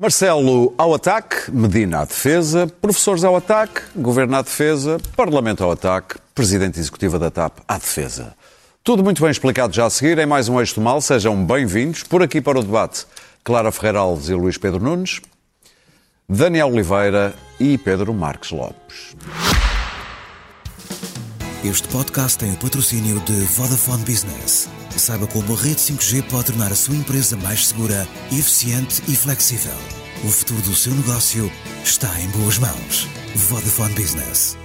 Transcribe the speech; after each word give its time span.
Marcelo 0.00 0.72
ao 0.78 0.94
ataque, 0.94 1.50
Medina 1.50 2.00
à 2.00 2.04
defesa, 2.06 2.66
professores 2.80 3.22
ao 3.22 3.36
ataque, 3.36 3.82
governo 3.94 4.34
à 4.34 4.40
defesa, 4.40 4.96
parlamento 5.14 5.62
ao 5.62 5.72
ataque, 5.72 6.14
presidente 6.34 6.80
executiva 6.80 7.18
da 7.18 7.30
TAP 7.30 7.58
à 7.68 7.76
defesa. 7.76 8.34
Tudo 8.82 9.04
muito 9.04 9.20
bem 9.20 9.30
explicado 9.30 9.74
já 9.74 9.84
a 9.84 9.90
seguir 9.90 10.16
em 10.18 10.24
mais 10.24 10.48
um 10.48 10.58
Eixo 10.58 10.80
Mal. 10.80 11.02
Sejam 11.02 11.44
bem-vindos. 11.44 12.02
Por 12.02 12.22
aqui 12.22 12.40
para 12.40 12.58
o 12.58 12.62
debate, 12.62 13.06
Clara 13.44 13.70
Ferreira 13.70 13.98
Alves 13.98 14.30
e 14.30 14.34
Luís 14.34 14.56
Pedro 14.56 14.82
Nunes, 14.82 15.20
Daniel 16.26 16.68
Oliveira 16.68 17.34
e 17.60 17.76
Pedro 17.76 18.14
Marques 18.14 18.52
Lopes. 18.52 19.14
Este 21.62 21.86
podcast 21.88 22.38
tem 22.38 22.50
o 22.54 22.56
patrocínio 22.56 23.20
de 23.20 23.34
Vodafone 23.34 24.02
Business. 24.02 24.66
Saiba 24.96 25.26
como 25.26 25.52
a 25.52 25.56
rede 25.56 25.76
5G 25.76 26.22
pode 26.22 26.46
tornar 26.46 26.72
a 26.72 26.74
sua 26.74 26.96
empresa 26.96 27.36
mais 27.36 27.66
segura, 27.66 28.08
eficiente 28.32 29.02
e 29.06 29.14
flexível. 29.14 29.74
O 30.24 30.28
futuro 30.28 30.62
do 30.62 30.74
seu 30.74 30.94
negócio 30.94 31.52
está 31.84 32.08
em 32.18 32.28
boas 32.30 32.58
mãos. 32.58 33.06
Vodafone 33.34 33.92
Business. 33.92 34.56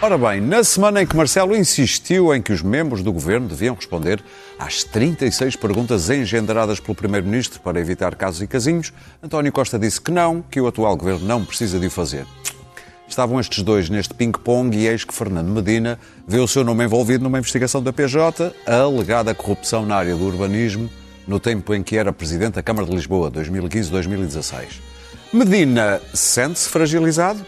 Ora 0.00 0.16
bem, 0.16 0.40
na 0.40 0.64
semana 0.64 1.02
em 1.02 1.06
que 1.06 1.14
Marcelo 1.14 1.54
insistiu 1.54 2.34
em 2.34 2.40
que 2.40 2.54
os 2.54 2.62
membros 2.62 3.02
do 3.02 3.12
governo 3.12 3.46
deviam 3.46 3.74
responder 3.74 4.24
às 4.58 4.84
36 4.84 5.54
perguntas 5.56 6.08
engendradas 6.08 6.80
pelo 6.80 6.94
Primeiro-Ministro 6.94 7.60
para 7.60 7.78
evitar 7.78 8.14
casos 8.14 8.40
e 8.40 8.46
casinhos, 8.46 8.90
António 9.22 9.52
Costa 9.52 9.78
disse 9.78 10.00
que 10.00 10.10
não, 10.10 10.40
que 10.40 10.58
o 10.58 10.66
atual 10.66 10.96
governo 10.96 11.26
não 11.26 11.44
precisa 11.44 11.78
de 11.78 11.88
o 11.88 11.90
fazer. 11.90 12.26
Estavam 13.14 13.38
estes 13.38 13.62
dois 13.62 13.88
neste 13.88 14.12
ping-pong 14.12 14.76
e 14.76 14.88
eis 14.88 15.04
que 15.04 15.14
Fernando 15.14 15.48
Medina 15.48 16.00
vê 16.26 16.40
o 16.40 16.48
seu 16.48 16.64
nome 16.64 16.82
envolvido 16.82 17.22
numa 17.22 17.38
investigação 17.38 17.80
da 17.80 17.92
PJ, 17.92 18.52
a 18.66 18.80
alegada 18.80 19.32
corrupção 19.32 19.86
na 19.86 19.94
área 19.94 20.16
do 20.16 20.24
urbanismo, 20.24 20.90
no 21.24 21.38
tempo 21.38 21.72
em 21.72 21.80
que 21.80 21.96
era 21.96 22.12
Presidente 22.12 22.54
da 22.54 22.62
Câmara 22.64 22.88
de 22.88 22.92
Lisboa, 22.92 23.30
2015-2016. 23.30 24.80
Medina 25.32 26.00
sente-se 26.12 26.68
fragilizado? 26.68 27.46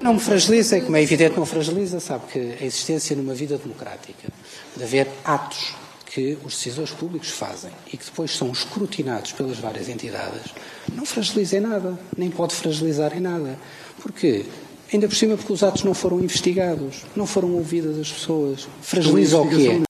Não 0.00 0.14
me 0.14 0.20
fragiliza, 0.20 0.80
como 0.80 0.96
é 0.96 1.02
evidente, 1.02 1.36
não 1.36 1.44
fragiliza, 1.44 1.98
sabe 1.98 2.26
que 2.32 2.38
a 2.38 2.64
existência 2.64 3.16
numa 3.16 3.34
vida 3.34 3.58
democrática, 3.58 4.28
de 4.76 4.84
haver 4.84 5.08
atos 5.24 5.74
que 6.06 6.38
os 6.44 6.54
decisores 6.54 6.92
públicos 6.92 7.30
fazem 7.30 7.72
e 7.92 7.96
que 7.96 8.04
depois 8.04 8.30
são 8.30 8.52
escrutinados 8.52 9.32
pelas 9.32 9.58
várias 9.58 9.88
entidades, 9.88 10.54
não 10.94 11.04
fragiliza 11.04 11.56
em 11.56 11.60
nada, 11.60 11.98
nem 12.16 12.30
pode 12.30 12.54
fragilizar 12.54 13.16
em 13.16 13.20
nada. 13.20 13.58
Porquê? 14.02 14.44
Ainda 14.92 15.08
por 15.08 15.14
cima 15.14 15.36
porque 15.36 15.52
os 15.52 15.62
atos 15.62 15.84
não 15.84 15.94
foram 15.94 16.20
investigados, 16.20 17.04
não 17.16 17.26
foram 17.26 17.52
ouvidas 17.54 17.98
as 17.98 18.10
pessoas. 18.12 18.68
Fragiliza 18.82 19.38
o 19.38 19.48
quê? 19.48 19.82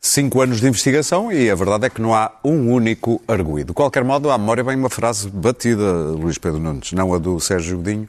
Cinco 0.00 0.40
anos 0.40 0.60
de 0.60 0.68
investigação 0.68 1.32
e 1.32 1.50
a 1.50 1.54
verdade 1.54 1.86
é 1.86 1.90
que 1.90 2.00
não 2.00 2.14
há 2.14 2.32
um 2.44 2.70
único 2.72 3.20
arguído. 3.26 3.68
De 3.68 3.72
qualquer 3.72 4.04
modo, 4.04 4.30
à 4.30 4.38
memória 4.38 4.62
vem 4.62 4.76
uma 4.76 4.90
frase 4.90 5.28
batida, 5.28 5.92
Luís 6.10 6.38
Pedro 6.38 6.60
Nunes, 6.60 6.92
não 6.92 7.14
a 7.14 7.18
do 7.18 7.40
Sérgio 7.40 7.78
Godinho, 7.78 8.08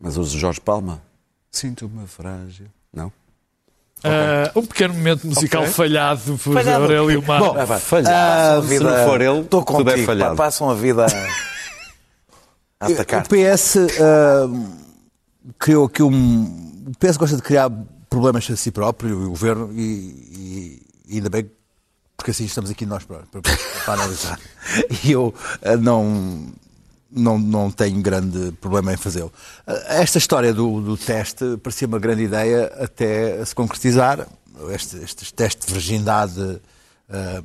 mas 0.00 0.16
o 0.18 0.24
de 0.24 0.38
Jorge 0.38 0.60
Palma. 0.60 1.00
Sinto-me 1.50 2.06
frágil. 2.06 2.66
Não? 2.92 3.08
Uh, 4.04 4.58
um 4.60 4.66
pequeno 4.66 4.94
momento 4.94 5.26
musical 5.26 5.62
Ok. 5.62 5.72
falhado 5.72 6.38
por 6.38 6.54
Falhado. 6.54 6.82
Aurélio 6.82 7.22
Mar. 7.26 7.40
Bom, 7.40 7.66
Falhado. 7.78 8.60
a 8.60 8.68
Se 8.68 8.78
não 8.78 9.04
for 9.04 9.20
ele, 9.20 9.40
estou 9.40 9.64
tudo 9.64 9.80
é 9.80 9.92
contigo, 9.92 10.06
falhado. 10.06 10.36
Passam 10.36 10.70
a 10.70 10.74
vida 10.74 11.06
a 12.80 12.86
atacar. 12.86 13.24
O 13.24 13.28
PS 13.28 13.76
ah, 14.00 14.48
criou 15.58 15.86
aqui 15.86 16.02
um. 16.02 16.84
O 16.88 16.92
PS 16.98 17.16
gosta 17.16 17.36
de 17.36 17.42
criar 17.42 17.70
problemas 18.08 18.48
a 18.50 18.56
si 18.56 18.70
próprio, 18.70 19.26
o 19.26 19.30
governo, 19.30 19.70
e, 19.72 19.82
e- 19.82 20.82
e 21.08 21.16
ainda 21.16 21.28
bem, 21.30 21.50
porque 22.16 22.30
assim 22.30 22.44
estamos 22.44 22.70
aqui 22.70 22.84
nós 22.86 23.04
para, 23.04 23.18
para- 23.30 23.40
para 23.84 23.94
analisar. 23.94 24.38
E 25.04 25.12
eu 25.12 25.34
ah, 25.62 25.76
não, 25.76 26.46
não, 27.10 27.38
não 27.38 27.70
tenho 27.70 28.00
grande 28.02 28.52
problema 28.60 28.92
em 28.92 28.96
fazê-lo. 28.96 29.32
Ah, 29.66 29.72
Esta 29.94 30.18
história 30.18 30.52
do, 30.52 30.80
do 30.80 30.96
teste 30.96 31.56
parecia 31.62 31.86
uma 31.88 31.98
grande 31.98 32.22
ideia 32.22 32.66
até 32.78 33.42
se 33.44 33.54
concretizar. 33.54 34.26
Este, 34.70 34.96
este 34.98 35.32
teste 35.32 35.66
de 35.66 35.72
virgindade. 35.72 36.60
ah, 37.10 37.42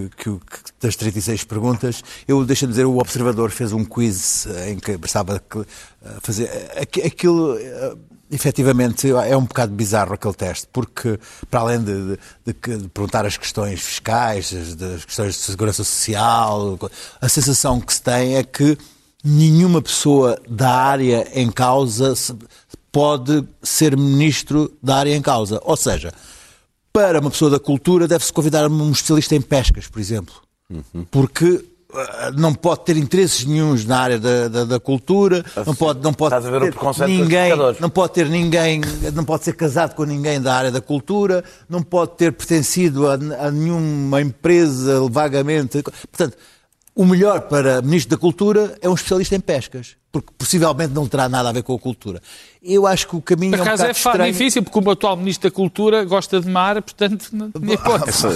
que, 0.00 0.08
que, 0.16 0.24
que 0.38 0.58
das 0.80 0.96
36 0.96 1.44
perguntas, 1.44 2.02
eu 2.28 2.44
deixa-me 2.44 2.72
dizer, 2.72 2.84
o 2.84 2.98
Observador 2.98 3.50
fez 3.50 3.72
um 3.72 3.84
quiz 3.84 4.46
eh, 4.46 4.72
em 4.72 4.78
que 4.78 4.96
que, 5.40 5.58
eh, 5.60 5.64
fazer. 6.20 6.50
aqui- 6.76 7.02
Aquilo, 7.02 7.56
eh, 7.58 7.94
efetivamente, 8.30 9.10
é 9.10 9.36
um 9.36 9.44
bocado 9.44 9.72
bizarro 9.72 10.14
aquele 10.14 10.34
teste, 10.34 10.66
porque 10.72 11.18
para 11.50 11.60
além 11.60 11.80
de, 11.82 12.18
de- 12.44 12.76
de 12.78 12.88
perguntar 12.88 13.24
as 13.24 13.36
questões 13.36 13.80
fiscais, 13.80 14.52
as, 14.52 14.74
das 14.74 15.04
questões 15.04 15.34
de 15.34 15.40
segurança 15.40 15.82
social, 15.84 16.78
a 17.20 17.28
sensação 17.28 17.80
que 17.80 17.94
se 17.94 18.02
tem 18.02 18.36
é 18.36 18.42
que 18.44 18.76
nenhuma 19.24 19.80
pessoa 19.80 20.38
da 20.48 20.70
área 20.70 21.26
em 21.34 21.50
causa 21.50 22.14
pode 22.92 23.44
ser 23.62 23.96
ministro 23.96 24.72
da 24.82 24.96
área 24.96 25.14
em 25.16 25.22
causa. 25.22 25.60
Ou 25.64 25.76
seja, 25.76 26.12
para 26.96 27.20
uma 27.20 27.30
pessoa 27.30 27.50
da 27.50 27.60
cultura 27.60 28.08
deve-se 28.08 28.32
convidar 28.32 28.66
um 28.70 28.90
especialista 28.90 29.36
em 29.36 29.40
pescas, 29.42 29.86
por 29.86 30.00
exemplo. 30.00 30.34
Porque 31.10 31.62
ah, 31.92 32.32
não 32.34 32.54
pode 32.54 32.86
ter 32.86 32.96
interesses 32.96 33.44
nenhuns 33.44 33.84
na 33.84 33.98
área 33.98 34.18
da, 34.18 34.48
da, 34.48 34.64
da 34.64 34.80
cultura, 34.80 35.44
não 35.66 35.74
pode, 35.74 36.02
não 36.02 36.14
pode 36.14 36.34
o 36.34 36.94
ter 36.94 37.06
ninguém, 37.06 37.52
não 37.78 37.90
pode 37.90 38.12
ter 38.14 38.30
ninguém, 38.30 38.80
não 39.12 39.24
pode 39.26 39.44
ser 39.44 39.52
casado 39.52 39.94
com 39.94 40.04
ninguém 40.04 40.40
da 40.40 40.54
área 40.54 40.70
da 40.72 40.80
cultura, 40.80 41.44
não 41.68 41.82
pode 41.82 42.12
ter 42.12 42.32
pertencido 42.32 43.06
a, 43.06 43.12
a 43.12 43.50
nenhuma 43.50 44.22
empresa 44.22 45.06
vagamente. 45.10 45.82
Portanto, 45.82 46.38
o 46.94 47.04
melhor 47.04 47.42
para 47.42 47.82
Ministro 47.82 48.16
da 48.16 48.18
Cultura 48.18 48.74
é 48.80 48.88
um 48.88 48.94
especialista 48.94 49.36
em 49.36 49.40
pescas, 49.40 49.96
porque 50.10 50.32
possivelmente 50.38 50.94
não 50.94 51.06
terá 51.06 51.28
nada 51.28 51.50
a 51.50 51.52
ver 51.52 51.62
com 51.62 51.74
a 51.74 51.78
cultura. 51.78 52.22
Eu 52.68 52.86
acho 52.86 53.06
que 53.08 53.14
o 53.16 53.22
caminho 53.22 53.52
Por 53.52 53.58
é 53.58 53.62
um 53.62 53.64
acaso 53.64 53.82
bocado 53.84 53.90
é 53.90 53.94
fa- 54.02 54.10
estranho. 54.10 54.32
difícil, 54.32 54.62
porque 54.62 54.78
o 54.78 54.90
atual 54.90 55.16
Ministro 55.16 55.48
da 55.48 55.54
Cultura 55.54 56.04
gosta 56.04 56.40
de 56.40 56.48
mar, 56.50 56.82
portanto, 56.82 57.28
não 57.32 57.46
hipótese. 57.72 58.26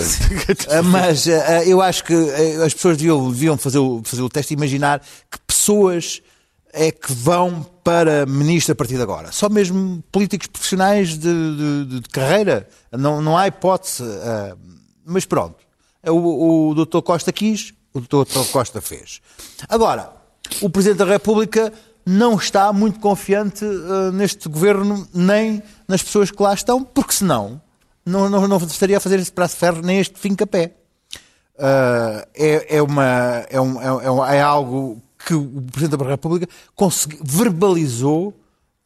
Ah, 0.70 0.82
Mas 0.82 1.26
ah, 1.28 1.64
eu 1.64 1.80
acho 1.82 2.04
que 2.04 2.14
ah, 2.14 2.64
as 2.64 2.72
pessoas 2.74 2.96
deviam, 2.96 3.30
deviam 3.30 3.56
fazer, 3.58 3.78
o, 3.78 4.00
fazer 4.04 4.22
o 4.22 4.28
teste 4.28 4.54
e 4.54 4.56
imaginar 4.56 5.00
que 5.30 5.38
pessoas 5.46 6.22
é 6.72 6.92
que 6.92 7.12
vão 7.12 7.66
para 7.82 8.24
ministro 8.26 8.72
a 8.72 8.76
partir 8.76 8.94
de 8.94 9.02
agora. 9.02 9.32
Só 9.32 9.48
mesmo 9.48 10.02
políticos 10.12 10.46
profissionais 10.46 11.18
de, 11.18 11.86
de- 11.86 12.00
de 12.00 12.08
carreira. 12.10 12.68
Não, 12.92 13.20
não 13.20 13.36
há 13.36 13.48
hipótese. 13.48 14.04
ah, 14.04 14.56
mas 15.04 15.24
pronto. 15.24 15.56
O, 16.06 16.70
o 16.70 16.74
doutor 16.74 17.02
Costa 17.02 17.32
quis, 17.32 17.74
o 17.92 18.00
doutor 18.00 18.46
Costa 18.46 18.80
fez. 18.80 19.20
Agora, 19.68 20.12
o 20.60 20.70
Presidente 20.70 20.98
da 20.98 21.04
República 21.04 21.72
não 22.10 22.34
está 22.36 22.72
muito 22.72 22.98
confiante 22.98 23.64
ah, 23.64 24.10
neste 24.12 24.48
governo, 24.48 25.06
nem 25.14 25.62
nas 25.86 26.02
pessoas 26.02 26.30
que 26.30 26.42
lá 26.42 26.52
estão, 26.54 26.82
porque 26.82 27.12
senão 27.12 27.60
não, 28.04 28.28
não, 28.28 28.48
não 28.48 28.56
estaria 28.58 28.96
a 28.96 29.00
fazer 29.00 29.18
esse 29.20 29.32
braço 29.32 29.54
de 29.54 29.60
ferro 29.60 29.80
nem 29.82 29.98
este 30.00 30.18
fim-capé. 30.18 30.72
Ah, 31.58 32.26
é, 32.34 32.76
é, 32.78 32.82
uma, 32.82 33.04
é, 33.48 33.60
um, 33.60 33.80
é, 33.80 33.86
é 34.06 34.10
um- 34.10 34.24
é 34.24 34.40
algo 34.40 35.00
que 35.26 35.34
o 35.34 35.62
Presidente 35.70 35.98
da 35.98 36.06
República 36.08 36.48
consegui- 36.74 37.18
verbalizou 37.22 38.34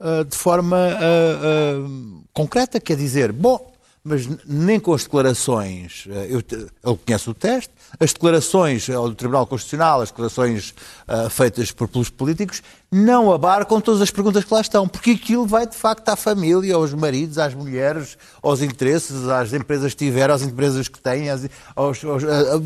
ah, 0.00 0.24
de 0.28 0.36
forma 0.36 0.76
ah, 0.76 2.24
concreta, 2.32 2.80
quer 2.80 2.96
dizer, 2.96 3.32
bom, 3.32 3.72
mas 4.02 4.28
nem 4.44 4.78
com 4.78 4.92
as 4.92 5.04
declarações, 5.04 6.04
eu 6.28 6.40
ele 6.40 6.98
conhece 7.06 7.30
o 7.30 7.32
teste, 7.32 7.72
as 8.00 8.12
declarações 8.12 8.88
ah, 8.90 8.94
do 8.94 9.14
Tribunal 9.14 9.46
Constitucional, 9.46 10.00
as 10.02 10.10
declarações 10.10 10.74
ah, 11.06 11.28
feitas 11.30 11.70
por, 11.70 11.88
pelos 11.88 12.10
políticos, 12.10 12.62
não 12.90 13.32
abarcam 13.32 13.80
todas 13.80 14.00
as 14.00 14.10
perguntas 14.10 14.44
que 14.44 14.52
lá 14.54 14.60
estão, 14.60 14.86
porque 14.86 15.12
aquilo 15.12 15.46
vai 15.46 15.66
de 15.66 15.76
facto 15.76 16.08
à 16.08 16.16
família, 16.16 16.74
aos 16.74 16.92
maridos, 16.94 17.38
às 17.38 17.54
mulheres, 17.54 18.16
aos 18.42 18.62
interesses, 18.62 19.26
às 19.28 19.52
empresas 19.52 19.92
que 19.92 20.04
tiveram, 20.04 20.34
às 20.34 20.42
empresas 20.42 20.86
que 20.88 21.00
têm, 21.00 21.28
às, 21.30 21.42
aos, 21.74 22.04
aos, 22.04 22.24
a- 22.24 22.56
a- 22.56 22.60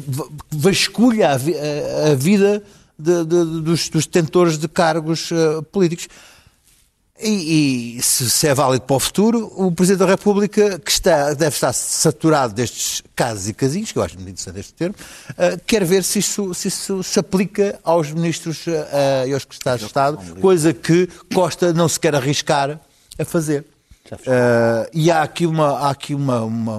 vasculha 0.50 1.30
a, 1.30 1.34
a- 1.34 2.14
vida 2.14 2.62
de- 2.98 3.24
de- 3.24 3.60
dos, 3.62 3.88
dos 3.88 4.06
detentores 4.06 4.58
de 4.58 4.68
cargos 4.68 5.30
ah, 5.32 5.62
políticos. 5.72 6.08
E, 7.20 7.96
e 7.98 8.02
se, 8.02 8.30
se 8.30 8.46
é 8.46 8.54
válido 8.54 8.84
para 8.84 8.96
o 8.96 9.00
futuro, 9.00 9.52
o 9.56 9.72
Presidente 9.72 10.00
da 10.00 10.06
República, 10.06 10.78
que 10.78 10.90
está, 10.90 11.34
deve 11.34 11.54
estar 11.54 11.72
saturado 11.72 12.54
destes 12.54 13.02
casos 13.16 13.48
e 13.48 13.54
casinhos, 13.54 13.90
que 13.90 13.98
eu 13.98 14.02
acho 14.02 14.14
muito 14.14 14.28
interessante 14.28 14.60
este 14.60 14.74
termo, 14.74 14.94
ah, 15.36 15.58
quer 15.66 15.84
ver 15.84 16.04
se 16.04 16.20
isso, 16.20 16.54
se 16.54 16.68
isso 16.68 17.02
se 17.02 17.18
aplica 17.18 17.78
aos 17.82 18.12
ministros 18.12 18.64
ah, 18.68 19.26
e 19.26 19.32
aos 19.32 19.42
secretários 19.42 19.80
de 19.80 19.86
Estado, 19.86 20.40
coisa 20.40 20.72
que 20.72 21.08
Costa 21.34 21.72
não 21.72 21.88
se 21.88 21.98
quer 21.98 22.14
arriscar 22.14 22.78
a 23.18 23.24
fazer. 23.24 23.64
Ah, 24.26 24.88
e 24.92 25.10
há 25.10 25.22
aqui 25.22 25.44
uma, 25.44 25.70
há 25.78 25.90
aqui 25.90 26.14
uma, 26.14 26.42
uma, 26.42 26.78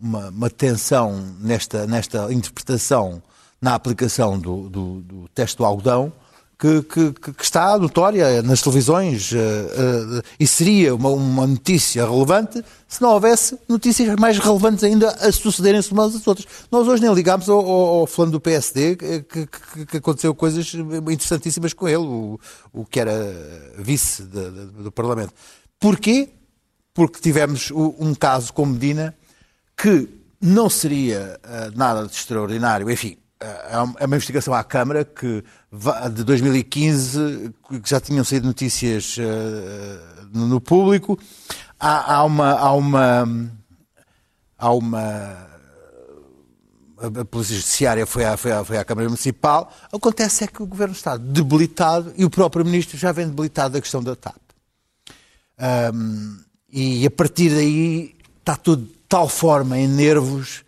uma, 0.00 0.28
uma 0.28 0.50
tensão 0.50 1.36
nesta, 1.40 1.86
nesta 1.86 2.32
interpretação 2.32 3.22
na 3.60 3.74
aplicação 3.74 4.38
do, 4.38 4.68
do, 4.68 5.00
do 5.02 5.28
teste 5.28 5.56
do 5.56 5.64
algodão 5.64 6.12
que, 6.58 6.82
que, 6.82 7.12
que 7.32 7.44
está 7.44 7.78
notória 7.78 8.42
nas 8.42 8.62
televisões 8.62 9.30
uh, 9.32 9.36
uh, 9.36 10.22
e 10.40 10.46
seria 10.46 10.94
uma, 10.94 11.10
uma, 11.10 11.46
notícia 11.46 12.02
relevante 12.06 12.64
se 12.88 13.02
não 13.02 13.10
houvesse 13.10 13.58
notícias 13.68 14.16
mais 14.16 14.38
relevantes 14.38 14.82
ainda 14.82 15.10
a 15.10 15.30
sucederem-se 15.30 15.92
umas 15.92 16.14
às 16.14 16.26
outras. 16.26 16.46
Nós 16.70 16.88
hoje 16.88 17.02
nem 17.02 17.12
ligámos 17.12 17.48
ao, 17.50 17.58
ao, 17.58 17.98
ao 18.00 18.06
fulano 18.06 18.32
do 18.32 18.40
PSD 18.40 18.96
que, 18.96 19.22
que, 19.22 19.46
que, 19.86 19.96
aconteceu 19.98 20.34
coisas 20.34 20.72
interessantíssimas 20.74 21.74
com 21.74 21.86
ele, 21.86 21.98
o, 21.98 22.40
o 22.72 22.86
que 22.86 23.00
era 23.00 23.14
vice 23.76 24.22
de, 24.22 24.50
de, 24.50 24.66
do 24.82 24.92
Parlamento. 24.92 25.34
Porquê? 25.78 26.30
Porque 26.94 27.20
tivemos 27.20 27.70
um 27.70 28.14
caso 28.14 28.50
com 28.54 28.64
Medina 28.64 29.14
que 29.76 30.08
não 30.40 30.70
seria 30.70 31.38
uh, 31.44 31.76
nada 31.76 32.06
de 32.06 32.14
extraordinário, 32.14 32.90
enfim, 32.90 33.18
é 33.38 34.06
uma 34.06 34.16
investigação 34.16 34.54
à 34.54 34.64
Câmara 34.64 35.04
que 35.04 35.44
de 36.12 36.24
2015 36.24 37.54
que 37.82 37.88
já 37.88 38.00
tinham 38.00 38.24
saído 38.24 38.46
notícias 38.46 39.16
uh, 39.18 40.26
no 40.32 40.60
público. 40.60 41.18
Há, 41.78 42.14
há, 42.14 42.24
uma 42.24 42.52
há 42.52 42.72
uma 42.72 43.50
há 44.58 44.72
uma 44.72 45.46
a 46.98 47.24
Polícia 47.26 47.56
Judiciária 47.56 48.06
foi 48.06 48.24
à, 48.24 48.38
foi, 48.38 48.52
à, 48.52 48.64
foi 48.64 48.78
à 48.78 48.84
Câmara 48.84 49.06
Municipal. 49.06 49.70
Acontece 49.92 50.44
é 50.44 50.46
que 50.46 50.62
o 50.62 50.66
Governo 50.66 50.94
está 50.94 51.18
debilitado 51.18 52.14
e 52.16 52.24
o 52.24 52.30
próprio 52.30 52.64
Ministro 52.64 52.96
já 52.96 53.12
vem 53.12 53.28
debilitado 53.28 53.74
da 53.74 53.80
questão 53.82 54.02
da 54.02 54.16
TAP. 54.16 54.36
Um, 55.94 56.38
e 56.72 57.06
a 57.06 57.10
partir 57.10 57.50
daí 57.50 58.16
está 58.38 58.56
tudo 58.56 58.86
de 58.86 58.98
tal 59.08 59.28
forma 59.28 59.78
em 59.78 59.86
nervos 59.86 60.64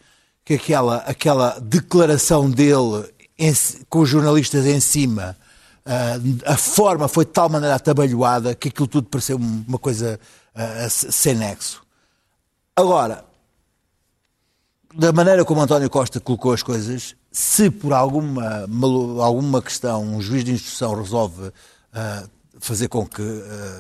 que 0.49 0.55
aquela, 0.55 0.97
aquela 1.01 1.59
declaração 1.61 2.51
dele 2.51 3.05
em, 3.39 3.53
com 3.91 3.99
os 3.99 4.09
jornalistas 4.09 4.65
em 4.65 4.81
cima, 4.81 5.37
uh, 5.85 6.51
a 6.51 6.57
forma 6.57 7.07
foi 7.07 7.27
de 7.27 7.33
tal 7.33 7.51
maneira 7.51 7.75
atabalhoada 7.75 8.55
que 8.55 8.69
aquilo 8.69 8.87
tudo 8.87 9.09
pareceu 9.11 9.37
uma 9.37 9.79
coisa 9.79 10.19
uh, 10.55 10.89
sem 10.89 11.35
nexo. 11.35 11.83
Agora, 12.75 13.27
da 14.95 15.13
maneira 15.13 15.45
como 15.45 15.61
António 15.61 15.91
Costa 15.91 16.19
colocou 16.19 16.55
as 16.55 16.63
coisas, 16.63 17.15
se 17.31 17.71
por 17.71 17.93
alguma, 17.93 18.67
alguma 19.23 19.61
questão 19.61 20.03
um 20.03 20.23
juiz 20.23 20.45
de 20.45 20.53
instrução 20.53 20.95
resolve 20.95 21.49
uh, 21.49 22.31
fazer 22.59 22.89
com 22.89 23.07
que 23.07 23.23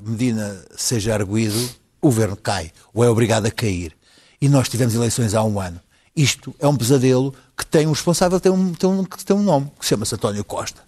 Medina 0.05 0.63
seja 0.77 1.15
arguído, 1.15 1.59
o 1.99 2.09
governo 2.09 2.37
cai, 2.37 2.71
ou 2.93 3.03
é 3.03 3.09
obrigado 3.09 3.47
a 3.47 3.51
cair. 3.51 3.97
E 4.39 4.51
nós 4.51 4.69
tivemos 4.69 4.95
eleições 4.95 5.35
há 5.35 5.43
um 5.43 5.59
ano. 5.59 5.81
Isto 6.19 6.53
é 6.59 6.67
um 6.67 6.77
pesadelo 6.77 7.33
que 7.57 7.65
tem 7.65 7.87
um 7.87 7.93
responsável, 7.93 8.41
tem 8.41 8.51
um, 8.51 8.75
tem 8.75 8.91
um, 8.91 9.05
que 9.05 9.25
tem 9.25 9.37
um 9.37 9.43
nome, 9.43 9.71
que 9.79 9.87
chama-se 9.87 10.17
António 10.17 10.45
Costa. 10.45 10.83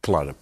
Claro. 0.00 0.36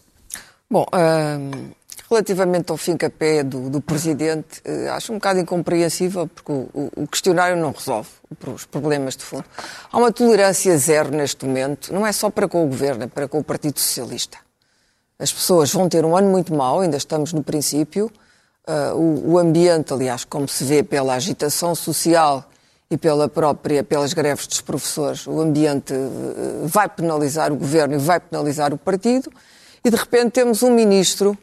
Bom, 0.70 0.84
hum, 0.92 1.70
relativamente 2.10 2.70
ao 2.70 2.76
fim 2.76 2.98
capé 2.98 3.42
do, 3.42 3.70
do 3.70 3.80
Presidente, 3.80 4.60
uh, 4.60 4.90
acho 4.92 5.10
um 5.10 5.14
bocado 5.16 5.40
incompreensível, 5.40 6.28
porque 6.28 6.52
o, 6.52 6.92
o, 6.94 7.06
questionário 7.06 7.56
não 7.56 7.70
resolve 7.70 8.10
os 8.46 8.66
problemas 8.66 9.16
de 9.16 9.24
fundo. 9.24 9.46
Há 9.90 9.96
uma 9.96 10.12
tolerância 10.12 10.76
zero 10.76 11.10
neste 11.10 11.46
momento, 11.46 11.90
não 11.90 12.06
é 12.06 12.12
só 12.12 12.28
para 12.28 12.46
com 12.46 12.62
o 12.62 12.68
Governo, 12.68 13.04
é 13.04 13.06
para 13.06 13.26
com 13.26 13.38
o 13.38 13.44
Partido 13.44 13.80
Socialista. 13.80 14.36
As 15.18 15.32
pessoas 15.32 15.72
vão 15.72 15.88
ter 15.88 16.04
um 16.04 16.14
ano 16.14 16.28
muito 16.28 16.52
mau, 16.52 16.80
ainda 16.80 16.98
estamos 16.98 17.32
no 17.32 17.42
princípio. 17.42 18.12
Uh, 18.68 18.94
o, 18.94 19.32
o 19.32 19.38
ambiente, 19.38 19.94
aliás, 19.94 20.26
como 20.26 20.46
se 20.46 20.62
vê 20.62 20.82
pela 20.82 21.14
agitação 21.14 21.74
social 21.74 22.46
e 22.90 22.96
pela 22.96 23.28
própria, 23.28 23.82
pelas 23.82 24.12
greves 24.12 24.46
dos 24.46 24.60
professores, 24.60 25.26
o 25.26 25.40
ambiente 25.40 25.92
eh, 25.92 26.66
vai 26.66 26.88
penalizar 26.88 27.52
o 27.52 27.56
governo 27.56 27.94
e 27.94 27.98
vai 27.98 28.20
penalizar 28.20 28.72
o 28.72 28.78
partido, 28.78 29.30
e 29.84 29.90
de 29.90 29.96
repente 29.96 30.32
temos 30.32 30.62
um 30.62 30.70
ministro 30.70 31.36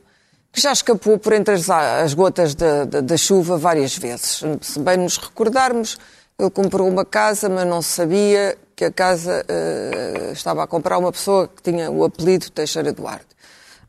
que 0.51 0.61
já 0.61 0.71
escapou 0.71 1.17
por 1.17 1.33
entre 1.33 1.55
as, 1.55 1.69
as 1.69 2.13
gotas 2.13 2.53
da, 2.55 2.85
da, 2.85 3.01
da, 3.01 3.17
chuva 3.17 3.57
várias 3.57 3.97
vezes. 3.97 4.43
Se 4.61 4.79
bem 4.79 4.97
nos 4.97 5.17
recordarmos, 5.17 5.97
ele 6.37 6.49
comprou 6.51 6.87
uma 6.87 7.03
casa, 7.03 7.49
mas 7.49 7.65
não 7.65 7.81
sabia 7.81 8.55
que 8.75 8.85
a 8.85 8.91
casa 8.91 9.43
uh, 9.43 10.31
estava 10.31 10.63
a 10.63 10.67
comprar 10.67 10.99
uma 10.99 11.11
pessoa 11.11 11.47
que 11.47 11.61
tinha 11.63 11.89
o 11.89 12.03
apelido 12.03 12.51
Teixeira 12.51 12.93
Duarte. 12.93 13.25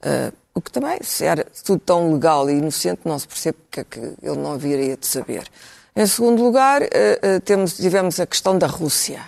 Uh, 0.00 0.32
o 0.54 0.60
que 0.60 0.70
também, 0.70 0.98
se 1.02 1.24
era 1.24 1.44
tudo 1.64 1.80
tão 1.80 2.12
legal 2.14 2.48
e 2.48 2.54
inocente, 2.54 3.00
não 3.04 3.18
se 3.18 3.26
percebe 3.28 3.58
que, 3.70 3.80
é 3.80 3.84
que 3.84 3.98
ele 3.98 4.36
não 4.36 4.52
haveria 4.52 4.96
de 4.96 5.06
saber. 5.06 5.44
Em 5.96 6.08
segundo 6.08 6.42
lugar, 6.42 6.82
eh, 6.82 7.20
eh, 7.22 7.38
temos, 7.38 7.76
tivemos 7.76 8.18
a 8.18 8.26
questão 8.26 8.58
da 8.58 8.66
Rússia. 8.66 9.20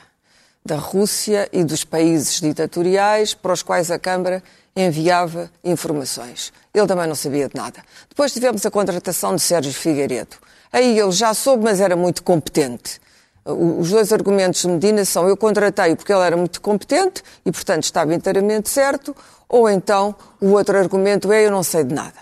Da 0.65 0.75
Rússia 0.75 1.49
e 1.53 1.63
dos 1.63 1.85
países 1.85 2.41
ditatoriais 2.41 3.35
para 3.35 3.53
os 3.53 3.63
quais 3.63 3.89
a 3.89 4.01
Câmara 4.01 4.43
enviava 4.75 5.49
informações. 5.63 6.53
Ele 6.75 6.89
também 6.89 7.07
não 7.07 7.15
sabia 7.15 7.49
de 7.49 7.55
nada. 7.55 7.85
Depois 8.09 8.33
tivemos 8.33 8.67
a 8.67 8.71
contratação 8.71 9.37
de 9.37 9.43
Sérgio 9.43 9.73
Figueiredo. 9.73 10.37
Aí 10.73 10.99
ele 10.99 11.13
já 11.13 11.33
soube, 11.35 11.63
mas 11.63 11.81
era 11.81 11.95
muito 11.95 12.25
competente. 12.25 13.01
Os 13.45 13.91
dois 13.91 14.13
argumentos 14.13 14.63
de 14.63 14.69
Medina 14.69 15.05
são 15.05 15.29
eu 15.29 15.37
contratei 15.37 15.95
porque 15.95 16.13
ele 16.13 16.25
era 16.25 16.37
muito 16.37 16.61
competente 16.61 17.23
e, 17.45 17.53
portanto, 17.53 17.85
estava 17.85 18.13
inteiramente 18.13 18.69
certo, 18.69 19.15
ou 19.49 19.71
então 19.71 20.17
o 20.41 20.49
outro 20.49 20.77
argumento 20.77 21.33
é 21.33 21.47
eu 21.47 21.51
não 21.53 21.63
sei 21.63 21.85
de 21.85 21.95
nada. 21.95 22.19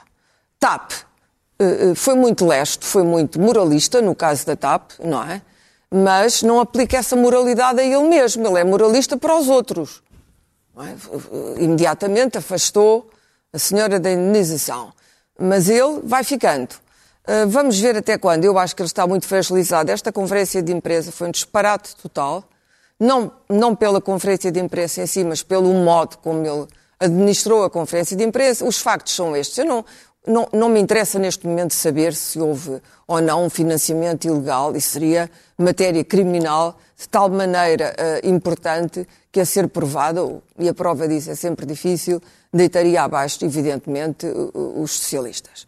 TAP, 0.60 0.92
foi 1.94 2.14
muito 2.14 2.46
leste, 2.46 2.84
foi 2.84 3.02
muito 3.02 3.40
moralista, 3.40 4.00
no 4.00 4.14
caso 4.14 4.46
da 4.46 4.56
TAP, 4.56 4.92
não 5.02 5.22
é? 5.22 5.42
Mas 5.90 6.42
não 6.42 6.60
aplica 6.60 6.96
essa 6.96 7.14
moralidade 7.14 7.80
a 7.80 7.84
ele 7.84 8.08
mesmo, 8.08 8.46
ele 8.46 8.58
é 8.58 8.64
moralista 8.64 9.16
para 9.16 9.36
os 9.36 9.48
outros. 9.48 10.02
É? 10.76 11.62
Imediatamente 11.62 12.38
afastou 12.38 13.10
a 13.52 13.58
senhora 13.58 14.00
da 14.00 14.10
indenização. 14.10 14.92
Mas 15.38 15.68
ele 15.68 16.00
vai 16.02 16.24
ficando. 16.24 16.74
Eh, 17.26 17.46
vamos 17.46 17.78
ver 17.78 17.96
até 17.96 18.18
quando. 18.18 18.44
Eu 18.44 18.58
acho 18.58 18.74
que 18.74 18.82
ele 18.82 18.88
está 18.88 19.06
muito 19.06 19.26
fragilizado. 19.26 19.90
Esta 19.90 20.12
conferência 20.12 20.62
de 20.62 20.72
imprensa 20.72 21.10
foi 21.12 21.28
um 21.28 21.30
disparate 21.30 21.96
total. 21.96 22.44
Não, 22.98 23.32
não 23.48 23.74
pela 23.74 24.00
conferência 24.00 24.52
de 24.52 24.60
imprensa 24.60 25.02
em 25.02 25.06
si, 25.06 25.24
mas 25.24 25.42
pelo 25.42 25.72
modo 25.74 26.18
como 26.18 26.46
ele 26.46 26.66
administrou 26.98 27.64
a 27.64 27.70
conferência 27.70 28.16
de 28.16 28.24
imprensa. 28.24 28.64
Os 28.64 28.78
factos 28.78 29.14
são 29.14 29.36
estes. 29.36 29.58
Eu 29.58 29.64
não, 29.64 29.84
não, 30.26 30.48
não, 30.52 30.68
me 30.68 30.80
interessa 30.80 31.18
neste 31.18 31.46
momento 31.46 31.74
saber 31.74 32.14
se 32.14 32.40
houve 32.40 32.80
ou 33.06 33.20
não 33.20 33.44
um 33.44 33.50
financiamento 33.50 34.24
ilegal 34.24 34.74
e 34.74 34.80
seria 34.80 35.30
matéria 35.58 36.02
criminal 36.02 36.78
de 36.96 37.08
tal 37.08 37.28
maneira 37.28 37.94
uh, 37.94 38.26
importante 38.26 39.06
que 39.30 39.40
a 39.40 39.44
ser 39.44 39.68
provada, 39.68 40.20
e 40.58 40.68
a 40.68 40.74
prova 40.74 41.06
disso 41.06 41.30
é 41.30 41.34
sempre 41.34 41.66
difícil, 41.66 42.22
deitaria 42.52 43.02
abaixo, 43.02 43.44
evidentemente, 43.44 44.26
os 44.54 44.92
socialistas. 44.92 45.66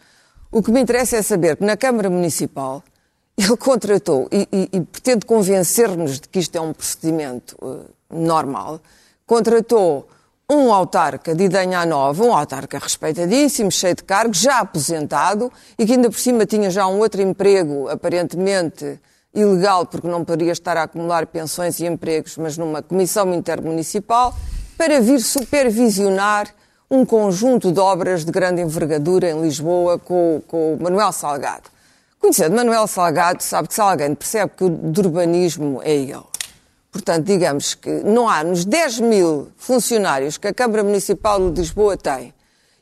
O 0.53 0.62
que 0.62 0.70
me 0.70 0.81
interessa 0.81 1.17
é 1.17 1.23
saber 1.23 1.56
que 1.56 1.64
na 1.64 1.76
Câmara 1.76 2.09
Municipal 2.09 2.82
ele 3.37 3.56
contratou 3.56 4.29
e, 4.32 4.49
e, 4.52 4.69
e 4.73 4.81
pretende 4.81 5.26
convencer-nos 5.26 6.20
de 6.20 6.29
que 6.29 6.38
isto 6.38 6.56
é 6.56 6.61
um 6.61 6.73
procedimento 6.73 7.56
uh, 7.61 7.85
normal, 8.11 8.81
contratou 9.26 10.09
um 10.49 10.73
autarca 10.73 11.35
de 11.35 11.45
Idanha 11.45 11.85
Nova, 11.85 12.23
um 12.23 12.33
autarca 12.33 12.79
respeitadíssimo, 12.79 13.71
cheio 13.71 13.97
de 13.97 14.05
cargos, 14.05 14.38
já 14.38 14.61
aposentado 14.61 15.53
e 15.76 15.85
que 15.85 15.93
ainda 15.93 16.09
por 16.09 16.19
cima 16.19 16.47
tinha 16.47 16.71
já 16.71 16.87
um 16.87 16.99
outro 16.99 17.21
emprego 17.21 17.88
aparentemente 17.88 19.00
ilegal, 19.35 19.85
porque 19.85 20.07
não 20.07 20.25
poderia 20.25 20.53
estar 20.53 20.76
a 20.76 20.85
acumular 20.85 21.26
pensões 21.26 21.81
e 21.81 21.87
empregos, 21.87 22.37
mas 22.37 22.57
numa 22.57 22.81
comissão 22.81 23.35
intermunicipal, 23.35 24.35
para 24.79 25.00
vir 25.00 25.21
supervisionar 25.21 26.49
um 26.88 27.05
conjunto 27.05 27.73
de 27.73 27.81
obras 27.81 28.25
de 28.25 28.31
grande 28.31 28.62
envergadura 28.62 29.29
em 29.29 29.43
Lisboa 29.43 29.99
com, 29.99 30.41
com 30.47 30.75
o 30.75 30.79
Manuel 30.81 31.11
Salgado. 31.11 31.69
Conhecendo 32.21 32.55
Manuel 32.55 32.87
Salgado, 32.87 33.43
sabe 33.43 33.67
que 33.67 33.75
se 33.75 33.81
alguém 33.81 34.15
percebe 34.15 34.53
que 34.57 34.65
o 34.65 34.93
urbanismo 34.97 35.81
é 35.83 35.93
ele. 35.93 36.36
Portanto, 36.97 37.26
digamos 37.26 37.75
que 37.75 37.91
não 37.91 38.26
há 38.26 38.43
nos 38.43 38.65
10 38.65 39.00
mil 39.00 39.49
funcionários 39.59 40.38
que 40.38 40.49
a 40.49 40.55
Câmara 40.55 40.83
Municipal 40.83 41.50
de 41.50 41.61
Lisboa 41.61 41.95
tem, 41.95 42.33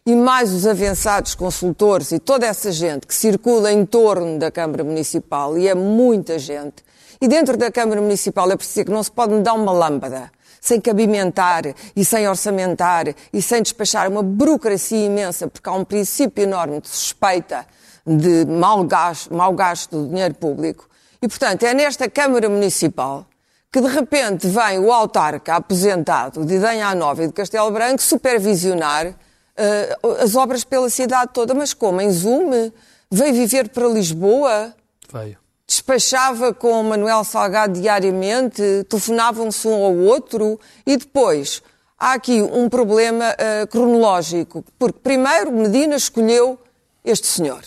e 0.06 0.14
mais 0.14 0.52
os 0.52 0.68
avançados 0.68 1.34
consultores 1.34 2.12
e 2.12 2.20
toda 2.20 2.46
essa 2.46 2.70
gente 2.70 3.08
que 3.08 3.14
circula 3.14 3.72
em 3.72 3.84
torno 3.84 4.38
da 4.38 4.52
Câmara 4.52 4.84
Municipal, 4.84 5.58
e 5.58 5.66
é 5.66 5.74
muita 5.74 6.38
gente, 6.38 6.84
e 7.20 7.26
dentro 7.26 7.56
da 7.56 7.72
Câmara 7.72 8.00
Municipal 8.00 8.48
é 8.52 8.56
preciso 8.56 8.84
que 8.84 8.92
não 8.92 9.02
se 9.02 9.10
pode 9.10 9.36
dar 9.40 9.54
uma 9.54 9.72
lâmpada 9.72 10.30
sem 10.60 10.80
cabimentar 10.80 11.64
e 11.96 12.04
sem 12.04 12.28
orçamentar 12.28 13.12
e 13.32 13.42
sem 13.42 13.62
despachar 13.62 14.08
uma 14.08 14.22
burocracia 14.22 15.06
imensa, 15.06 15.48
porque 15.48 15.68
há 15.68 15.72
um 15.72 15.84
princípio 15.84 16.44
enorme 16.44 16.80
de 16.80 16.88
suspeita 16.88 17.66
de 18.06 18.46
mau 18.46 18.84
gasto, 18.84 19.34
mau 19.34 19.52
gasto 19.52 19.98
do 19.98 20.08
dinheiro 20.08 20.34
público. 20.34 20.88
E, 21.20 21.26
portanto, 21.26 21.64
é 21.64 21.74
nesta 21.74 22.08
Câmara 22.08 22.48
Municipal 22.48 23.26
que 23.74 23.80
de 23.80 23.88
repente 23.88 24.46
vem 24.46 24.78
o 24.78 24.92
autarca 24.92 25.56
aposentado 25.56 26.46
de 26.46 26.54
Idanha 26.54 26.94
Nova 26.94 27.24
e 27.24 27.26
de 27.26 27.32
Castelo 27.32 27.72
Branco 27.72 28.00
supervisionar 28.00 29.08
uh, 29.08 30.12
as 30.22 30.36
obras 30.36 30.62
pela 30.62 30.88
cidade 30.88 31.32
toda. 31.34 31.54
Mas 31.54 31.74
como? 31.74 32.00
Em 32.00 32.08
Zoom? 32.08 32.70
Veio 33.10 33.34
viver 33.34 33.70
para 33.70 33.88
Lisboa? 33.88 34.72
Veio. 35.12 35.38
Despachava 35.66 36.54
com 36.54 36.84
Manuel 36.84 37.24
Salgado 37.24 37.80
diariamente, 37.80 38.62
telefonavam-se 38.88 39.66
um 39.66 39.84
ao 39.84 39.96
outro 39.96 40.60
e 40.86 40.96
depois 40.96 41.60
há 41.98 42.12
aqui 42.12 42.40
um 42.42 42.68
problema 42.68 43.24
uh, 43.34 43.66
cronológico, 43.66 44.64
porque 44.78 45.00
primeiro 45.00 45.50
Medina 45.50 45.96
escolheu 45.96 46.60
este 47.04 47.26
senhor. 47.26 47.64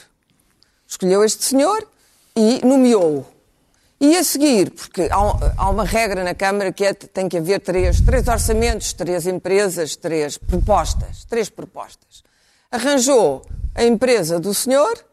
Escolheu 0.88 1.22
este 1.22 1.44
senhor 1.44 1.86
e 2.34 2.66
nomeou-o. 2.66 3.37
E 4.00 4.16
a 4.16 4.24
seguir, 4.24 4.70
porque 4.70 5.10
há, 5.12 5.70
uma 5.70 5.84
regra 5.84 6.24
na 6.24 6.36
Câmara 6.36 6.72
que 6.72 6.86
é 6.86 6.94
tem 6.94 7.27
que 7.27 7.38
haver 7.38 7.60
três, 7.60 8.00
três 8.00 8.27
orçamentos, 8.27 8.94
três 8.94 9.25
empresas, 9.25 9.96
três 9.96 10.38
propostas, 10.38 11.25
três 11.25 11.50
propostas. 11.50 12.24
Arranjou 12.70 13.42
a 13.74 13.84
empresa 13.84 14.39
do 14.39 14.54
senhor 14.54 15.04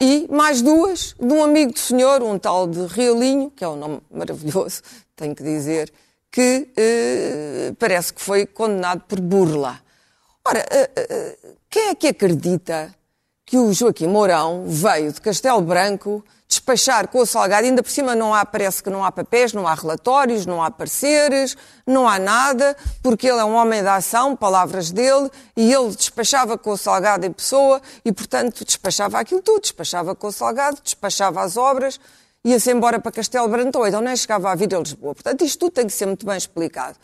e 0.00 0.26
mais 0.28 0.60
duas 0.60 1.14
de 1.18 1.32
um 1.32 1.44
amigo 1.44 1.72
do 1.72 1.78
senhor, 1.78 2.24
um 2.24 2.36
tal 2.36 2.66
de 2.66 2.84
Riolinho, 2.86 3.52
que 3.52 3.62
é 3.62 3.68
um 3.68 3.76
nome 3.76 4.00
maravilhoso, 4.10 4.82
tenho 5.14 5.34
que 5.34 5.44
dizer, 5.44 5.92
que 6.28 6.68
eh, 6.76 7.72
parece 7.78 8.12
que 8.12 8.20
foi 8.20 8.46
condenado 8.46 9.02
por 9.06 9.20
burla. 9.20 9.80
Ora, 10.44 10.58
eh, 10.58 10.90
eh, 10.96 11.38
quem 11.70 11.90
é 11.90 11.94
que 11.94 12.08
acredita 12.08 12.92
que 13.46 13.58
o 13.58 13.72
Joaquim 13.72 14.06
Mourão 14.06 14.64
veio 14.66 15.12
de 15.12 15.20
Castelo 15.20 15.60
Branco 15.60 16.24
despachar 16.48 17.08
com 17.08 17.18
o 17.18 17.26
Salgado, 17.26 17.66
ainda 17.66 17.82
por 17.82 17.90
cima 17.90 18.14
não 18.14 18.32
há, 18.32 18.44
parece 18.44 18.82
que 18.82 18.88
não 18.88 19.04
há 19.04 19.10
papéis, 19.10 19.52
não 19.52 19.66
há 19.66 19.74
relatórios, 19.74 20.46
não 20.46 20.62
há 20.62 20.70
pareceres, 20.70 21.56
não 21.86 22.08
há 22.08 22.18
nada, 22.18 22.76
porque 23.02 23.26
ele 23.26 23.40
é 23.40 23.44
um 23.44 23.54
homem 23.54 23.82
da 23.82 23.96
ação, 23.96 24.36
palavras 24.36 24.90
dele, 24.90 25.30
e 25.56 25.72
ele 25.72 25.94
despachava 25.94 26.56
com 26.56 26.70
o 26.70 26.76
Salgado 26.76 27.26
em 27.26 27.32
pessoa 27.32 27.80
e, 28.04 28.12
portanto, 28.12 28.64
despachava 28.64 29.18
aquilo 29.18 29.42
tudo, 29.42 29.62
despachava 29.62 30.14
com 30.14 30.28
o 30.28 30.32
Salgado, 30.32 30.78
despachava 30.82 31.42
as 31.42 31.56
obras, 31.56 31.98
ia-se 32.44 32.70
embora 32.70 33.00
para 33.00 33.10
Castelo 33.10 33.48
Branco, 33.48 33.86
então 33.86 34.00
nem 34.00 34.16
chegava 34.16 34.50
a 34.50 34.54
vir 34.54 34.72
a 34.74 34.78
Lisboa. 34.78 35.14
Portanto, 35.14 35.44
isto 35.44 35.58
tudo 35.58 35.72
tem 35.72 35.86
que 35.86 35.92
ser 35.92 36.06
muito 36.06 36.24
bem 36.24 36.36
explicado. 36.36 36.96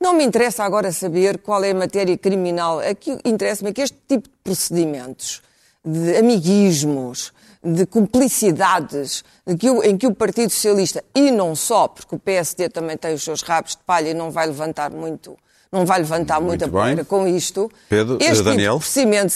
Não 0.00 0.12
me 0.12 0.24
interessa 0.24 0.64
agora 0.64 0.92
saber 0.92 1.38
qual 1.38 1.62
é 1.64 1.70
a 1.70 1.74
matéria 1.74 2.16
criminal. 2.18 2.80
Aqui 2.80 3.18
interessa-me 3.24 3.72
que 3.72 3.80
este 3.80 3.96
tipo 4.06 4.28
de 4.28 4.34
procedimentos, 4.44 5.42
de 5.86 6.16
amiguismos, 6.16 7.32
de 7.62 7.86
cumplicidades 7.86 9.24
de 9.46 9.56
o, 9.70 9.82
em 9.82 9.96
que 9.96 10.06
o 10.06 10.14
Partido 10.14 10.50
Socialista, 10.50 11.02
e 11.14 11.30
não 11.30 11.54
só, 11.54 11.86
porque 11.88 12.14
o 12.14 12.18
PSD 12.18 12.68
também 12.68 12.96
tem 12.96 13.14
os 13.14 13.22
seus 13.22 13.42
rabos 13.42 13.72
de 13.72 13.82
palha 13.84 14.10
e 14.10 14.14
não 14.14 14.30
vai 14.30 14.46
levantar 14.46 14.90
muito, 14.90 15.36
não 15.70 15.84
vai 15.86 15.98
levantar 16.00 16.40
Muito 16.40 16.48
muita 16.48 16.68
poeira 16.68 17.04
com 17.04 17.26
isto, 17.26 17.70
Pedro, 17.88 18.18
este 18.20 18.42
Daniel? 18.42 18.74
tipo 18.74 18.84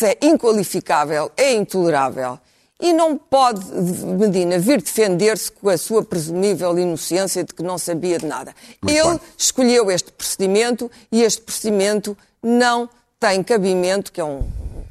é 0.07 0.19
inqualificável, 0.23 1.31
é 1.37 1.55
intolerável. 1.55 2.39
E 2.83 2.95
não 2.95 3.15
pode 3.19 3.61
Medina 3.75 4.59
vir 4.59 4.81
defender-se 4.81 5.53
com 5.53 5.69
a 5.69 5.77
sua 5.77 6.03
presumível 6.03 6.79
inocência 6.79 7.45
de 7.45 7.53
que 7.53 7.63
não 7.63 7.77
sabia 7.77 8.19
de 8.19 8.25
nada. 8.25 8.55
Muito 8.83 8.97
Ele 8.97 9.09
bem. 9.11 9.21
escolheu 9.37 9.91
este 9.91 10.11
procedimento 10.11 10.91
e 11.13 11.23
este 11.23 11.43
procedimento 11.43 12.17
não 12.43 12.89
tem 13.19 13.43
cabimento, 13.43 14.11
que 14.11 14.19
é 14.19 14.25
um, 14.25 14.43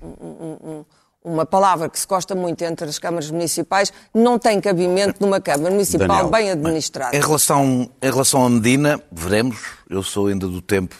um- 0.03 0.85
uma 1.23 1.45
palavra 1.45 1.89
que 1.89 1.99
se 1.99 2.07
gosta 2.07 2.33
muito 2.33 2.63
entre 2.63 2.87
as 2.87 2.97
câmaras 2.97 3.29
municipais, 3.29 3.91
não 4.13 4.39
tem 4.39 4.59
cabimento 4.61 5.21
numa 5.21 5.41
Câmara 5.41 5.71
Municipal 5.71 6.07
Daniel. 6.07 6.29
bem 6.29 6.51
administrada. 6.51 7.15
Em 7.15 7.19
relação, 7.19 7.89
em 8.01 8.09
relação 8.09 8.45
à 8.45 8.49
Medina, 8.49 9.01
veremos. 9.11 9.59
Eu 9.89 10.01
sou 10.01 10.27
ainda 10.27 10.47
do 10.47 10.61
tempo 10.61 10.95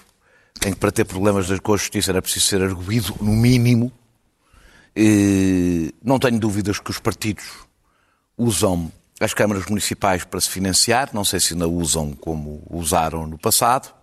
em 0.66 0.74
que 0.74 0.80
para 0.80 0.92
ter 0.92 1.06
problemas 1.06 1.48
com 1.60 1.74
a 1.74 1.78
justiça 1.78 2.12
era 2.12 2.22
preciso 2.22 2.46
ser 2.48 2.62
arguído, 2.62 3.16
no 3.22 3.32
mínimo. 3.32 3.92
E 4.96 5.94
não 6.04 6.20
tenho 6.20 6.38
dúvidas 6.40 6.80
que 6.80 6.92
os 6.92 7.00
partidos 7.00 7.46
usam 8.38 8.92
as 9.22 9.34
câmaras 9.34 9.66
municipais 9.68 10.26
para 10.26 10.42
se 10.42 10.50
financiar. 10.50 11.10
Não 11.14 11.24
sei 11.24 11.40
se 11.40 11.54
ainda 11.54 11.68
usam 11.68 12.12
como 12.12 12.62
usaram 12.70 13.26
no 13.26 13.38
passado. 13.38 13.94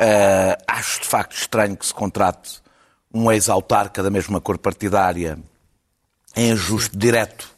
Ah, 0.00 0.58
acho 0.66 1.00
de 1.00 1.06
facto 1.06 1.36
estranho 1.36 1.76
que 1.76 1.86
se 1.86 1.94
contrate 1.94 2.61
um 3.12 3.30
ex-autarca 3.30 4.02
da 4.02 4.10
mesma 4.10 4.40
cor 4.40 4.58
partidária 4.58 5.38
em 6.34 6.52
ajuste 6.52 6.96
direto 6.96 7.50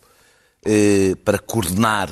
eh, 0.64 1.14
para 1.24 1.38
coordenar, 1.38 2.10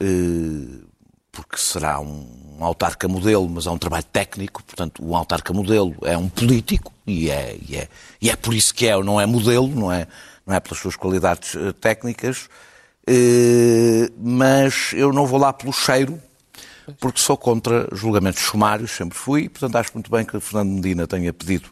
eh, 0.00 0.84
porque 1.32 1.56
será 1.56 2.00
um, 2.00 2.58
autarca 2.64 3.08
modelo, 3.08 3.48
mas 3.48 3.66
é 3.66 3.70
um 3.70 3.78
trabalho 3.78 4.04
técnico, 4.04 4.62
portanto, 4.62 5.02
um 5.04 5.16
autarca 5.16 5.52
modelo 5.52 5.94
é 6.02 6.16
um 6.16 6.28
político 6.28 6.92
e 7.06 7.30
é, 7.30 7.56
e 7.68 7.76
é, 7.76 7.88
e 8.20 8.30
é 8.30 8.36
por 8.36 8.54
isso 8.54 8.74
que 8.74 8.86
é, 8.86 9.02
não 9.02 9.20
é 9.20 9.26
modelo, 9.26 9.68
não 9.68 9.90
é, 9.90 10.06
não 10.46 10.54
é 10.54 10.60
pelas 10.60 10.78
suas 10.78 10.96
qualidades 10.96 11.54
eh, 11.54 11.72
técnicas, 11.72 12.48
eh, 13.06 14.10
mas 14.18 14.92
eu 14.92 15.12
não 15.12 15.26
vou 15.26 15.38
lá 15.38 15.52
pelo 15.52 15.72
cheiro, 15.72 16.20
porque 16.98 17.20
sou 17.20 17.36
contra 17.36 17.88
julgamentos 17.92 18.42
sumários, 18.42 18.90
sempre 18.90 19.16
fui, 19.16 19.48
portanto 19.48 19.76
acho 19.76 19.90
muito 19.94 20.10
bem 20.10 20.24
que 20.24 20.36
o 20.36 20.40
Fernando 20.40 20.70
Medina 20.70 21.06
tenha 21.06 21.32
pedido 21.32 21.70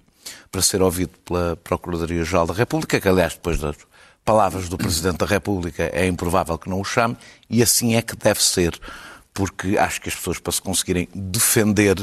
para 0.50 0.62
ser 0.62 0.82
ouvido 0.82 1.12
pela 1.24 1.56
Procuradoria-Geral 1.56 2.46
da 2.46 2.54
República, 2.54 3.00
que 3.00 3.08
aliás 3.08 3.34
depois 3.34 3.58
das 3.58 3.76
palavras 4.24 4.68
do 4.68 4.76
Presidente 4.76 5.18
da 5.18 5.26
República 5.26 5.90
é 5.92 6.06
improvável 6.06 6.58
que 6.58 6.68
não 6.68 6.80
o 6.80 6.84
chame, 6.84 7.16
e 7.48 7.62
assim 7.62 7.94
é 7.94 8.02
que 8.02 8.14
deve 8.16 8.42
ser, 8.42 8.78
porque 9.32 9.78
acho 9.78 10.00
que 10.00 10.08
as 10.08 10.14
pessoas 10.14 10.38
para 10.38 10.52
se 10.52 10.60
conseguirem 10.60 11.08
defender 11.14 11.96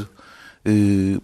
eh, 0.64 1.20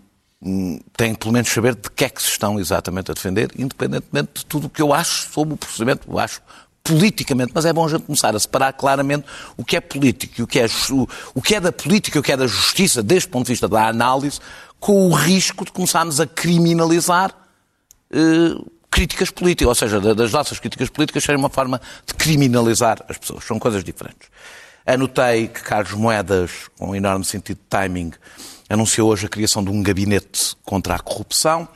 têm 0.96 1.14
pelo 1.14 1.32
menos 1.32 1.48
saber 1.50 1.74
de 1.74 1.90
que 1.90 2.04
é 2.04 2.08
que 2.08 2.22
se 2.22 2.28
estão 2.28 2.58
exatamente 2.58 3.10
a 3.10 3.14
defender, 3.14 3.50
independentemente 3.56 4.30
de 4.34 4.46
tudo 4.46 4.66
o 4.66 4.70
que 4.70 4.82
eu 4.82 4.92
acho 4.92 5.30
sobre 5.32 5.54
o 5.54 5.56
procedimento, 5.56 6.08
eu 6.10 6.18
acho 6.18 6.40
politicamente, 6.84 7.52
mas 7.54 7.64
é 7.64 7.72
bom 7.72 7.86
a 7.86 7.88
gente 7.88 8.02
começar 8.02 8.34
a 8.34 8.38
separar 8.40 8.72
claramente 8.72 9.24
o 9.56 9.64
que 9.64 9.76
é 9.76 9.80
político 9.80 10.34
e 10.40 10.42
o 10.42 10.46
que 10.48 10.58
é, 10.58 10.66
ju- 10.66 11.08
o 11.32 11.40
que 11.40 11.54
é 11.54 11.60
da 11.60 11.70
política 11.70 12.18
e 12.18 12.20
o 12.20 12.22
que 12.22 12.32
é 12.32 12.36
da 12.36 12.46
justiça, 12.48 13.00
desde 13.02 13.28
o 13.28 13.30
ponto 13.30 13.46
de 13.46 13.52
vista 13.52 13.68
da 13.68 13.86
análise, 13.86 14.40
com 14.82 15.06
o 15.06 15.14
risco 15.14 15.64
de 15.64 15.70
começarmos 15.70 16.18
a 16.18 16.26
criminalizar 16.26 17.32
eh, 18.10 18.60
críticas 18.90 19.30
políticas, 19.30 19.68
ou 19.68 19.74
seja, 19.76 20.00
da- 20.00 20.12
das 20.12 20.32
nossas 20.32 20.58
críticas 20.58 20.88
políticas 20.90 21.22
serem 21.22 21.38
uma 21.38 21.48
forma 21.48 21.80
de 22.04 22.12
criminalizar 22.14 22.98
as 23.08 23.16
pessoas. 23.16 23.44
São 23.44 23.60
coisas 23.60 23.84
diferentes. 23.84 24.28
Anotei 24.84 25.46
que 25.46 25.62
Carlos 25.62 25.92
Moedas, 25.92 26.50
com 26.76 26.90
um 26.90 26.96
enorme 26.96 27.24
sentido 27.24 27.58
de 27.58 27.62
timing, 27.70 28.10
anunciou 28.68 29.08
hoje 29.12 29.26
a 29.26 29.28
criação 29.28 29.62
de 29.62 29.70
um 29.70 29.80
gabinete 29.84 30.56
contra 30.64 30.96
a 30.96 30.98
corrupção, 30.98 31.68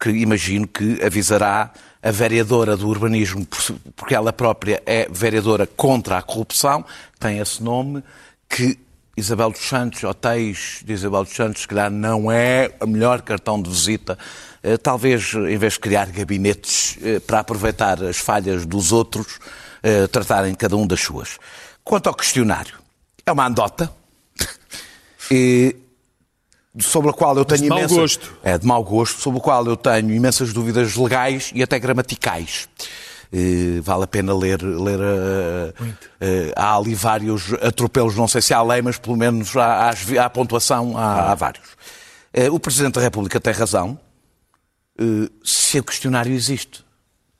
que 0.00 0.08
imagino 0.08 0.66
que 0.66 1.02
avisará 1.04 1.70
a 2.02 2.10
vereadora 2.10 2.78
do 2.78 2.88
urbanismo, 2.88 3.44
por- 3.44 3.76
porque 3.94 4.14
ela 4.14 4.32
própria 4.32 4.82
é 4.86 5.06
vereadora 5.10 5.66
contra 5.66 6.16
a 6.16 6.22
corrupção, 6.22 6.82
tem 7.20 7.40
esse 7.40 7.62
nome, 7.62 8.02
que 8.48 8.78
Isabel 9.16 9.50
dos 9.50 9.60
Santos, 9.60 10.02
hotéis 10.02 10.80
de 10.84 10.92
Isabel 10.92 11.24
dos 11.24 11.34
Santos, 11.34 11.62
se 11.62 11.68
calhar 11.68 11.90
não 11.90 12.30
é 12.30 12.72
o 12.80 12.86
melhor 12.86 13.22
cartão 13.22 13.60
de 13.60 13.70
visita. 13.70 14.18
Eh, 14.62 14.76
Talvez, 14.76 15.34
em 15.34 15.56
vez 15.56 15.74
de 15.74 15.80
criar 15.80 16.10
gabinetes 16.10 16.98
eh, 17.02 17.20
para 17.20 17.40
aproveitar 17.40 18.02
as 18.02 18.18
falhas 18.18 18.66
dos 18.66 18.90
outros, 18.90 19.38
eh, 19.82 20.06
tratarem 20.08 20.54
cada 20.54 20.76
um 20.76 20.86
das 20.86 21.00
suas. 21.00 21.38
Quanto 21.84 22.08
ao 22.08 22.14
questionário, 22.14 22.76
é 23.24 23.32
uma 23.32 23.46
andota. 23.46 23.90
E 25.30 25.74
sobre 26.78 27.08
a 27.10 27.12
qual 27.14 27.34
eu 27.38 27.46
tenho 27.46 27.62
de 27.62 27.68
mau 27.68 27.78
imensas... 27.78 27.96
gosto. 27.96 28.36
É, 28.42 28.58
de 28.58 28.66
mau 28.66 28.84
gosto, 28.84 29.22
sobre 29.22 29.38
o 29.38 29.40
qual 29.40 29.64
eu 29.64 29.76
tenho 29.76 30.12
imensas 30.12 30.52
dúvidas 30.52 30.96
legais 30.96 31.50
e 31.54 31.62
até 31.62 31.78
gramaticais. 31.78 32.68
Vale 33.82 34.04
a 34.04 34.06
pena 34.06 34.32
ler. 34.32 34.62
ler 34.62 35.00
eh, 35.00 35.72
eh, 36.20 36.52
há 36.54 36.76
ali 36.76 36.94
vários 36.94 37.52
atropelos, 37.54 38.14
não 38.14 38.28
sei 38.28 38.40
se 38.40 38.54
há 38.54 38.62
lei, 38.62 38.80
mas 38.80 38.96
pelo 38.96 39.16
menos 39.16 39.56
há, 39.56 39.90
há, 39.90 40.24
há 40.24 40.30
pontuação, 40.30 40.96
há, 40.96 41.32
há 41.32 41.34
vários. 41.34 41.68
Eh, 42.32 42.48
o 42.48 42.60
Presidente 42.60 42.94
da 42.94 43.00
República 43.00 43.40
tem 43.40 43.52
razão. 43.52 43.98
Se 45.42 45.80
o 45.80 45.82
questionário 45.82 46.32
existe, 46.32 46.84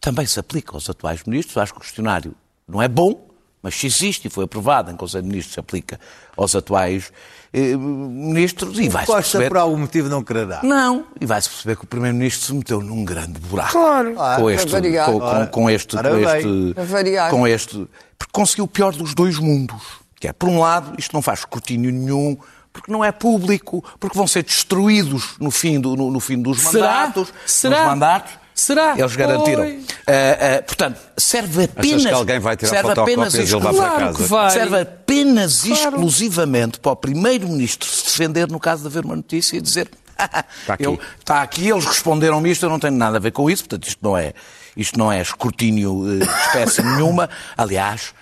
também 0.01 0.27
se 0.27 0.41
aplica 0.41 0.73
aos 0.73 0.91
atuais 0.91 1.23
ministros. 1.25 1.57
Acho 1.57 1.73
que 1.73 1.79
o 1.79 1.83
questionário 1.83 2.35
não 2.67 2.83
é 2.83 2.89
bom, 2.89 3.29
mas 3.65 3.75
se 3.75 3.87
existe 3.87 4.29
e 4.29 4.31
foi 4.31 4.45
aprovado 4.45 4.91
em 4.91 4.95
Conselho 4.95 5.23
de 5.23 5.31
Ministros, 5.31 5.55
se 5.55 5.59
aplica 5.59 5.99
aos 6.37 6.55
atuais 6.55 7.11
eh, 7.51 7.75
ministros 7.75 8.79
e 8.79 8.91
vai-se 8.91 9.07
Costa, 9.07 9.23
perceber... 9.23 9.49
por 9.49 9.57
algum 9.57 9.79
motivo, 9.79 10.11
não 10.11 10.23
quererá. 10.23 10.61
Não, 10.63 11.07
e 11.19 11.25
vai-se 11.25 11.49
perceber 11.49 11.77
que 11.77 11.85
o 11.85 11.87
Primeiro-Ministro 11.87 12.45
se 12.45 12.53
meteu 12.53 12.83
num 12.83 13.07
grande 13.07 13.41
buraco. 13.41 13.73
Claro. 13.73 14.15
Com 14.37 14.51
este, 14.51 14.71
Para 14.71 14.81
variar. 14.81 15.07
com, 15.07 15.19
com, 15.19 15.47
com 15.47 15.71
este, 15.71 15.97
com 15.97 16.19
este, 16.19 16.75
Para 16.75 16.85
variar. 16.85 17.31
com 17.31 17.47
este, 17.49 17.89
porque 18.19 18.33
conseguiu 18.33 18.65
o 18.65 18.69
pior 18.69 18.93
dos 18.93 19.15
dois 19.15 19.39
mundos. 19.39 19.83
Que 20.21 20.29
é, 20.29 20.33
por 20.35 20.51
um 20.51 20.61
lado, 20.61 20.93
isto 20.99 21.15
não 21.15 21.23
faz 21.23 21.39
escrutínio 21.39 21.91
nenhum, 21.91 22.37
porque 22.71 22.93
não 22.93 23.03
é 23.03 23.11
público, 23.13 23.83
porque 23.99 24.15
vão 24.15 24.27
ser 24.27 24.43
destruídos 24.43 25.37
no 25.41 25.51
fim, 25.51 25.81
do, 25.81 25.97
no, 25.97 26.11
no 26.11 26.21
fim 26.21 26.43
dos 26.43 26.61
Será? 26.61 26.87
mandatos. 26.87 27.33
Será? 27.47 27.79
Nos 27.79 27.87
mandatos. 27.87 28.44
Será? 28.55 28.95
Eles 28.97 29.17
garantiram. 29.17 29.65
Ah, 30.07 30.59
ah, 30.59 30.63
portanto, 30.63 30.99
serve 31.17 31.65
apenas. 31.65 31.93
Achas 31.95 32.07
que 32.07 32.15
alguém 32.15 32.39
vai 32.39 32.57
tirar 32.57 32.71
serve 32.71 33.01
apenas 33.01 33.35
e 33.35 33.39
levar 33.39 33.61
para 33.75 34.11
exclu- 34.11 34.13
casa? 34.15 34.27
vai. 34.29 34.51
Serve 34.51 34.81
apenas 34.81 35.63
Claro. 35.63 35.81
exclusivamente 35.97 36.79
para 36.81 36.93
o 36.93 36.97
Primeiro-Ministro 36.97 37.89
se 37.89 38.05
defender 38.05 38.49
no 38.49 38.61
caso 38.61 38.83
de 38.83 38.89
haver 38.89 39.05
uma 39.05 39.17
notícia 39.17 39.57
e 39.57 39.61
dizer 39.61 39.91
está 40.17 40.75
aqui. 40.75 40.85
eu, 40.87 41.01
está 41.19 41.43
aqui, 41.43 41.69
eles 41.69 41.85
responderam-me 41.85 42.49
isto, 42.51 42.65
eu 42.65 42.71
não 42.71 42.79
tenho 42.79 42.95
nada 42.95 43.17
a 43.17 43.21
ver 43.21 43.33
com 43.33 43.51
isso, 43.51 43.65
portanto 43.65 43.89
isto 43.89 43.99
não 44.01 44.17
é, 44.17 44.33
isto 44.77 44.97
não 44.97 45.11
é 45.11 45.21
escrutínio 45.21 46.05
eh, 46.23 46.25
de 46.25 46.31
espécie 46.47 46.81
nenhuma. 46.87 47.29
Aliás, 47.57 48.15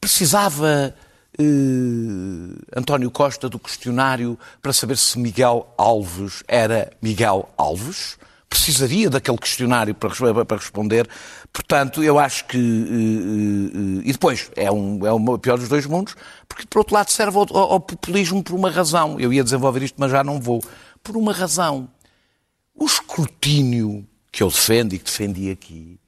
precisava 0.00 0.92
eh, 1.38 1.44
António 2.76 3.10
Costa 3.10 3.48
do 3.48 3.58
questionário 3.58 4.38
para 4.60 4.72
saber 4.72 4.96
se 4.96 5.18
Miguel 5.18 5.72
Alves 5.78 6.42
era 6.48 6.90
Miguel 7.00 7.48
Alves. 7.56 8.16
Precisaria 8.48 9.10
daquele 9.10 9.36
questionário 9.36 9.94
para, 9.94 10.44
para 10.44 10.56
responder. 10.56 11.06
Portanto, 11.52 12.02
eu 12.02 12.18
acho 12.18 12.46
que. 12.46 12.56
eh, 12.56 14.00
eh, 14.00 14.08
e 14.08 14.12
depois, 14.12 14.50
é, 14.56 14.70
um, 14.72 15.06
é 15.06 15.12
o 15.12 15.38
pior 15.38 15.58
dos 15.58 15.68
dois 15.68 15.84
mundos, 15.84 16.14
porque, 16.48 16.64
por 16.66 16.78
outro 16.78 16.94
lado, 16.94 17.10
serve 17.10 17.36
ao, 17.36 17.46
ao- 17.50 17.72
ao 17.72 17.80
populismo 17.80 18.42
por 18.42 18.54
uma 18.54 18.70
razão. 18.70 19.20
Eu 19.20 19.32
ia 19.32 19.44
desenvolver 19.44 19.82
isto, 19.82 19.96
mas 19.98 20.10
já 20.10 20.24
não 20.24 20.40
vou. 20.40 20.62
Por 21.02 21.16
uma 21.16 21.32
razão. 21.32 21.88
O 22.74 22.86
escrutínio 22.86 24.06
que 24.32 24.42
eu 24.42 24.48
defendo 24.48 24.94
e 24.94 24.98
que 24.98 25.04
defendi 25.04 25.50
aqui 25.50 25.98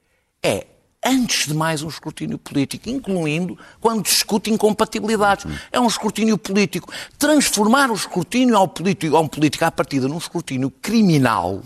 é, 0.42 0.66
antes 1.04 1.46
de 1.48 1.52
mais, 1.54 1.82
um 1.82 1.88
escrutínio 1.88 2.38
político, 2.38 2.88
incluindo 2.88 3.58
quando 3.80 4.02
discute 4.02 4.50
incompatibilidades. 4.50 5.46
É 5.72 5.80
um 5.80 5.86
escrutínio 5.86 6.38
político. 6.38 6.90
Transformar 7.18 7.90
o 7.90 7.94
escrutínio 7.94 8.56
ao 8.56 8.68
político, 8.68 9.16
a 9.16 9.20
um 9.20 9.28
político 9.28 9.64
à 9.64 9.70
partida 9.70 10.06
num 10.08 10.18
escrutínio 10.18 10.70
criminal, 10.70 11.60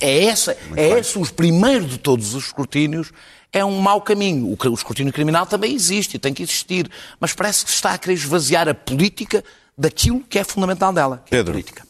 é, 0.00 0.24
essa, 0.24 0.56
é 0.76 0.98
esse 0.98 1.18
os 1.18 1.30
primeiros 1.30 1.90
de 1.90 1.98
todos 1.98 2.34
os 2.34 2.46
escrutínios, 2.46 3.12
é 3.52 3.64
um 3.64 3.78
mau 3.80 4.00
caminho. 4.00 4.46
O, 4.46 4.68
o 4.68 4.74
escrutínio 4.74 5.12
criminal 5.12 5.46
também 5.46 5.74
existe 5.74 6.14
e 6.14 6.18
tem 6.18 6.32
que 6.32 6.42
existir, 6.42 6.90
mas 7.20 7.32
parece 7.34 7.64
que 7.64 7.70
se 7.70 7.76
está 7.76 7.92
a 7.92 7.98
querer 7.98 8.14
esvaziar 8.14 8.68
a 8.68 8.74
política 8.74 9.44
daquilo 9.76 10.20
que 10.20 10.38
é 10.38 10.44
fundamental 10.44 10.92
dela, 10.92 11.22
que 11.26 11.36
é 11.36 11.40
a 11.40 11.44
política. 11.44 11.86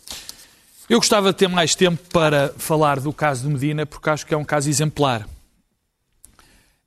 Eu 0.88 0.98
gostava 0.98 1.32
de 1.32 1.38
ter 1.38 1.48
mais 1.48 1.74
tempo 1.74 2.02
para 2.10 2.52
falar 2.58 3.00
do 3.00 3.12
caso 3.12 3.46
de 3.46 3.48
Medina, 3.48 3.86
porque 3.86 4.10
acho 4.10 4.26
que 4.26 4.34
é 4.34 4.36
um 4.36 4.44
caso 4.44 4.68
exemplar. 4.68 5.26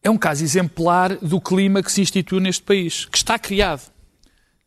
É 0.04 0.10
um 0.10 0.18
caso 0.18 0.44
exemplar 0.44 1.16
do 1.18 1.42
clima 1.42 1.82
que 1.82 1.92
se 1.92 2.02
instituiu 2.02 2.40
neste 2.40 2.62
país, 2.62 3.06
que 3.06 3.18
está 3.18 3.40
criado, 3.40 3.92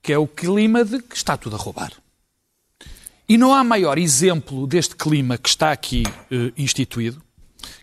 que 0.02 0.12
é 0.12 0.18
o 0.18 0.26
clima 0.26 0.84
de 0.84 1.00
que 1.00 1.14
está 1.14 1.36
tudo 1.36 1.54
a 1.54 1.58
roubar. 1.58 1.92
E 3.28 3.37
não 3.37 3.52
há 3.54 3.62
maior 3.62 3.99
exemplo 3.99 4.66
deste 4.66 4.97
clima 4.97 5.37
que 5.37 5.49
está 5.49 5.70
aqui 5.70 6.02
eh, 6.30 6.52
instituído, 6.56 7.23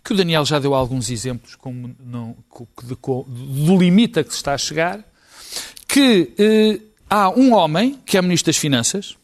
que 0.02 0.12
o 0.12 0.16
Daniel 0.16 0.44
já 0.44 0.58
deu 0.58 0.74
alguns 0.74 1.08
exemplos 1.10 1.54
como 1.54 1.94
não, 2.00 2.36
de 2.82 2.96
co- 2.96 3.24
do 3.28 3.76
limite 3.78 4.18
a 4.18 4.24
que 4.24 4.30
se 4.30 4.36
está 4.36 4.54
a 4.54 4.58
chegar, 4.58 5.04
que 5.86 6.32
eh, 6.38 6.80
há 7.08 7.30
um 7.30 7.52
homem, 7.52 7.98
que 8.04 8.16
é 8.18 8.22
Ministro 8.22 8.50
das 8.52 8.56
Finanças, 8.56 9.16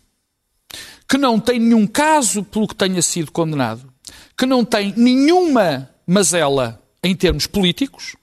que 1.08 1.18
não 1.18 1.40
tem 1.40 1.58
nenhum 1.58 1.86
caso 1.86 2.44
pelo 2.44 2.68
que 2.68 2.74
tenha 2.76 3.02
sido 3.02 3.32
condenado, 3.32 3.92
que 4.38 4.46
não 4.46 4.64
tem 4.64 4.94
nenhuma 4.96 5.90
mazela 6.06 6.80
em 7.02 7.14
termos 7.16 7.46
políticos, 7.48 8.14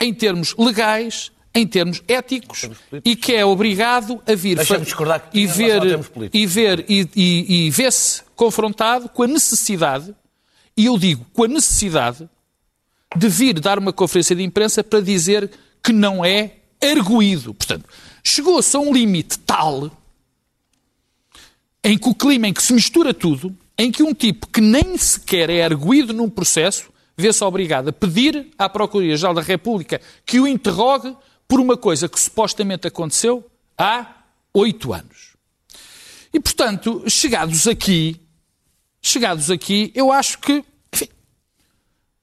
em 0.00 0.12
termos 0.12 0.54
legais, 0.58 1.32
em 1.58 1.66
termos 1.66 2.02
éticos 2.06 2.70
e 3.04 3.16
que 3.16 3.34
é 3.34 3.44
obrigado 3.44 4.22
a 4.26 4.34
vir 4.34 4.58
e 5.32 5.46
ver 5.46 5.82
e 6.32 6.46
ver 6.46 6.84
e, 6.88 7.08
e, 7.16 7.66
e 7.66 7.70
vê-se 7.70 8.22
confrontado 8.36 9.08
com 9.08 9.24
a 9.24 9.26
necessidade 9.26 10.14
e 10.76 10.86
eu 10.86 10.96
digo 10.96 11.26
com 11.32 11.44
a 11.44 11.48
necessidade 11.48 12.28
de 13.16 13.28
vir 13.28 13.58
dar 13.58 13.78
uma 13.78 13.92
conferência 13.92 14.36
de 14.36 14.42
imprensa 14.42 14.84
para 14.84 15.00
dizer 15.00 15.50
que 15.82 15.92
não 15.92 16.24
é 16.24 16.52
arguído. 16.80 17.52
Portanto, 17.54 17.88
chegou-se 18.22 18.76
a 18.76 18.80
um 18.80 18.92
limite 18.92 19.38
tal 19.40 19.90
em 21.82 21.98
que 21.98 22.08
o 22.08 22.14
clima 22.14 22.46
em 22.46 22.52
que 22.52 22.62
se 22.62 22.72
mistura 22.72 23.12
tudo, 23.12 23.56
em 23.76 23.90
que 23.90 24.02
um 24.02 24.14
tipo 24.14 24.46
que 24.46 24.60
nem 24.60 24.96
sequer 24.96 25.50
é 25.50 25.64
arguído 25.64 26.12
num 26.12 26.28
processo 26.28 26.92
vê-se 27.16 27.42
obrigado 27.42 27.88
a 27.88 27.92
pedir 27.92 28.48
à 28.56 28.68
Procuradoria-Geral 28.68 29.34
da 29.34 29.42
República 29.42 30.00
que 30.24 30.38
o 30.38 30.46
interrogue 30.46 31.16
por 31.48 31.58
uma 31.58 31.76
coisa 31.76 32.08
que 32.08 32.20
supostamente 32.20 32.86
aconteceu 32.86 33.44
há 33.76 34.06
oito 34.52 34.92
anos. 34.92 35.34
E, 36.32 36.38
portanto, 36.38 37.02
chegados 37.08 37.66
aqui, 37.66 38.20
chegados 39.00 39.50
aqui, 39.50 39.90
eu 39.94 40.12
acho 40.12 40.38
que, 40.38 40.62
enfim, 40.92 41.08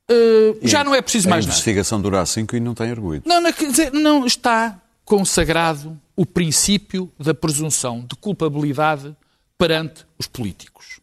eh, 0.08 0.56
já 0.62 0.84
não 0.84 0.94
é 0.94 1.02
preciso 1.02 1.28
A 1.28 1.32
mais 1.32 1.46
nada. 1.46 1.56
investigação 1.56 2.00
dura 2.00 2.22
a 2.22 2.26
5 2.26 2.56
e 2.56 2.60
não 2.60 2.76
tem 2.76 2.92
arguído. 2.92 3.28
Não, 3.28 3.42
não, 3.42 3.52
quer 3.52 3.70
dizer, 3.70 3.92
não 3.92 4.26
está 4.28 4.80
consagrado 5.04 6.00
o 6.16 6.26
princípio 6.26 7.12
da 7.20 7.34
presunção 7.34 8.02
de 8.02 8.16
culpabilidade 8.16 9.16
perante 9.58 10.06
os 10.20 10.28
políticos. 10.28 11.00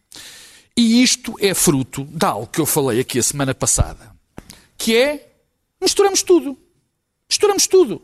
E 0.77 1.03
isto 1.03 1.35
é 1.39 1.53
fruto 1.53 2.05
de 2.05 2.25
algo 2.25 2.47
que 2.47 2.59
eu 2.61 2.65
falei 2.65 2.99
aqui 3.01 3.19
a 3.19 3.23
semana 3.23 3.53
passada, 3.53 4.11
que 4.77 4.95
é 4.95 5.29
misturamos 5.81 6.23
tudo. 6.23 6.57
Misturamos 7.29 7.67
tudo. 7.67 8.01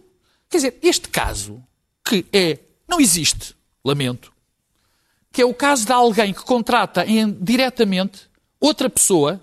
Quer 0.50 0.58
dizer, 0.58 0.78
este 0.82 1.10
caso, 1.10 1.62
que 2.04 2.26
é, 2.34 2.58
não 2.88 3.00
existe, 3.00 3.56
lamento, 3.86 4.32
que 5.32 5.42
é 5.42 5.46
o 5.46 5.54
caso 5.54 5.86
de 5.86 5.92
alguém 5.92 6.34
que 6.34 6.42
contrata 6.44 7.06
em- 7.06 7.32
diretamente 7.40 8.22
outra 8.60 8.90
pessoa 8.90 9.40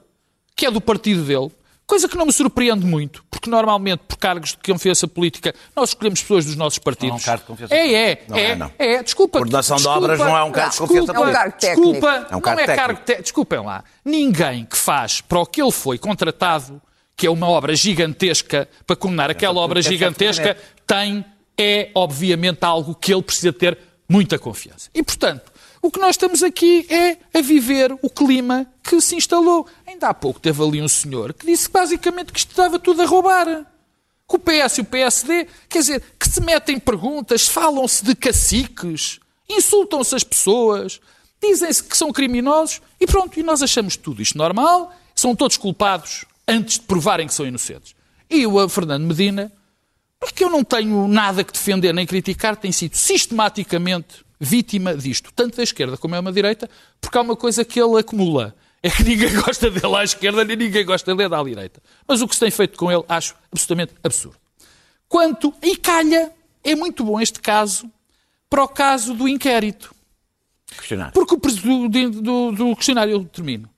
que 0.55 0.67
é 0.67 0.71
do 0.71 0.81
partido 0.81 1.23
dele, 1.25 1.51
coisa 1.87 2.09
que 2.09 2.17
não 2.17 2.27
me 2.27 2.33
surpreende 2.33 2.85
muito, 2.85 3.25
porque 3.31 3.49
normalmente 3.49 4.01
por 4.09 4.17
cargos 4.17 4.51
de 4.51 4.73
confiança 4.73 5.07
política 5.07 5.55
nós 5.77 5.91
escolhemos 5.91 6.21
pessoas 6.23 6.45
dos 6.47 6.57
nossos 6.57 6.79
partidos. 6.81 7.11
Não 7.11 7.17
é 7.19 7.21
um 7.21 7.25
cargo 7.25 7.41
de 7.43 7.47
confiança 7.47 7.75
É, 7.75 7.93
é, 8.11 8.25
Não 8.27 8.37
é, 8.37 8.43
é, 8.51 8.57
não. 8.57 8.73
é, 8.79 9.03
desculpa. 9.03 9.39
Coordenação 9.39 9.77
de 9.77 9.83
desculpa, 9.85 10.05
obras 10.05 10.19
não 10.19 10.37
é 10.37 10.43
um 10.43 10.51
cargo 10.51 10.73
de 10.73 10.79
confiança 10.79 11.15
política. 11.15 11.39
É 11.39 11.47
um 11.47 11.51
cargo 11.51 11.59
técnico. 11.61 11.83
Desculpa, 11.93 12.09
É 12.31 12.37
um 12.37 12.41
cargo 12.41 12.41
não 12.43 12.53
é 12.53 12.67
técnico. 12.67 12.77
cargo 12.87 13.01
te... 13.05 13.23
Desculpem 13.23 13.61
lá. 13.61 13.85
Ninguém 14.05 14.65
que 14.65 14.77
faz 14.77 15.21
para 15.21 15.39
o 15.39 15.47
que 15.47 15.63
ele 15.63 15.71
foi 15.71 15.99
contratado, 15.99 16.83
que 17.17 17.27
é 17.27 17.31
uma 17.31 17.49
obra 17.49 17.75
gigantesca, 17.75 18.69
para 18.87 18.95
condenar 18.95 19.31
aquela 19.31 19.59
obra 19.61 19.81
gigantesca, 19.81 20.57
tem, 20.87 21.25
é 21.57 21.91
obviamente 21.95 22.63
algo 22.63 22.95
que 22.95 23.13
ele 23.13 23.23
precisa 23.23 23.53
ter 23.53 23.79
muita 24.07 24.39
confiança. 24.39 24.91
E, 24.95 25.03
portanto, 25.03 25.51
o 25.81 25.91
que 25.91 25.99
nós 25.99 26.11
estamos 26.11 26.43
aqui 26.43 26.87
é 26.91 27.17
a 27.33 27.41
viver 27.41 27.97
o 28.03 28.11
clima 28.11 28.67
que 28.83 29.01
se 29.01 29.17
instalou. 29.17 29.67
Ainda 29.87 30.09
há 30.09 30.15
pouco 30.15 30.39
teve 30.39 30.63
ali 30.63 30.83
um 30.83 30.89
senhor 30.89 31.33
que 31.33 31.47
disse 31.47 31.71
basicamente 31.71 32.33
que 32.33 32.39
isto 32.39 32.51
estava 32.51 32.79
tudo 32.79 33.03
a 33.03 33.07
roubar. 33.07 33.47
Que 34.29 34.37
o 34.37 34.39
PS 34.39 34.79
e 34.79 34.81
o 34.81 34.85
PSD, 34.85 35.47
quer 35.69 35.79
dizer, 35.79 36.03
que 36.19 36.29
se 36.29 36.41
metem 36.41 36.79
perguntas, 36.81 37.47
falam-se 37.47 38.05
de 38.05 38.15
caciques, 38.15 39.21
insultam-se 39.49 40.17
as 40.17 40.25
pessoas, 40.25 41.01
dizem-se 41.41 41.85
que 41.85 41.97
são 41.97 42.13
criminosos 42.13 42.83
e 43.01 43.07
pronto, 43.07 43.39
e 43.39 43.43
nós 43.45 43.63
achamos 43.63 43.97
tudo 43.97 44.21
isto 44.21 44.37
normal, 44.37 44.93
são 45.15 45.37
todos 45.37 45.57
culpados 45.57 46.27
antes 46.49 46.79
de 46.79 46.87
provarem 46.87 47.27
que 47.27 47.35
são 47.35 47.47
inocentes. 47.47 47.95
E 48.29 48.47
o 48.47 48.69
Fernando 48.69 49.05
Medina, 49.05 49.53
porque 50.19 50.45
eu 50.45 50.51
não 50.51 50.65
tenho 50.65 51.07
nada 51.09 51.45
que 51.45 51.53
defender 51.53 51.93
nem 51.93 52.07
criticar, 52.07 52.57
tem 52.57 52.73
sido 52.73 52.95
sistematicamente 52.95 54.25
vítima 54.39 54.95
disto, 54.95 55.33
tanto 55.35 55.57
da 55.57 55.63
esquerda 55.63 55.97
como 55.97 56.21
da 56.21 56.31
direita, 56.31 56.69
porque 57.01 57.17
há 57.17 57.21
uma 57.21 57.37
coisa 57.37 57.65
que 57.65 57.81
ele 57.81 57.99
acumula. 57.99 58.55
É 58.83 58.91
que 58.91 59.03
ninguém 59.03 59.33
gosta 59.41 59.71
dele 59.71 59.97
à 59.97 60.05
esquerda 60.05 60.45
nem 60.45 60.57
ninguém 60.57 60.85
gosta 60.85 61.15
dele 61.15 61.35
à 61.35 61.43
direita. 61.43 61.83
Mas 62.07 62.21
o 62.21 62.29
que 62.29 62.35
se 62.35 62.41
tem 62.41 62.51
feito 62.51 62.79
com 62.79 62.91
ele 62.91 63.05
acho 63.09 63.35
absolutamente 63.51 63.95
absurdo. 64.03 64.37
Quanto, 65.09 65.55
e 65.63 65.77
calha, 65.77 66.33
é 66.63 66.75
muito 66.75 67.05
bom 67.05 67.21
este 67.21 67.41
caso 67.41 67.91
para 68.51 68.63
o 68.63 68.69
caso 68.69 69.15
do 69.15 69.29
inquérito. 69.29 69.95
Questionário. 70.67 71.13
Porque 71.13 71.35
o 71.35 71.89
do, 71.89 72.11
do, 72.11 72.53
do 72.53 72.77
questionário, 72.77 73.13
eu 73.13 73.25
termino. 73.25 73.71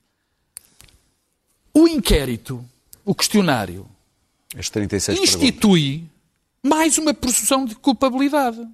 O 1.79 1.87
inquérito, 1.87 2.65
o 3.05 3.15
questionário, 3.15 3.87
36 4.69 5.17
perguntas. 5.17 5.35
institui 5.35 6.05
mais 6.61 6.99
uma 6.99 7.15
presunção 7.15 7.65
de 7.65 7.77
culpabilidade. 7.77 8.67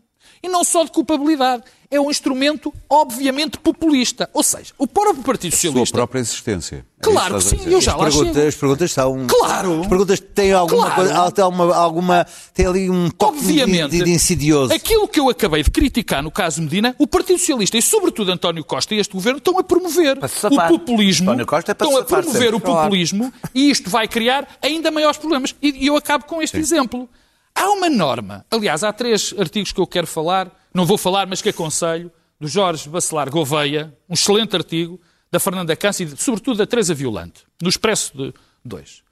E 0.44 0.48
não 0.48 0.62
só 0.62 0.85
de 0.85 0.90
culpabilidade, 0.92 1.62
é 1.90 1.98
um 1.98 2.11
instrumento 2.11 2.70
obviamente 2.90 3.57
populista. 3.59 4.28
Ou 4.35 4.42
seja, 4.42 4.74
o 4.76 4.87
próprio 4.87 5.22
Partido 5.22 5.52
Sua 5.52 5.61
Socialista. 5.70 5.96
própria 5.96 6.20
existência. 6.20 6.85
É 7.00 7.04
Claro 7.04 7.38
isso 7.38 7.50
que 7.50 7.54
a 7.57 7.59
sim, 7.64 7.70
eu 7.70 7.80
já 7.80 7.92
As 7.92 7.98
lá 7.98 8.04
perguntas, 8.04 8.35
chego. 8.35 8.48
as 8.48 8.54
perguntas 8.54 8.92
são. 8.92 9.26
Claro. 9.26 9.80
As 9.80 9.87
perguntas 9.87 10.20
têm 10.20 10.52
alguma 10.52 10.83
Claro. 10.90 10.94
coisa. 10.96 11.33
Tem, 11.33 11.44
alguma, 11.44 11.74
alguma, 11.76 12.26
tem 12.52 12.66
ali 12.66 12.90
um 12.90 13.09
toque 13.11 13.38
de, 13.40 13.44
Obviamente, 13.62 13.90
de, 13.92 14.04
de 14.04 14.11
insidioso. 14.11 14.72
aquilo 14.72 15.09
que 15.09 15.18
eu 15.20 15.28
acabei 15.30 15.62
de 15.62 15.70
criticar 15.70 16.22
no 16.22 16.30
caso 16.30 16.61
Medina, 16.62 16.94
o 16.98 17.07
Partido 17.07 17.38
Socialista 17.38 17.78
e, 17.78 17.83
sobretudo, 17.83 18.30
António 18.33 18.64
Costa 18.64 18.94
e 18.94 18.98
este 18.98 19.12
governo 19.14 19.38
estão 19.38 19.59
a 19.59 19.64
promover 19.64 20.18
o 20.18 20.68
populismo. 20.68 21.30
António 21.30 21.46
Costa 21.46 21.70
é 21.72 21.74
para 21.74 21.87
estão 21.87 22.00
a 22.00 22.04
promover 22.04 22.33
sempre. 22.50 22.57
o 22.57 22.61
populismo 22.61 23.33
e 23.54 23.70
isto 23.70 23.88
vai 23.88 24.07
criar 24.09 24.46
ainda 24.61 24.90
maiores 24.90 25.16
problemas. 25.18 25.54
E 25.62 25.85
e 25.85 25.87
eu 25.87 25.96
acabo 25.96 26.24
com 26.24 26.42
este 26.42 26.59
exemplo. 26.59 27.09
Há 27.55 27.71
uma 27.71 27.88
norma, 27.88 28.45
aliás, 28.51 28.83
há 28.83 28.93
três 28.93 29.33
artigos 29.38 29.73
que 29.73 29.81
eu 29.81 29.87
quero 29.87 30.07
falar, 30.07 30.51
não 30.73 30.85
vou 30.85 30.99
falar, 30.99 31.27
mas 31.27 31.40
que 31.40 31.49
aconselho, 31.51 32.11
do 32.40 32.49
Jorge 32.49 32.88
Bacelar 32.88 33.31
Gouveia, 33.31 33.97
um 34.09 34.14
excelente 34.14 34.57
artigo, 34.57 35.01
da 35.31 35.38
Fernanda 35.38 35.75
Câncer 35.77 36.05
e, 36.12 36.17
sobretudo, 36.17 36.59
da 36.59 36.67
Teresa 36.67 36.95
Violante, 36.95 37.43
no 37.62 37.69
Expresso 37.69 38.17
de 38.17 38.35
2 38.64 39.03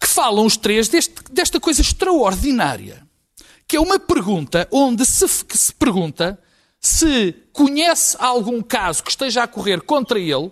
que 0.00 0.08
falam 0.08 0.44
os 0.44 0.56
três 0.56 0.88
deste- 0.88 1.14
desta 1.32 1.58
coisa 1.58 1.80
extraordinária, 1.80 3.06
que 3.66 3.76
é 3.76 3.80
uma 3.80 3.98
pergunta 3.98 4.68
onde 4.70 5.06
se, 5.06 5.26
se 5.50 5.72
pergunta 5.72 6.38
se 6.78 7.32
conhece 7.52 8.14
algum 8.20 8.60
caso 8.60 9.02
que 9.02 9.10
esteja 9.10 9.42
a 9.44 9.48
correr 9.48 9.80
contra 9.80 10.18
ele, 10.18 10.50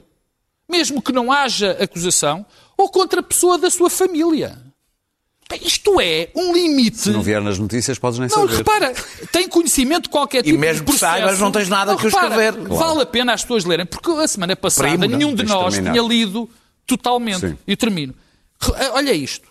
mesmo 0.67 1.03
que 1.03 1.13
não 1.13 1.31
haja 1.31 1.73
acusação, 1.73 2.47
ou 2.79 2.89
contra 2.89 3.21
a 3.21 3.23
pessoa 3.23 3.59
da 3.59 3.69
sua 3.69 3.91
família. 3.91 4.59
Isto 5.61 6.01
é 6.01 6.31
um 6.35 6.53
limite. 6.53 6.97
Se 6.99 7.11
não 7.11 7.21
vier 7.23 7.43
nas 7.43 7.59
notícias, 7.59 7.99
podes 7.99 8.19
nem 8.19 8.29
Não, 8.29 8.37
saber. 8.49 8.57
repara, 8.57 8.95
tem 9.31 9.47
conhecimento 9.49 10.05
de 10.05 10.09
qualquer 10.09 10.43
tipo 10.43 10.59
mesmo 10.59 10.77
de 10.81 10.81
que 10.93 10.99
processo. 10.99 11.13
saibas, 11.21 11.39
não 11.39 11.53
tens 11.53 11.69
nada 11.69 11.95
que 11.95 12.05
repara, 12.05 12.29
escrever. 12.47 12.69
Vale 12.69 13.03
a 13.03 13.07
pena 13.07 13.35
as 13.35 13.43
pessoas 13.43 13.65
lerem, 13.65 13.85
porque 13.85 14.11
a 14.11 14.27
semana 14.27 14.57
passada 14.57 14.89
Primo, 14.89 15.07
não. 15.07 15.19
nenhum 15.19 15.35
de 15.35 15.43
nós 15.45 15.75
terminar. 15.75 15.93
tinha 15.93 16.03
lido 16.09 16.49
totalmente. 16.87 17.41
Sim. 17.41 17.59
E 17.67 17.77
termino. 17.77 18.15
Re- 18.61 18.89
Olha 18.95 19.13
isto. 19.13 19.51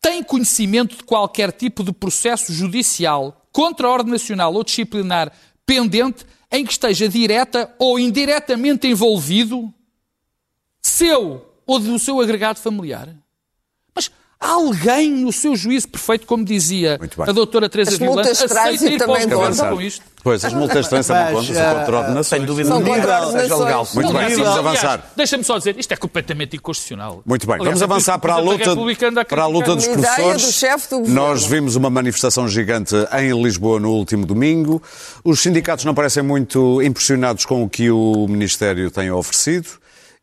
Tem 0.00 0.22
conhecimento 0.22 0.96
de 0.96 1.02
qualquer 1.04 1.50
tipo 1.52 1.82
de 1.82 1.90
processo 1.92 2.52
judicial, 2.52 3.46
contra-ordem 3.50 4.12
nacional 4.12 4.52
ou 4.52 4.62
disciplinar 4.62 5.32
pendente 5.64 6.26
em 6.52 6.66
que 6.66 6.72
esteja 6.72 7.08
direta 7.08 7.74
ou 7.78 7.98
indiretamente 7.98 8.86
envolvido 8.86 9.72
seu 10.82 11.50
ou 11.66 11.78
do 11.78 11.98
seu 11.98 12.20
agregado 12.20 12.58
familiar? 12.58 13.08
Alguém 14.44 15.10
no 15.10 15.32
seu 15.32 15.56
juízo 15.56 15.88
perfeito, 15.88 16.26
como 16.26 16.44
dizia 16.44 17.00
a 17.18 17.32
doutora 17.32 17.66
Teresa 17.66 17.92
As 17.92 17.98
Vilante, 17.98 18.16
multas 18.16 18.38
de 18.38 18.44
aceita 18.44 18.84
ir 18.84 18.98
para 18.98 19.06
também 19.06 19.26
os 19.26 19.32
governos 19.32 19.60
com 19.60 19.80
isto? 19.80 20.04
Pois, 20.22 20.44
as 20.44 20.52
multas 20.52 20.84
de 20.84 20.90
também 20.90 21.04
Mas, 21.08 21.32
contam, 21.32 21.54
são 21.54 21.70
ah, 21.70 21.74
contra-ordenações. 21.74 22.26
Sem 22.26 22.44
dúvida 22.44 22.68
São 22.68 22.82
seja 22.82 23.56
legal. 23.56 23.88
Muito 23.94 24.12
bem, 24.12 24.36
vamos 24.36 24.58
avançar. 24.58 25.12
Deixa-me 25.16 25.44
só 25.44 25.56
dizer, 25.56 25.78
isto 25.78 25.92
é 25.92 25.96
completamente 25.96 26.56
inconstitucional. 26.56 27.22
Muito 27.24 27.46
bem, 27.46 27.56
Aliás, 27.56 27.78
vamos 27.78 27.82
avançar 27.82 28.18
para 28.18 28.34
a 28.34 28.38
luta, 28.38 28.76
para 29.28 29.42
a 29.42 29.46
luta 29.46 29.74
dos 29.74 29.86
professores. 29.86 30.42
do 30.42 30.52
chefe 30.52 30.90
do 30.90 30.98
governo. 31.00 31.14
Nós 31.14 31.46
vimos 31.46 31.74
uma 31.76 31.88
manifestação 31.88 32.46
gigante 32.46 32.94
em 33.18 33.42
Lisboa 33.42 33.80
no 33.80 33.90
último 33.90 34.26
domingo. 34.26 34.82
Os 35.22 35.40
sindicatos 35.40 35.86
não 35.86 35.94
parecem 35.94 36.22
muito 36.22 36.82
impressionados 36.82 37.46
com 37.46 37.62
o 37.62 37.68
que 37.68 37.90
o 37.90 38.26
Ministério 38.28 38.90
tem 38.90 39.10
oferecido 39.10 39.68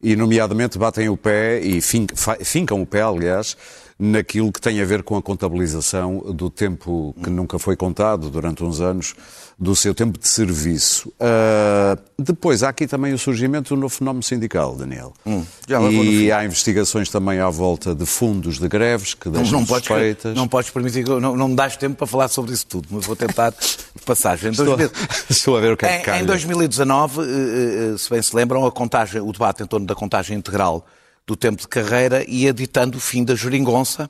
e, 0.02 0.16
nomeadamente, 0.16 0.78
batem 0.78 1.10
o 1.10 1.18
pé 1.18 1.60
e 1.60 1.80
fincam 1.80 2.82
o 2.82 2.86
pé, 2.86 3.02
aliás, 3.02 3.56
naquilo 4.04 4.52
que 4.52 4.60
tem 4.60 4.82
a 4.82 4.86
ver 4.86 5.04
com 5.04 5.16
a 5.16 5.22
contabilização 5.22 6.18
do 6.34 6.50
tempo 6.50 7.16
que 7.24 7.30
nunca 7.30 7.60
foi 7.60 7.76
contado 7.76 8.32
durante 8.32 8.64
uns 8.64 8.82
anos, 8.82 9.14
do 9.60 9.76
seu 9.76 9.94
tempo 9.94 10.18
de 10.18 10.28
serviço. 10.28 11.14
Ah, 11.20 11.96
depois, 12.18 12.64
há 12.64 12.70
aqui 12.70 12.88
também 12.88 13.14
o 13.14 13.20
surgimento 13.20 13.76
do 13.76 13.80
novo 13.80 13.94
fenómeno 13.94 14.24
sindical, 14.24 14.76
Daniel. 14.76 15.14
Hum, 15.24 15.46
e 15.70 16.32
há 16.32 16.44
investigações 16.44 17.10
também 17.10 17.40
à 17.40 17.48
volta 17.52 17.94
de 17.94 18.08
fundos 18.08 18.58
de 18.58 18.68
greves 18.68 19.14
que 19.14 19.28
Não, 19.30 19.34
deixam 19.44 19.60
não, 19.60 19.68
podes, 19.68 19.88
suspeitas. 19.88 20.36
não 20.36 20.48
podes 20.48 20.72
permitir, 20.72 21.08
não, 21.08 21.38
não 21.38 21.50
me 21.50 21.56
dás 21.56 21.78
tempo 21.78 21.96
para 21.96 22.08
falar 22.08 22.28
sobre 22.28 22.54
isso 22.54 22.66
tudo, 22.66 22.88
mas 22.90 23.06
vou 23.06 23.16
tentar 23.16 23.52
de 23.52 24.02
passagem. 24.04 24.48
Em 24.48 24.52
Estou, 24.52 24.66
2000 24.66 24.92
estou 25.30 25.58
a 25.58 25.62
ver 25.62 25.74
o 25.74 25.78
que 25.78 25.86
é 25.86 26.00
que 26.00 26.10
Em, 26.10 26.22
em 26.22 26.26
2019, 26.26 27.22
eh, 27.22 27.94
eh, 27.94 27.98
se 28.00 28.10
bem 28.10 28.20
se 28.20 28.36
lembram, 28.36 28.66
a 28.66 28.72
contagem, 28.72 29.22
o 29.22 29.32
debate 29.32 29.62
em 29.62 29.68
torno 29.68 29.86
da 29.86 29.94
contagem 29.94 30.36
integral 30.36 30.84
do 31.32 31.36
tempo 31.38 31.62
de 31.62 31.68
carreira 31.68 32.26
ia 32.30 32.54
ditando 32.54 32.98
o 32.98 33.02
fim 33.02 33.24
da 33.24 33.36
geringonça. 33.36 34.10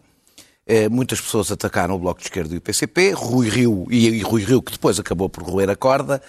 Eh, 0.66 0.90
Muitas 0.90 1.22
pessoas 1.22 1.52
atacaram 1.52 1.94
o 1.96 2.00
Bloco 2.00 2.20
de 2.20 2.26
Esquerda 2.26 2.54
e 2.56 2.58
o 2.58 2.62
PCP, 2.62 3.12
Rui 3.12 3.48
Rio, 3.48 3.86
e, 3.92 4.08
e 4.10 4.22
Rui 4.22 4.44
Rio 4.44 4.60
que 4.62 4.72
depois 4.72 5.00
acabou 5.00 5.30
por 5.30 5.44
roer 5.44 5.70
a 5.70 5.76
corda, 5.76 6.20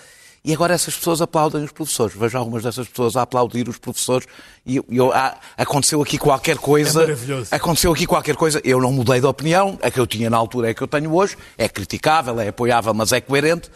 e 0.44 0.52
agora 0.52 0.74
essas 0.74 0.94
pessoas 0.94 1.22
aplaudem 1.22 1.62
os 1.64 1.72
professores. 1.72 2.14
Vejo 2.14 2.36
algumas 2.36 2.62
dessas 2.62 2.86
pessoas 2.88 3.16
a 3.16 3.22
aplaudir 3.22 3.68
os 3.70 3.78
professores 3.78 4.26
e 4.66 4.76
eu- 4.76 4.84
eu- 4.90 5.12
ah, 5.12 5.34
aconteceu 5.56 6.02
aqui 6.02 6.18
qualquer 6.18 6.58
coisa. 6.58 7.04
É. 7.52 7.56
Aconteceu 7.56 7.90
aqui 7.92 8.06
qualquer 8.06 8.36
coisa, 8.36 8.60
eu 8.64 8.78
não 8.80 8.92
mudei 8.92 9.18
de 9.20 9.26
opinião, 9.26 9.78
a 9.82 9.90
que 9.90 9.98
eu 10.00 10.06
tinha 10.06 10.28
na 10.28 10.36
altura 10.36 10.68
é 10.68 10.70
a 10.72 10.74
que 10.74 10.82
eu 10.82 10.88
tenho 10.88 11.14
hoje, 11.14 11.36
é 11.56 11.68
criticável, 11.70 12.38
é 12.40 12.48
apoiável, 12.48 12.92
mas 12.92 13.12
é 13.12 13.20
coerente, 13.20 13.70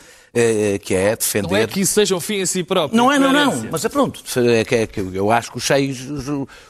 que 0.83 0.95
é 0.95 1.17
defender... 1.17 1.49
Não 1.51 1.57
é 1.57 1.67
que 1.67 1.81
isso 1.81 1.95
seja 1.95 2.15
um 2.15 2.21
fim 2.21 2.43
a 2.43 2.47
si 2.47 2.63
próprio. 2.63 2.97
Não 2.97 3.11
é, 3.11 3.19
não, 3.19 3.33
não. 3.33 3.69
Mas 3.71 3.85
é 3.85 3.89
pronto. 3.89 4.23
É 4.37 4.65
que- 4.65 4.75
é 4.75 4.89
eu 5.13 5.31
acho 5.31 5.51
que 5.53 5.59
os 5.59 5.65
seis, 5.65 5.99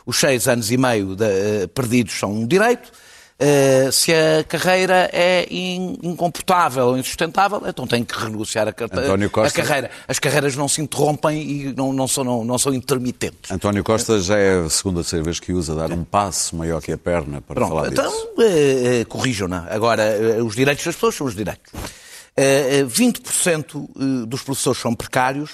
os- 0.06 0.18
seis 0.18 0.46
anos 0.48 0.70
e 0.70 0.76
meio 0.76 1.16
de, 1.16 1.24
eh, 1.24 1.66
perdidos 1.66 2.18
são 2.18 2.32
um 2.32 2.46
direito. 2.46 2.90
Eh, 3.38 3.90
se 3.92 4.12
a 4.14 4.42
carreira 4.44 5.10
é 5.12 5.46
in- 5.50 5.98
incomportável, 6.02 6.96
insustentável, 6.96 7.62
então 7.66 7.86
tem 7.86 8.02
que 8.02 8.18
renegociar 8.18 8.66
a, 8.66 8.70
a 8.70 9.50
carreira. 9.50 9.90
As 10.08 10.18
carreiras 10.18 10.56
não 10.56 10.66
se 10.66 10.80
interrompem 10.80 11.42
e 11.42 11.74
não, 11.76 11.92
não 11.92 12.08
são, 12.08 12.24
não, 12.24 12.42
não 12.46 12.56
são 12.58 12.72
intermitentes. 12.72 13.50
António 13.50 13.84
Costa 13.84 14.18
já 14.20 14.38
é 14.38 14.64
a 14.64 14.70
segunda 14.70 15.00
ou 15.00 15.02
terceira 15.04 15.22
vez 15.22 15.38
que 15.38 15.52
usa 15.52 15.74
dar 15.74 15.92
um 15.92 16.02
passo 16.02 16.56
maior 16.56 16.80
que 16.80 16.90
a 16.92 16.96
perna 16.96 17.42
para 17.42 17.56
Pronto, 17.56 17.68
falar 17.74 17.88
então 17.88 18.10
disso. 18.10 18.28
eh, 18.40 19.00
eh, 19.00 19.04
corrijam-na. 19.04 19.66
Agora, 19.68 20.02
eh, 20.04 20.42
os 20.42 20.56
direitos 20.56 20.82
das 20.86 20.94
pessoas 20.94 21.14
são 21.14 21.26
os 21.26 21.34
direitos. 21.36 21.70
Eh, 22.36 22.80
eh, 22.80 22.84
20% 22.84 23.88
eh, 23.96 24.26
dos 24.26 24.42
professores 24.42 24.80
são 24.80 24.94
precários, 24.94 25.50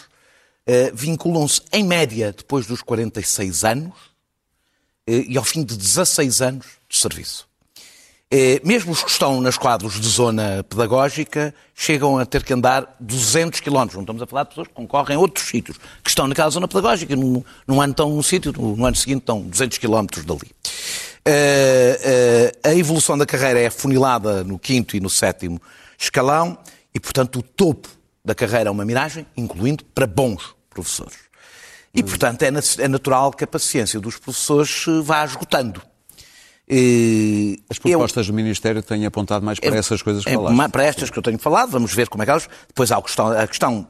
eh, 0.67 0.91
vinculam-se 0.93 1.61
em 1.73 1.85
média 1.85 2.33
depois 2.37 2.67
dos 2.67 2.83
46 2.83 3.65
anos 3.65 3.95
eh, 5.07 5.25
e 5.29 5.39
ao 5.39 5.45
fim 5.45 5.63
de 5.63 5.77
16 5.77 6.43
anos 6.43 6.67
de 6.89 6.99
serviço. 6.99 7.47
Eh, 8.31 8.61
Mesmo 8.65 8.93
os 8.93 9.05
que 9.05 9.11
estão 9.11 9.41
nos 9.41 9.59
quadros 9.59 10.01
de 10.01 10.09
zona 10.09 10.65
pedagógica 10.69 11.55
chegam 11.75 12.19
a 12.19 12.25
ter 12.25 12.43
que 12.43 12.53
andar 12.53 12.97
200 12.99 13.61
km. 13.61 13.75
Não 13.75 14.01
estamos 14.01 14.23
a 14.23 14.27
falar 14.27 14.45
de 14.45 14.49
pessoas 14.49 14.69
que 14.69 14.75
concorrem 14.75 15.17
a 15.17 15.21
outros 15.21 15.47
sítios, 15.47 15.79
que 16.03 16.09
estão 16.09 16.27
naquela 16.27 16.51
zona 16.51 16.67
pedagógica. 16.67 17.15
Num, 17.15 17.45
num 17.67 17.81
ano 17.81 17.91
estão 17.93 18.09
num 18.09 18.23
sítio, 18.23 18.53
no, 18.53 18.75
no 18.75 18.87
ano 18.87 18.97
seguinte 18.97 19.21
estão 19.21 19.43
200 19.43 19.79
km 19.79 20.07
dali. 20.25 20.51
Eh, 21.25 22.53
eh, 22.65 22.71
a 22.71 22.75
evolução 22.75 23.17
da 23.17 23.25
carreira 23.27 23.61
é 23.61 23.67
afunilada 23.67 24.43
no 24.43 24.59
quinto 24.59 24.97
e 24.97 25.01
no 25.01 25.11
sétimo 25.11 25.61
escalão 26.05 26.59
e, 26.95 27.01
portanto, 27.01 27.39
o 27.39 27.43
topo 27.43 27.89
da 28.25 28.35
carreira 28.35 28.69
é 28.69 28.71
uma 28.71 28.85
miragem, 28.85 29.27
incluindo 29.37 29.85
para 29.85 30.07
bons 30.07 30.55
professores. 30.71 31.17
E, 31.95 32.03
portanto, 32.03 32.43
é, 32.43 32.49
é 32.79 32.89
natural 32.89 33.33
que 33.33 33.45
a 33.45 33.47
paciência 33.47 34.01
dos 34.01 34.17
professores 34.17 34.71
se 34.71 35.01
vá 35.03 35.25
esgotando. 35.25 35.83
Eh, 36.69 37.57
As 37.69 37.77
eu- 37.85 37.91
propostas 37.93 38.27
do 38.27 38.33
Ministério 38.33 38.83
têm 38.83 39.05
apontado 39.05 39.45
mais 39.45 39.59
para 39.59 39.77
essas 39.77 40.01
coisas 40.01 40.25
que 40.25 40.31
é, 40.31 40.35
falaste. 40.35 40.71
Para 40.71 40.85
estas 40.85 41.11
que 41.11 41.19
eu 41.19 41.23
tenho 41.23 41.39
falado, 41.39 41.71
vamos 41.71 41.93
ver 41.93 42.09
como 42.09 42.23
é 42.23 42.27
que 42.27 42.31
elas. 42.31 42.49
Depois 42.69 42.91
há 42.93 42.97
a 42.99 43.03
questão, 43.03 43.27
a 43.31 43.47
questão, 43.47 43.89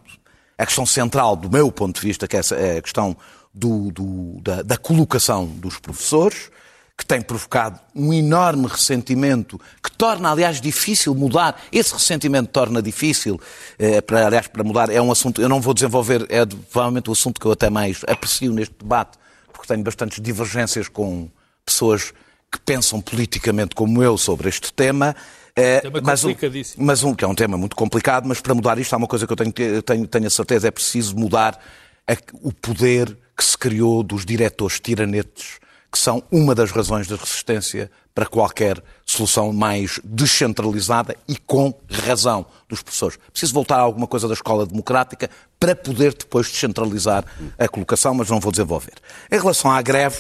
a 0.59 0.67
questão 0.67 0.87
central, 0.87 1.37
do 1.37 1.51
meu 1.51 1.71
ponto 1.71 2.01
de 2.01 2.07
vista, 2.07 2.27
que 2.27 2.37
é 2.37 2.41
é 2.53 2.79
a 2.79 2.83
questão 2.83 3.17
do- 3.55 3.91
do- 3.93 4.41
da, 4.41 4.63
da 4.63 4.77
colocação 4.77 5.47
dos 5.47 5.79
professores, 5.79 6.51
que 6.97 7.07
tem 7.07 7.21
provocado 7.23 7.81
um 7.95 8.13
enorme 8.13 8.67
ressentimento, 8.67 9.61
que 9.83 9.91
torna, 9.91 10.31
aliás, 10.31 10.61
difícil 10.61 11.15
mudar. 11.15 11.61
Esse 11.73 11.95
ressentimento 11.95 12.51
torna 12.51 12.83
difícil, 12.83 13.41
eh, 13.79 14.01
para, 14.01 14.27
aliás, 14.27 14.47
para 14.47 14.63
mudar. 14.63 14.91
É 14.91 15.01
um 15.01 15.11
assunto, 15.11 15.41
eu 15.41 15.49
não 15.49 15.61
vou 15.61 15.73
desenvolver, 15.75 16.27
é 16.29 16.45
provavelmente 16.45 17.09
o 17.09 17.13
assunto 17.13 17.41
que 17.41 17.47
eu 17.47 17.53
até 17.53 17.71
mais 17.71 18.03
aprecio 18.07 18.53
neste 18.53 18.75
debate, 18.79 19.19
porque 19.53 19.67
tenho 19.67 19.83
bastantes 19.83 20.21
divergências 20.21 20.89
com 20.89 21.29
pessoas 21.65 22.13
que 22.51 22.61
pensam 22.61 23.01
politicamente 23.01 23.75
como 23.75 24.03
eu 24.03 24.19
sobre 24.19 24.49
este 24.49 24.73
tema. 24.73 25.17
Eh, 25.57 25.81
Tema 25.81 26.01
mas, 26.03 26.23
um, 26.25 26.29
mas 26.77 27.03
um, 27.03 27.15
que 27.15 27.25
é 27.25 27.29
um 27.29 27.35
tema 27.35 27.57
muito 27.57 27.75
complicado, 27.75 28.27
mas 28.29 28.41
para 28.41 28.55
mudar 28.55 28.79
isto 28.79 28.93
há 28.93 28.97
uma 28.99 29.07
coisa 29.09 29.27
que 29.27 29.33
eu 29.33 29.37
tenho, 29.37 29.53
tenho, 29.83 30.07
tenho 30.07 30.27
a 30.27 30.31
certeza, 30.31 30.69
é 30.69 30.71
preciso 30.71 31.17
mudar 31.17 31.59
a- 32.07 32.17
o 32.43 32.53
poder 32.53 33.17
que 33.37 33.45
se 33.45 33.57
criou 33.57 34.03
dos 34.03 34.25
diretores 34.27 34.79
tiranetes, 34.79 35.59
que 35.93 35.99
são 35.99 36.23
uma 36.33 36.55
das 36.55 36.71
razões 36.71 37.07
da 37.07 37.17
resistência 37.17 37.91
para 38.15 38.25
qualquer 38.27 38.83
solução 39.05 39.53
mais 39.53 40.01
descentralizada 40.03 41.15
e 41.29 41.37
com 41.37 41.73
razão 41.91 42.47
dos 42.69 42.81
professores. 42.83 43.19
Preciso 43.31 43.53
voltar 43.53 43.77
a 43.77 43.81
alguma 43.83 44.07
coisa 44.07 44.27
da 44.27 44.33
escola 44.35 44.65
democrática 44.67 45.29
para 45.61 45.77
poder 45.77 46.15
depois 46.15 46.49
descentralizar 46.51 47.25
a 47.59 47.69
colocação, 47.69 48.15
mas 48.15 48.31
não 48.31 48.41
vou 48.41 48.51
desenvolver. 48.51 48.95
Em 49.31 49.39
relação 49.39 49.71
à 49.71 49.81
greve, 49.83 50.19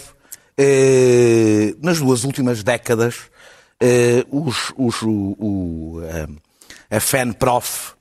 eh, 0.58 1.74
nas 1.82 1.98
duas 1.98 2.24
últimas 2.24 2.62
décadas, 2.62 3.16
eh, 3.80 4.24
os- 4.30 4.72
os- 4.76 5.02
o- 5.02 5.36
o, 5.38 6.00
eh, 6.04 6.96
a 6.96 7.00
FENPROF 7.00 7.92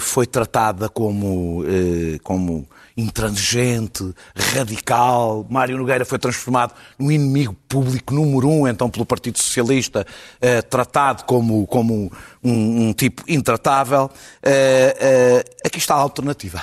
foi 0.00 0.26
tratada 0.26 0.88
como, 0.88 1.64
eh, 1.66 2.18
como 2.22 2.68
intransigente, 2.96 4.12
radical. 4.34 5.46
Mário 5.48 5.78
Nogueira 5.78 6.04
foi 6.04 6.18
transformado 6.18 6.74
no 6.98 7.12
inimigo 7.12 7.54
público 7.68 8.12
número 8.12 8.48
um, 8.48 8.66
então 8.66 8.90
pelo 8.90 9.06
Partido 9.06 9.38
Socialista, 9.38 10.04
eh, 10.40 10.62
tratado 10.62 11.24
como, 11.24 11.66
como 11.66 12.10
um, 12.42 12.88
um 12.88 12.92
tipo 12.92 13.22
intratável. 13.28 14.10
Eh, 14.42 14.96
eh, 14.98 15.44
aqui 15.64 15.78
está 15.78 15.94
a 15.94 15.98
alternativa. 15.98 16.62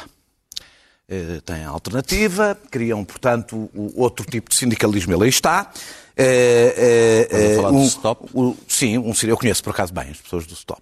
Eh, 1.07 1.39
tem 1.45 1.63
a 1.63 1.69
alternativa, 1.69 2.57
criam, 2.71 3.05
portanto, 3.05 3.69
outro 3.95 4.25
tipo 4.25 4.49
de 4.49 4.55
sindicalismo, 4.55 5.13
ele 5.13 5.23
aí 5.23 5.29
está. 5.29 5.71
Eh, 6.17 7.27
eh, 7.29 7.53
a 7.53 7.55
falar 7.57 7.69
eh, 7.69 7.71
do 7.71 7.77
um- 7.77 7.85
Stop? 7.85 8.29
o- 8.33 8.55
sim, 8.67 8.97
um, 8.97 9.13
eu 9.23 9.37
conheço 9.37 9.63
por 9.63 9.69
acaso 9.71 9.93
bem 9.93 10.09
as 10.09 10.17
pessoas 10.17 10.45
do 10.47 10.53
Stop. 10.53 10.81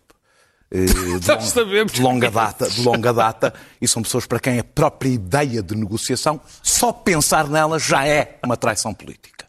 Eh, 0.73 0.85
de, 1.19 1.47
sabemos. 1.49 1.91
de 1.93 2.01
longa 2.01 2.31
data, 2.31 2.67
de 2.67 2.81
longa 2.81 3.13
data, 3.13 3.53
e 3.79 3.87
são 3.87 4.01
pessoas 4.01 4.25
para 4.25 4.39
quem 4.39 4.57
a 4.57 4.63
própria 4.63 5.09
ideia 5.09 5.61
de 5.61 5.75
negociação, 5.75 6.41
só 6.63 6.91
pensar 6.91 7.47
nela 7.47 7.77
já 7.77 8.07
é 8.07 8.39
uma 8.43 8.57
traição 8.57 8.93
política. 8.93 9.45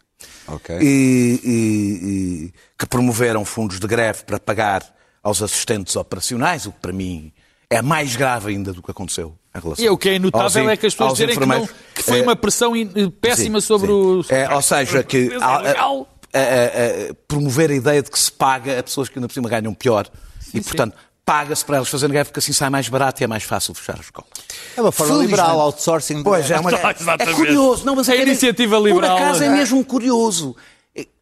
Ok. 0.46 0.76
E, 0.82 1.40
e- 1.42 2.06
e 2.48 2.52
que 2.78 2.86
promoveram 2.86 3.44
fundos 3.46 3.80
de 3.80 3.86
greve 3.86 4.24
para 4.24 4.38
pagar 4.38 4.84
aos 5.22 5.40
assistentes 5.42 5.96
operacionais, 5.96 6.66
o 6.66 6.72
que 6.72 6.80
para 6.80 6.92
mim 6.92 7.32
é 7.70 7.80
mais 7.80 8.14
grave 8.14 8.50
ainda 8.50 8.70
do 8.74 8.82
que 8.82 8.90
aconteceu 8.90 9.34
em 9.56 9.60
relação 9.60 9.82
E 9.82 9.88
o 9.88 9.96
que 9.96 10.10
é 10.10 10.16
in- 10.16 10.26
é 10.68 10.76
que 10.76 10.86
as 10.86 10.92
pessoas 10.92 11.08
aos 11.10 11.18
dizerem 11.18 11.38
que, 11.38 11.46
não, 11.46 11.66
que 11.94 12.02
foi 12.02 12.18
É, 12.18 12.22
uma 12.22 12.36
pressão 12.36 12.76
in- 12.76 13.08
péssima 13.10 13.58
Sim, 13.62 13.66
sobre 13.66 13.86
sim. 13.86 13.94
os. 13.94 14.30
É, 14.30 14.54
ou 14.54 14.60
seja, 14.60 15.02
que 15.02 15.30
é 15.32 15.36
a, 15.42 15.46
a- 15.56 17.10
a 17.10 17.14
promover 17.26 17.70
a 17.70 17.74
ideia 17.74 18.02
de 18.02 18.10
que 18.10 18.18
se 18.18 18.30
paga 18.30 18.78
a 18.78 18.82
pessoas 18.82 19.08
que 19.08 19.18
ainda 19.18 19.26
por 19.28 19.32
cima 19.34 19.48
ganham 19.48 19.72
pior. 19.72 20.06
e, 20.52 20.60
portanto, 20.60 20.94
paga-se 21.24 21.64
para 21.64 21.76
elas 21.76 21.88
fazerem 21.88 22.12
greve 22.12 22.30
porque 22.30 22.40
assim 22.40 22.52
sai 22.52 22.68
mais 22.70 22.88
barato 22.88 23.22
e 23.22 23.24
é 23.24 23.26
mais 23.26 23.42
fácil 23.44 23.74
fechar 23.74 23.96
a 23.96 24.00
escola. 24.00 24.26
É 24.76 24.80
uma 24.80 24.92
forma 24.92 25.14
Felizmente. 25.14 25.40
liberal, 25.40 25.60
outsourcing. 25.60 26.22
Pois, 26.22 26.50
é, 26.50 26.58
uma... 26.60 26.70
Exatamente. 26.92 27.22
é 27.22 27.32
curioso. 27.32 27.84
Não, 27.84 27.96
mas 27.96 28.08
A 28.08 28.14
é 28.14 28.22
iniciativa 28.22 28.76
liberal, 28.78 29.16
Por 29.16 29.22
acaso 29.22 29.42
é 29.42 29.46
é. 29.46 29.50
mesmo 29.50 29.84
curioso. 29.84 30.54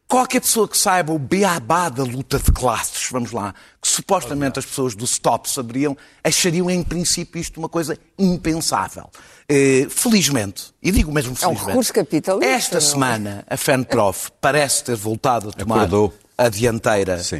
Qualquer 0.05 0.41
pessoa 0.41 0.67
que 0.67 0.77
saiba 0.77 1.11
o 1.11 1.17
beabá 1.17 1.89
da 1.89 2.03
luta 2.03 2.37
de 2.37 2.51
classes, 2.51 3.07
vamos 3.09 3.31
lá, 3.31 3.51
que 3.81 3.87
supostamente 3.87 4.59
as 4.59 4.65
pessoas 4.65 4.93
do 4.93 5.05
stop 5.05 5.49
saberiam, 5.49 5.97
achariam 6.23 6.69
em 6.69 6.83
princípio 6.83 7.41
isto 7.41 7.57
uma 7.59 7.69
coisa 7.69 7.97
impensável. 8.19 9.09
Eh, 9.49 9.87
felizmente, 9.89 10.65
e 10.83 10.91
digo 10.91 11.11
mesmo 11.11 11.29
É 11.31 11.33
um 11.33 11.35
felizmente, 11.37 11.67
recurso 11.67 11.93
capitalista, 11.93 12.45
esta 12.45 12.79
não 12.79 12.85
é? 12.85 12.89
semana 12.91 13.45
a 13.49 13.57
FENPROF 13.57 14.29
parece 14.39 14.83
ter 14.83 14.95
voltado 14.95 15.49
a 15.49 15.51
tomar 15.51 15.77
Acordou. 15.77 16.13
A 16.45 16.49
dianteira 16.49 17.21
eh, 17.31 17.37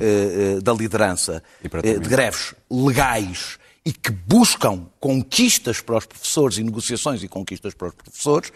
eh, 0.57 0.61
da 0.61 0.73
liderança 0.73 1.43
terminar. 1.61 1.99
de 1.99 2.09
greves 2.09 2.55
legais 2.69 3.57
e 3.85 3.91
que 3.91 4.11
buscam 4.11 4.85
conquistas 4.99 5.81
para 5.81 5.97
os 5.97 6.05
professores 6.05 6.57
e 6.57 6.63
negociações 6.63 7.21
e 7.21 7.27
conquistas 7.27 7.73
para 7.73 7.89
os 7.89 7.93
professores, 7.93 8.51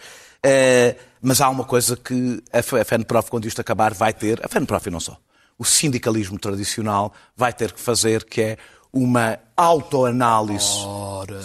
mas 1.20 1.40
há 1.42 1.50
uma 1.50 1.64
coisa 1.64 1.96
que 1.96 2.42
a 2.50 2.62
FENPROF, 2.62 3.30
quando 3.30 3.46
isto 3.46 3.60
acabar, 3.60 3.92
vai 3.92 4.14
ter, 4.14 4.40
a 4.42 4.48
FENPROF 4.48 4.88
e 4.88 4.90
não 4.90 5.00
só, 5.00 5.18
o 5.58 5.64
sindicalismo 5.64 6.38
tradicional 6.38 7.12
vai 7.36 7.52
ter 7.52 7.72
que 7.72 7.80
fazer, 7.80 8.24
que 8.24 8.40
é 8.40 8.58
uma 8.90 9.38
autoanálise, 9.56 10.78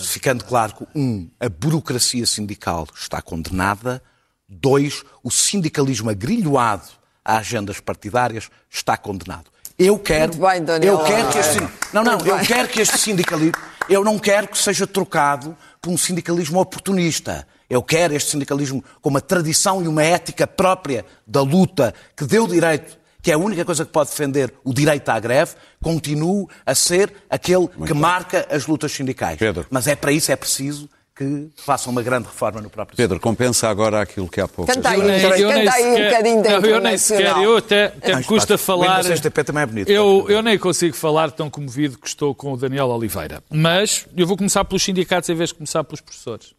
ficando 0.05 0.45
claro 0.45 0.75
que, 0.75 0.87
um, 0.95 1.29
a 1.39 1.49
burocracia 1.49 2.25
sindical 2.25 2.87
está 2.95 3.21
condenada, 3.21 4.01
dois, 4.47 5.03
o 5.23 5.31
sindicalismo 5.31 6.09
agrilhoado 6.09 7.02
a 7.23 7.37
agendas 7.37 7.79
partidárias 7.79 8.49
está 8.69 8.97
condenado. 8.97 9.45
Eu 9.77 9.97
quero, 9.97 10.33
Muito 10.35 10.47
bem, 10.47 10.63
Daniel. 10.63 10.93
eu 10.99 11.03
quero 11.03 11.29
que 11.31 11.37
este, 11.39 11.59
não, 11.91 12.03
não, 12.03 12.13
Muito 12.13 12.27
eu 12.27 12.37
bem. 12.37 12.45
quero 12.45 12.67
que 12.67 12.81
este 12.81 12.97
sindicalismo, 12.97 13.53
eu 13.89 14.03
não 14.03 14.19
quero 14.19 14.47
que 14.47 14.57
seja 14.57 14.85
trocado 14.85 15.57
por 15.81 15.89
um 15.91 15.97
sindicalismo 15.97 16.59
oportunista. 16.59 17.47
Eu 17.69 17.81
quero 17.81 18.13
este 18.13 18.31
sindicalismo 18.31 18.83
com 19.01 19.09
uma 19.09 19.19
tradição 19.21 19.83
e 19.83 19.87
uma 19.87 20.03
ética 20.03 20.45
própria 20.45 21.03
da 21.25 21.41
luta 21.41 21.93
que 22.15 22.23
deu 22.23 22.45
direito, 22.47 22.99
que 23.19 23.31
é 23.31 23.33
a 23.33 23.37
única 23.37 23.65
coisa 23.65 23.83
que 23.83 23.91
pode 23.91 24.11
defender 24.11 24.53
o 24.63 24.71
direito 24.73 25.09
à 25.09 25.19
greve, 25.19 25.55
continue 25.81 26.45
a 26.65 26.75
ser 26.75 27.11
aquele 27.29 27.67
que 27.67 27.93
marca 27.95 28.45
as 28.51 28.67
lutas 28.67 28.91
sindicais. 28.91 29.39
Pedro. 29.39 29.65
Mas 29.71 29.87
é 29.87 29.95
para 29.95 30.11
isso 30.11 30.31
é 30.31 30.35
preciso 30.35 30.87
que 31.15 31.49
façam 31.57 31.91
uma 31.91 32.01
grande 32.01 32.25
reforma 32.27 32.59
no 32.59 32.69
próprio 32.71 32.97
Pedro, 32.97 33.19
compensa 33.19 33.69
agora 33.69 34.01
aquilo 34.01 34.27
que 34.27 34.41
há 34.41 34.47
pouco. 34.47 34.73
Canta 34.73 34.89
aí, 34.89 34.99
Eu 34.99 35.05
nem- 35.07 35.21
canta 35.21 35.37
eu 35.39 35.47
nem 35.49 35.69
aí 35.69 35.85
um 35.85 36.05
bocadinho 36.09 36.43
da 36.43 36.49
não, 36.59 36.67
eu 36.67 36.81
nem 36.81 36.97
sequer, 36.97 37.37
eu 37.37 37.57
até, 37.57 37.85
até 37.85 38.07
me 38.09 38.15
Mas, 38.15 38.25
custa 38.25 38.55
o 38.55 38.57
falar. 38.57 39.03
Windows 39.03 39.19
XP 39.19 39.43
também 39.43 39.63
é 39.63 39.65
bonito. 39.67 39.89
Eu, 39.89 40.25
eu 40.27 40.41
nem 40.41 40.57
consigo 40.57 40.95
falar 40.95 41.29
tão 41.29 41.49
comovido 41.51 41.99
que 41.99 42.07
estou 42.07 42.33
com 42.33 42.53
o 42.53 42.57
Daniel 42.57 42.87
Oliveira. 42.87 43.43
Mas 43.51 44.07
eu 44.17 44.25
vou 44.25 44.35
começar 44.35 44.65
pelos 44.65 44.81
sindicatos 44.81 45.29
em 45.29 45.35
vez 45.35 45.49
de 45.49 45.55
começar 45.55 45.83
pelos 45.83 46.01
professores. 46.01 46.53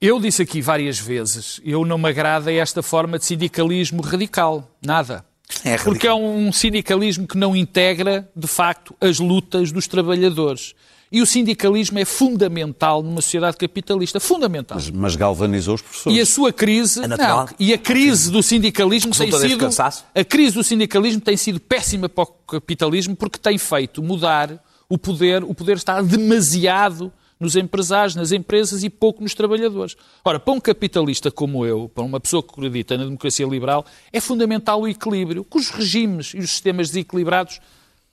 Eu 0.00 0.18
disse 0.20 0.40
aqui 0.42 0.62
várias 0.62 0.98
vezes, 0.98 1.60
eu 1.64 1.84
não 1.84 1.98
me 1.98 2.08
agrada 2.08 2.52
esta 2.52 2.82
forma 2.82 3.18
de 3.18 3.24
sindicalismo 3.26 4.00
radical. 4.00 4.66
Nada. 4.80 5.24
É 5.64 5.70
radical. 5.72 5.84
Porque 5.92 6.06
é 6.06 6.14
um 6.14 6.52
sindicalismo 6.52 7.26
que 7.26 7.36
não 7.36 7.54
integra, 7.56 8.26
de 8.34 8.46
facto, 8.46 8.94
as 9.00 9.18
lutas 9.18 9.72
dos 9.72 9.86
trabalhadores. 9.88 10.74
E 11.10 11.22
o 11.22 11.26
sindicalismo 11.26 11.98
é 11.98 12.04
fundamental 12.04 13.02
numa 13.02 13.20
sociedade 13.22 13.56
capitalista. 13.56 14.20
Fundamental. 14.20 14.76
Mas, 14.76 14.90
mas 14.90 15.16
galvanizou 15.16 15.74
os 15.76 15.82
professores. 15.82 16.18
E 16.18 16.20
a 16.20 16.26
sua 16.26 16.52
crise, 16.52 17.02
É 17.02 17.06
natural. 17.06 17.46
não, 17.46 17.54
e 17.58 17.72
a 17.72 17.78
crise 17.78 18.30
do 18.30 18.42
sindicalismo 18.42 19.12
tem 19.14 19.26
Resulta 19.26 19.48
sido 19.48 19.58
cansaço? 19.58 20.04
a 20.14 20.24
crise 20.24 20.54
do 20.54 20.62
sindicalismo 20.62 21.20
tem 21.20 21.36
sido 21.36 21.58
péssima 21.60 22.08
para 22.08 22.24
o 22.24 22.26
capitalismo 22.26 23.16
porque 23.16 23.38
tem 23.38 23.56
feito 23.56 24.02
mudar 24.02 24.62
o 24.88 24.98
poder, 24.98 25.42
o 25.44 25.54
poder 25.54 25.76
está 25.78 26.00
demasiado 26.02 27.12
nos 27.40 27.54
empresários, 27.56 28.14
nas 28.16 28.32
empresas 28.32 28.82
e 28.82 28.90
pouco 28.90 29.22
nos 29.22 29.32
trabalhadores. 29.32 29.96
Ora, 30.24 30.40
para 30.40 30.52
um 30.52 30.60
capitalista 30.60 31.30
como 31.30 31.64
eu, 31.64 31.88
para 31.94 32.02
uma 32.02 32.18
pessoa 32.18 32.42
que 32.42 32.50
acredita 32.50 32.98
na 32.98 33.04
democracia 33.04 33.46
liberal, 33.46 33.86
é 34.12 34.20
fundamental 34.20 34.80
o 34.80 34.88
equilíbrio, 34.88 35.44
que 35.44 35.56
os 35.56 35.70
regimes 35.70 36.32
e 36.34 36.38
os 36.38 36.50
sistemas 36.50 36.88
desequilibrados 36.88 37.60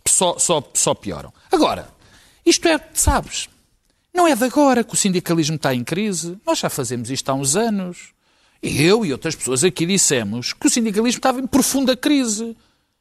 só, 0.07 0.37
só, 0.37 0.63
só 0.75 0.93
pioram. 0.93 1.33
Agora, 1.51 1.87
isto 2.45 2.67
é, 2.67 2.79
sabes, 2.93 3.49
não 4.13 4.27
é 4.27 4.35
de 4.35 4.43
agora 4.43 4.83
que 4.83 4.93
o 4.93 4.97
sindicalismo 4.97 5.55
está 5.55 5.73
em 5.73 5.83
crise. 5.83 6.37
Nós 6.45 6.59
já 6.59 6.69
fazemos 6.69 7.09
isto 7.09 7.29
há 7.29 7.33
uns 7.33 7.55
anos. 7.55 8.13
E 8.63 8.81
eu 8.83 9.05
e 9.05 9.11
outras 9.11 9.35
pessoas 9.35 9.63
aqui 9.63 9.85
dissemos 9.85 10.53
que 10.53 10.67
o 10.67 10.69
sindicalismo 10.69 11.19
estava 11.19 11.39
em 11.39 11.45
profunda 11.47 11.95
crise. 11.97 12.55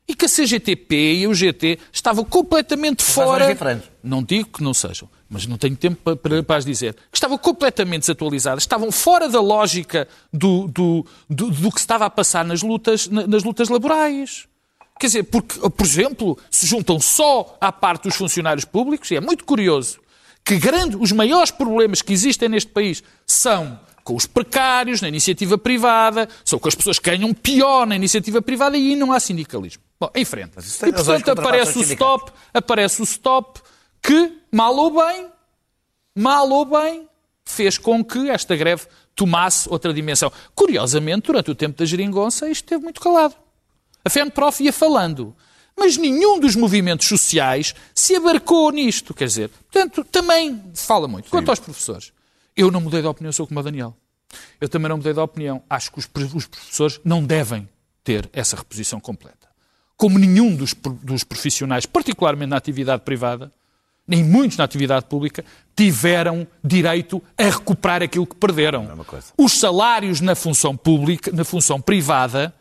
E 0.07 0.15
que 0.15 0.27
a 0.27 0.29
CGTP 0.29 1.15
e 1.21 1.27
o 1.27 1.33
GT 1.33 1.79
estavam 1.91 2.25
completamente 2.27 3.03
fora. 3.03 3.47
diferentes. 3.51 3.89
Não 4.03 4.23
digo 4.23 4.51
que 4.51 4.63
não 4.63 4.75
sejam, 4.75 5.09
mas 5.31 5.47
não 5.47 5.57
tenho 5.57 5.75
tempo 5.77 5.97
para, 6.05 6.15
para, 6.17 6.43
para 6.43 6.57
as 6.57 6.65
dizer. 6.67 6.93
Que 7.11 7.17
estavam 7.17 7.39
completamente 7.39 8.01
desatualizadas, 8.03 8.65
estavam 8.65 8.93
fora 8.93 9.31
da 9.31 9.41
lógica 9.41 10.07
do, 10.31 10.69
do, 10.69 11.07
do, 11.31 11.51
do 11.51 11.71
que 11.73 11.79
se 11.79 11.85
estava 11.85 12.05
a 12.05 12.11
passar 12.11 12.45
nas 12.45 12.61
lutas, 12.61 13.09
na- 13.09 13.27
nas 13.27 13.45
lutas 13.45 13.71
laborais. 13.71 14.47
Quer 14.99 15.07
dizer, 15.07 15.23
porque, 15.25 15.59
por 15.59 15.85
exemplo, 15.85 16.39
se 16.51 16.67
juntam 16.67 17.01
só 17.01 17.57
à 17.61 17.73
parte 17.73 18.05
dos 18.05 18.17
funcionários 18.17 18.65
públicos, 18.65 19.11
e 19.11 19.17
é 19.17 19.21
muito 19.21 19.45
curioso 19.45 20.01
que 20.45 20.59
grande, 20.59 20.97
os 20.97 21.11
maiores 21.11 21.51
problemas 21.51 22.03
que 22.03 22.13
existem 22.13 22.49
neste 22.49 22.71
país 22.71 23.03
são 23.27 23.81
com 24.05 24.15
os 24.15 24.27
precários 24.27 25.01
na 25.01 25.09
iniciativa 25.09 25.57
privada, 25.57 26.29
são 26.45 26.59
com 26.59 26.69
as 26.69 26.75
pessoas 26.75 26.99
que 26.99 27.11
ganham 27.11 27.33
pior 27.33 27.87
na 27.87 27.97
iniciativa 27.97 28.43
privada 28.43 28.77
e 28.77 28.91
aí 28.91 28.97
não 28.97 29.11
há 29.11 29.19
sindicalismo. 29.19 29.83
Bom, 29.99 30.11
em 30.15 30.25
frente. 30.25 30.53
E, 30.87 30.93
portanto, 30.93 31.31
aparece 31.31 31.79
o 31.79 31.83
stop, 31.83 32.33
aparece 32.53 33.01
o 33.01 33.05
stop 33.05 33.63
que, 34.03 34.39
mal 34.53 34.77
ou 34.77 34.91
bem, 34.91 35.29
mal 36.15 36.49
ou 36.51 36.67
bem, 36.67 37.09
fez 37.47 37.79
com 37.79 38.05
que 38.05 38.29
esta 38.29 38.55
greve 38.55 38.87
tomasse 39.17 39.67
outra 39.71 39.95
dimensão. 39.95 40.31
Curiosamente, 40.55 41.29
durante 41.29 41.51
o 41.51 41.55
tempo 41.55 41.79
da 41.79 41.87
geringonça, 41.87 42.49
isto 42.51 42.65
esteve 42.65 42.83
muito 42.83 43.01
calado. 43.01 43.35
A 44.05 44.11
FENPROF 44.11 44.63
ia 44.63 44.73
falando. 44.73 45.35
Mas 45.77 45.97
nenhum 45.97 46.39
dos 46.39 46.55
movimentos 46.55 47.09
sociais 47.09 47.75
se 47.95 48.15
abarcou 48.15 48.71
nisto. 48.71 49.13
Quer 49.13 49.27
dizer, 49.27 49.49
portanto, 49.49 50.05
também 50.05 50.63
fala 50.75 51.09
muito. 51.09 51.29
Quanto 51.31 51.49
aos 51.51 51.59
professores, 51.59 52.13
eu 52.57 52.71
não 52.71 52.81
mudei 52.81 53.01
de 53.01 53.09
opinião, 53.09 53.33
sou 53.33 53.47
como 53.47 53.59
o 53.59 53.63
Daniel. 53.63 53.97
Eu 54.61 54.69
também 54.69 54.89
não 54.89 54.97
mudei 54.97 55.13
de 55.13 55.19
opinião. 55.19 55.63
Acho 55.69 55.91
que 55.91 55.99
os, 55.99 56.09
os 56.35 56.47
professores 56.47 57.01
não 57.05 57.25
devem 57.25 57.69
ter 58.05 58.29
essa 58.33 58.57
reposição 58.57 59.01
completa. 59.01 59.49
Como 59.97 60.19
nenhum 60.19 60.55
dos, 60.55 60.75
dos 61.03 61.25
profissionais, 61.25 61.87
particularmente 61.87 62.51
na 62.51 62.57
atividade 62.57 63.03
privada, 63.03 63.53
nem 64.07 64.23
muitos 64.23 64.57
na 64.59 64.65
atividade 64.65 65.07
pública, 65.07 65.45
tiveram 65.75 66.47
direito 66.63 67.23
a 67.39 67.45
recuperar 67.45 68.03
aquilo 68.03 68.27
que 68.27 68.37
perderam. 68.37 68.87
Os 69.37 69.53
salários 69.53 70.21
na 70.21 70.35
função 70.35 70.77
pública, 70.77 71.33
na 71.33 71.45
função 71.45 71.81
privada, 71.81 72.55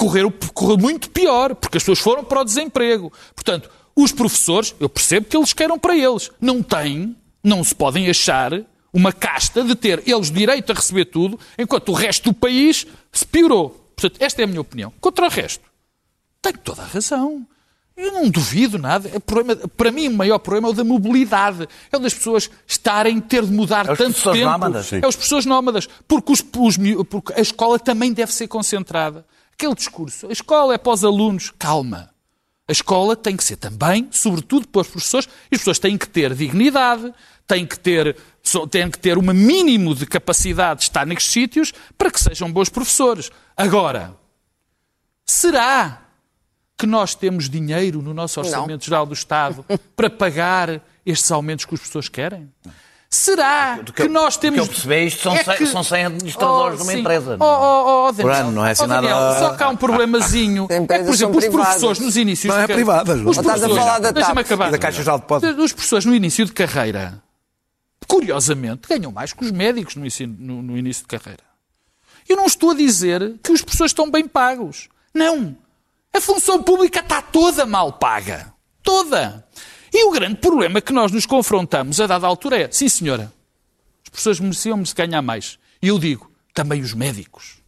correram, 0.00 0.32
correu 0.54 0.78
muito 0.78 1.10
pior, 1.10 1.54
porque 1.54 1.76
as 1.76 1.82
pessoas 1.82 1.98
foram 1.98 2.24
para 2.24 2.40
o 2.40 2.44
desemprego. 2.44 3.12
Portanto, 3.34 3.68
os 3.94 4.12
professores, 4.12 4.74
eu 4.80 4.88
percebo 4.88 5.26
que 5.26 5.36
eles 5.36 5.52
queiram 5.52 5.78
para 5.78 5.94
eles, 5.96 6.30
não 6.40 6.62
têm, 6.62 7.14
não 7.44 7.62
se 7.62 7.74
podem 7.74 8.08
achar 8.08 8.52
uma 8.92 9.12
casta 9.12 9.62
de 9.62 9.74
ter 9.74 10.02
eles 10.06 10.30
direito 10.30 10.70
a 10.72 10.74
receber 10.74 11.04
tudo, 11.04 11.38
enquanto 11.58 11.90
o 11.90 11.92
resto 11.92 12.30
do 12.30 12.34
país 12.34 12.86
se 13.12 13.26
piorou. 13.26 13.70
Portanto, 13.94 14.20
esta 14.22 14.40
é 14.40 14.44
a 14.44 14.46
minha 14.48 14.60
opinião. 14.62 14.90
Contra 15.00 15.26
o 15.26 15.28
resto, 15.28 15.64
tenho 16.40 16.56
toda 16.58 16.82
a 16.82 16.86
razão. 16.86 17.46
Eu 17.96 18.12
não 18.12 18.30
duvido 18.30 18.78
nada. 18.78 19.10
Problema- 19.20 19.60
para 19.76 19.92
mim, 19.92 20.08
o 20.08 20.14
maior 20.16 20.38
problema 20.38 20.68
é 20.68 20.70
o 20.70 20.74
da 20.74 20.82
mobilidade. 20.82 21.68
É 21.92 21.96
o 21.98 22.00
das 22.00 22.14
pessoas 22.14 22.48
estarem, 22.66 23.20
ter 23.20 23.44
de 23.44 23.52
mudar 23.52 23.86
É 23.86 23.94
tanto 23.94 24.22
tempo. 24.32 24.44
nómadas. 24.46 24.90
É 24.94 25.06
os 25.06 25.14
professores 25.16 25.44
nómadas. 25.44 25.86
Porque, 26.08 26.32
os- 26.32 26.42
os 26.56 26.78
porque 27.10 27.34
a 27.34 27.40
escola 27.40 27.78
também 27.78 28.10
deve 28.14 28.32
ser 28.32 28.48
concentrada. 28.48 29.26
Aquele 29.60 29.74
discurso. 29.74 30.26
A 30.26 30.32
escola 30.32 30.72
é 30.72 30.78
para 30.78 30.92
os 30.94 31.04
alunos. 31.04 31.52
Calma. 31.58 32.08
A 32.66 32.72
escola 32.72 33.14
tem 33.14 33.36
que 33.36 33.44
ser 33.44 33.56
também, 33.56 34.08
sobretudo 34.10 34.66
para 34.66 34.80
os 34.80 34.88
professores, 34.88 35.28
e 35.52 35.54
as 35.54 35.60
pessoas 35.60 35.78
têm 35.78 35.98
que 35.98 36.08
ter 36.08 36.34
dignidade, 36.34 37.12
têm 37.46 37.66
que 37.66 37.78
ter, 37.78 38.16
têm 38.70 38.90
que 38.90 38.98
ter 38.98 39.18
um 39.18 39.22
mínimo 39.22 39.94
de 39.94 40.06
capacidade 40.06 40.80
de 40.80 40.84
estar 40.84 41.06
nestes 41.06 41.30
sítios 41.30 41.74
para 41.98 42.10
que 42.10 42.18
sejam 42.18 42.50
bons 42.50 42.70
professores. 42.70 43.30
Agora, 43.54 44.16
será 45.26 46.06
que 46.78 46.86
nós 46.86 47.14
temos 47.14 47.50
dinheiro 47.50 48.00
no 48.00 48.14
nosso 48.14 48.40
Orçamento 48.40 48.86
Geral 48.86 49.04
do 49.04 49.12
Estado 49.12 49.62
para 49.94 50.08
pagar 50.08 50.80
estes 51.04 51.30
aumentos 51.30 51.66
que 51.66 51.74
os 51.74 51.80
professores 51.80 52.08
querem? 52.08 52.50
Será 53.12 53.74
Do 53.82 53.92
que, 53.92 54.02
eu- 54.02 54.08
nós 54.08 54.36
temos... 54.36 54.60
que 54.60 54.64
eu 54.64 54.68
percebi, 54.68 55.06
isto 55.06 55.22
são, 55.22 55.34
É 55.34 55.42
cem, 55.42 55.56
que- 55.56 55.66
são 55.66 55.82
100 55.82 56.04
administradores 56.06 56.76
de 56.78 56.84
uma 56.84 56.92
sim. 56.92 57.00
empresa. 57.00 57.36
Oh, 57.40 57.44
oh, 57.44 58.06
oh, 58.08 58.12
Daniel. 58.12 58.34
Por 58.34 58.40
ano, 58.40 58.52
não 58.52 58.64
é 58.64 58.70
assim 58.70 58.84
Oh, 58.84 58.86
Daniel, 58.86 59.16
nada- 59.16 59.38
Só 59.40 59.56
que 59.56 59.62
há 59.64 59.68
um 59.68 59.76
problemazinho. 59.76 60.68
É, 60.70 60.80
por 60.80 61.12
exemplo, 61.12 61.38
os 61.38 61.46
professores 61.48 61.98
nos 61.98 62.16
inícios 62.16 62.54
Não 62.54 62.62
é 62.62 62.66
de 62.68 62.72
privadas, 62.72 63.18
Os 63.18 63.24
não. 63.24 63.30
Estás 63.32 63.46
a 63.48 63.66
professores- 63.66 63.76
falar 63.84 63.98
da 63.98 64.12
TAP. 64.12 64.38
acabar. 64.38 64.68
E 64.68 64.70
da 64.70 64.78
Caixa 64.78 64.98
Geral 65.02 65.18
de 65.18 65.22
Depósitos. 65.22 65.64
Os 65.64 65.72
professores 65.72 66.04
no 66.04 66.14
início 66.14 66.44
de 66.46 66.52
carreira, 66.52 67.20
curiosamente, 68.06 68.82
ganham 68.88 69.10
mais 69.10 69.32
que 69.32 69.44
os 69.44 69.50
médicos 69.50 69.96
no, 69.96 70.06
ensino- 70.06 70.36
no- 70.38 70.62
no 70.62 70.78
início 70.78 71.02
de 71.02 71.08
carreira. 71.08 71.42
Eu 72.28 72.36
não 72.36 72.46
estou 72.46 72.70
a 72.70 72.74
dizer 72.74 73.40
que 73.42 73.50
os 73.50 73.60
professores 73.60 73.90
estão 73.90 74.08
bem 74.08 74.28
pagos. 74.28 74.88
Não. 75.12 75.56
A 76.14 76.20
função 76.20 76.62
pública 76.62 77.00
está 77.00 77.20
toda 77.20 77.66
mal 77.66 77.92
paga. 77.94 78.52
Toda. 78.84 79.44
E 79.92 80.04
o 80.06 80.12
grande 80.12 80.36
problema 80.36 80.80
que 80.80 80.92
nós 80.92 81.12
nos 81.12 81.26
confrontamos 81.26 82.00
a 82.00 82.06
dada 82.06 82.26
altura 82.26 82.62
é, 82.62 82.68
sim 82.70 82.88
senhora, 82.88 83.32
as 84.04 84.10
pessoas 84.10 84.40
mereciam 84.40 84.84
se 84.84 84.94
ganhar 84.94 85.22
mais. 85.22 85.58
E 85.82 85.88
eu 85.88 85.98
digo, 85.98 86.30
também 86.54 86.80
os 86.80 86.94
médicos, 86.94 87.58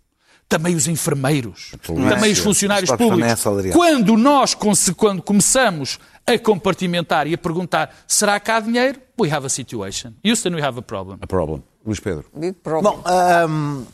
também 0.48 0.74
os 0.74 0.86
enfermeiros, 0.86 1.72
também 1.82 2.32
os 2.32 2.38
funcionários 2.38 2.90
Os 2.90 2.96
públicos. 2.96 3.46
é. 3.64 3.70
Quando 3.70 4.16
nós 4.16 4.54
quando 4.54 5.22
começamos 5.22 5.98
a 6.26 6.38
compartimentar 6.38 7.26
e 7.26 7.34
a 7.34 7.38
perguntar, 7.38 7.94
será 8.06 8.38
que 8.38 8.50
há 8.50 8.60
dinheiro? 8.60 9.00
We 9.18 9.30
have 9.32 9.46
a 9.46 9.48
situation. 9.48 10.12
Houston, 10.24 10.50
we 10.50 10.62
have 10.62 10.78
a 10.78 10.82
problem. 10.82 11.18
A 11.20 11.26
problem. 11.26 11.62
Luís 11.84 12.00
Pedro. 12.00 12.24
Big 12.34 12.52
problem. 12.62 12.92
Bom, 12.92 13.02
ahm, 13.04 13.84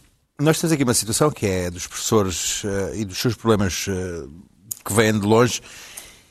nós 0.41 0.59
temos 0.59 0.73
aqui 0.73 0.83
uma 0.85 0.95
situação 0.95 1.31
que 1.31 1.47
é 1.47 1.71
dos 1.71 1.87
professores 1.87 2.63
eh, 2.65 3.01
e 3.01 3.05
dos 3.05 3.19
seus 3.19 3.35
problemas 3.35 3.87
eh, 3.89 4.27
que 4.85 4.93
vêm 4.93 5.19
de 5.19 5.27
longe 5.27 5.61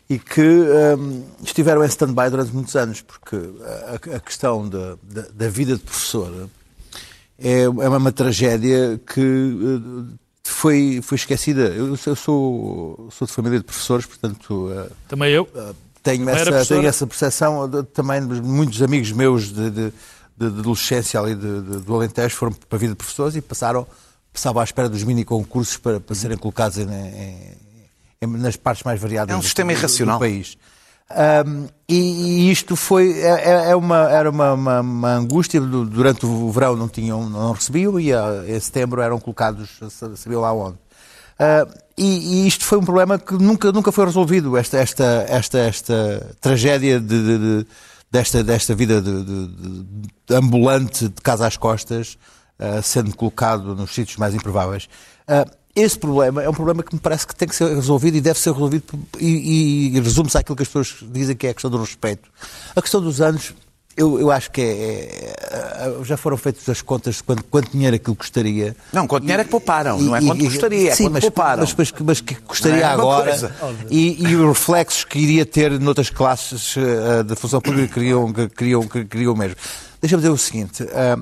e 0.09 0.17
que 0.17 0.41
ahm, 0.41 1.21
estiveram 1.43 1.83
em 1.83 1.87
stand-by 1.87 2.29
durante 2.29 2.53
muitos 2.53 2.75
anos, 2.75 3.01
porque 3.01 3.35
a, 4.11 4.15
a 4.15 4.19
questão 4.19 4.67
da, 4.67 4.95
da, 5.03 5.21
da 5.33 5.49
vida 5.49 5.75
de 5.75 5.81
professor 5.83 6.49
é, 7.37 7.61
é 7.63 7.67
uma 7.69 8.11
tragédia 8.11 8.99
que 9.05 9.21
eh, 9.21 10.15
foi, 10.43 11.01
foi 11.03 11.15
esquecida. 11.17 11.61
Eu, 11.67 11.87
eu 11.89 12.15
sou, 12.15 13.09
sou 13.11 13.27
de 13.27 13.33
família 13.33 13.59
de 13.59 13.65
professores, 13.65 14.05
portanto. 14.05 14.69
eh, 14.73 14.89
Também 15.09 15.31
eu. 15.33 15.47
tenho 16.01 16.23
Não 16.25 16.31
era 16.33 16.55
essa, 16.57 16.73
tenho 16.75 16.87
essa 16.87 17.05
percepção 17.05 17.67
de- 17.69 17.83
também 17.83 18.25
de 18.25 18.41
muitos 18.41 18.81
amigos 18.81 19.11
meus 19.11 19.51
de, 19.51 19.69
de, 19.69 19.93
de- 20.37 20.45
adolescência 20.45 21.19
ali 21.19 21.35
do 21.35 21.93
Alentejo 21.93 22.33
foram 22.35 22.53
para 22.53 22.77
a 22.77 22.79
vida 22.79 22.93
de 22.93 22.97
professores 22.97 23.35
e 23.35 23.41
passaram 23.41 23.85
passavam 24.31 24.61
à 24.61 24.63
espera 24.63 24.87
dos 24.87 25.03
mini 25.03 25.25
concursos 25.25 25.77
para, 25.77 25.99
para 25.99 26.15
serem 26.15 26.37
colocados 26.37 26.77
em- 26.77 26.83
em- 26.83 27.66
nas 28.25 28.55
partes 28.55 28.83
mais 28.83 28.99
variadas 28.99 29.33
É 29.33 29.35
um 29.35 29.39
do- 29.39 29.43
sistema 29.45 29.71
do- 29.73 29.77
irracional. 29.77 30.17
do 30.17 30.19
país. 30.19 30.57
Ahm, 31.09 31.67
e, 31.87 31.95
e 32.47 32.51
isto 32.51 32.75
foi 32.75 33.13
é, 33.21 33.49
é- 33.49 33.69
é 33.71 33.75
uma, 33.75 34.09
era 34.11 34.29
uma, 34.29 34.53
uma- 34.53 34.81
uma 34.81 35.13
angústia 35.13 35.61
Du- 35.61 35.85
durante 35.85 36.25
o 36.25 36.51
verão 36.51 36.75
não 36.75 36.89
tinham 36.89 37.29
não 37.29 37.53
recebiam 37.53 37.97
e 37.97 38.11
ah, 38.11 38.43
em 38.45 38.59
setembro 38.59 38.99
eram 39.01 39.17
colocados 39.17 39.69
sabiam 40.17 40.41
lá 40.41 40.51
onde 40.51 40.77
ah, 41.39 41.65
e, 41.97 42.43
e 42.43 42.47
isto 42.47 42.65
foi 42.65 42.77
um 42.77 42.83
problema 42.83 43.17
que 43.17 43.35
nunca, 43.35 43.71
nunca 43.71 43.89
foi 43.91 44.03
resolvido, 44.05 44.57
esta, 44.57 44.77
esta, 44.77 45.25
esta, 45.29 45.57
esta 45.59 46.35
tragédia 46.41 46.99
de, 46.99 47.07
de- 47.23 47.37
de- 47.63 47.67
desta, 48.11 48.43
desta 48.43 48.75
vida 48.75 49.01
ambulante 50.29 51.07
de 51.09 51.21
casa 51.21 51.47
às 51.47 51.57
costas, 51.57 52.17
ah, 52.59 52.81
sendo 52.81 53.15
colocado 53.15 53.75
nos 53.75 53.93
sítios 53.93 54.17
mais 54.17 54.33
improváveis. 54.35 54.89
Ah, 55.27 55.45
esse 55.79 55.97
problema 55.97 56.41
é 56.43 56.49
um 56.49 56.53
problema 56.53 56.81
que 56.83 56.93
me 56.93 56.99
parece 56.99 57.27
que 57.27 57.35
tem 57.35 57.47
que 57.47 57.55
ser 57.55 57.67
resolvido 57.73 58.17
e 58.17 58.21
deve 58.21 58.39
ser 58.39 58.51
resolvido 58.51 58.83
e, 59.19 59.95
e 59.95 59.99
resume-se 59.99 60.37
àquilo 60.37 60.55
que 60.55 60.63
as 60.63 60.67
pessoas 60.69 60.95
dizem 61.11 61.35
que 61.35 61.45
é 61.47 61.51
a 61.51 61.53
questão 61.53 61.69
do 61.69 61.77
respeito. 61.77 62.29
A 62.75 62.81
questão 62.81 62.99
dos 63.01 63.21
anos, 63.21 63.53
eu, 63.95 64.19
eu 64.19 64.31
acho 64.31 64.49
que 64.51 64.61
é, 64.61 64.65
é- 65.39 66.03
já 66.03 66.17
foram 66.17 66.35
feitas 66.37 66.67
as 66.69 66.81
contas 66.81 67.15
de 67.15 67.23
quanto, 67.23 67.43
quanto 67.45 67.71
dinheiro 67.71 67.95
aquilo 67.95 68.15
custaria. 68.15 68.75
Não, 68.93 69.05
quanto 69.07 69.21
dinheiro 69.23 69.41
é 69.41 69.45
que 69.45 69.51
pouparam, 69.51 69.99
não 69.99 70.15
é 70.15 70.21
quanto 70.21 70.43
custaria, 70.45 70.91
é 70.91 70.95
sim, 70.95 71.03
quanto 71.05 71.13
mas, 71.13 71.23
pouparam. 71.23 71.61
Mas, 71.61 71.73
mas, 71.75 71.93
mas 72.03 72.21
que 72.21 72.35
custaria 72.35 72.81
é 72.81 72.83
agora 72.83 73.35
e, 73.89 74.21
e 74.27 74.35
os 74.35 74.47
reflexos 74.57 75.03
que 75.03 75.19
iria 75.19 75.45
ter 75.45 75.79
noutras 75.79 76.09
classes 76.09 76.75
eh, 76.77 77.23
da 77.23 77.35
função 77.35 77.61
pública 77.61 77.93
queriam, 77.93 78.31
que 78.33 78.49
queriam, 78.49 78.81
que 78.87 79.05
queriam 79.05 79.35
mesmo. 79.35 79.55
Deixa-me 80.01 80.21
dizer 80.21 80.33
o 80.33 80.37
seguinte. 80.37 80.83
eh, 80.89 81.17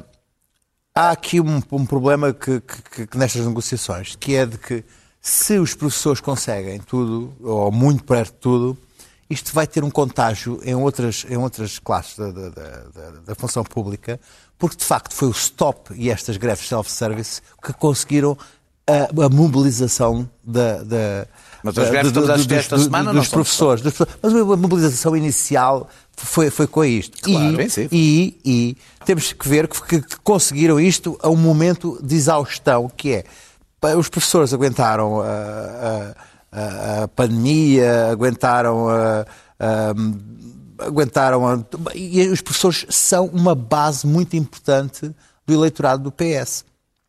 há 0.97 1.11
aqui 1.11 1.41
um, 1.41 1.61
um 1.73 1.85
problema 1.85 2.33
que, 2.33 2.61
que- 2.61 3.05
que 3.07 3.17
nestas 3.17 3.45
negociações, 3.45 4.15
que 4.15 4.33
é 4.35 4.45
de 4.45 4.57
que 4.57 4.83
se 5.21 5.59
os 5.59 5.73
professores 5.73 6.21
conseguem 6.21 6.79
tudo, 6.79 7.33
ou 7.43 7.69
muito 7.71 8.03
perto 8.05 8.31
de 8.33 8.39
tudo, 8.39 8.77
isto 9.29 9.53
vai 9.53 9.67
ter 9.67 9.83
um 9.83 9.89
contágio 9.89 10.61
em 10.63 10.73
outras, 10.75 11.25
em 11.29 11.35
outras 11.35 11.79
classes 11.79 12.15
da, 12.17 12.31
da- 12.31 12.49
da- 12.49 12.83
da- 12.93 13.11
da 13.25 13.35
função 13.35 13.63
pública, 13.63 14.19
porque 14.57 14.77
de 14.77 14.85
facto 14.85 15.13
foi 15.13 15.27
o 15.27 15.31
stop 15.31 15.93
e 15.95 16.09
estas 16.09 16.37
greves 16.37 16.65
self-service 16.67 17.41
que 17.61 17.73
conseguiram 17.73 18.37
a, 18.87 19.25
a 19.25 19.29
mobilização 19.29 20.29
da, 20.43 20.83
da, 20.83 21.27
Mas 21.63 21.77
as 21.77 21.85
da- 21.85 21.91
greves 21.91 22.11
do- 22.13 22.19
estamos 22.21 22.29
a 22.29 22.43
do- 22.43 22.47
dos- 22.47 22.57
esta 22.57 22.77
semana, 22.77 23.11
não 23.11 23.19
dos 23.19 23.29
professores, 23.29 23.81
dos 23.81 23.93
professores. 23.93 24.21
Mas 24.21 24.33
a 24.53 24.57
mobilização 24.57 25.17
inicial 25.17 25.89
foi, 26.17 26.49
foi 26.49 26.67
com 26.67 26.83
isto. 26.85 27.17
Claro, 27.21 27.57
e, 27.91 28.37
e, 28.45 28.77
e 28.99 29.05
temos 29.05 29.33
que 29.33 29.47
ver 29.47 29.67
que, 29.67 29.81
que- 30.01 30.17
conseguiram 30.23 30.79
isto 30.79 31.17
a 31.21 31.29
um 31.29 31.35
momento 31.35 31.99
de 32.03 32.15
exaustão, 32.15 32.89
que 32.95 33.13
é 33.13 33.23
os 33.97 34.09
professores 34.09 34.51
aguentaram 34.53 35.21
a, 35.21 35.25
a- 36.51 37.03
a- 37.03 37.07
pandemia, 37.09 38.07
aguentaram 38.11 38.87
a, 38.89 39.25
aguentaram 40.79 41.65
e 41.93 42.27
os 42.27 42.41
professores 42.41 42.85
são 42.89 43.27
uma 43.27 43.55
base 43.55 44.05
muito 44.05 44.35
importante 44.35 45.11
do 45.45 45.53
eleitorado 45.53 46.03
do 46.03 46.11
PS 46.11 46.65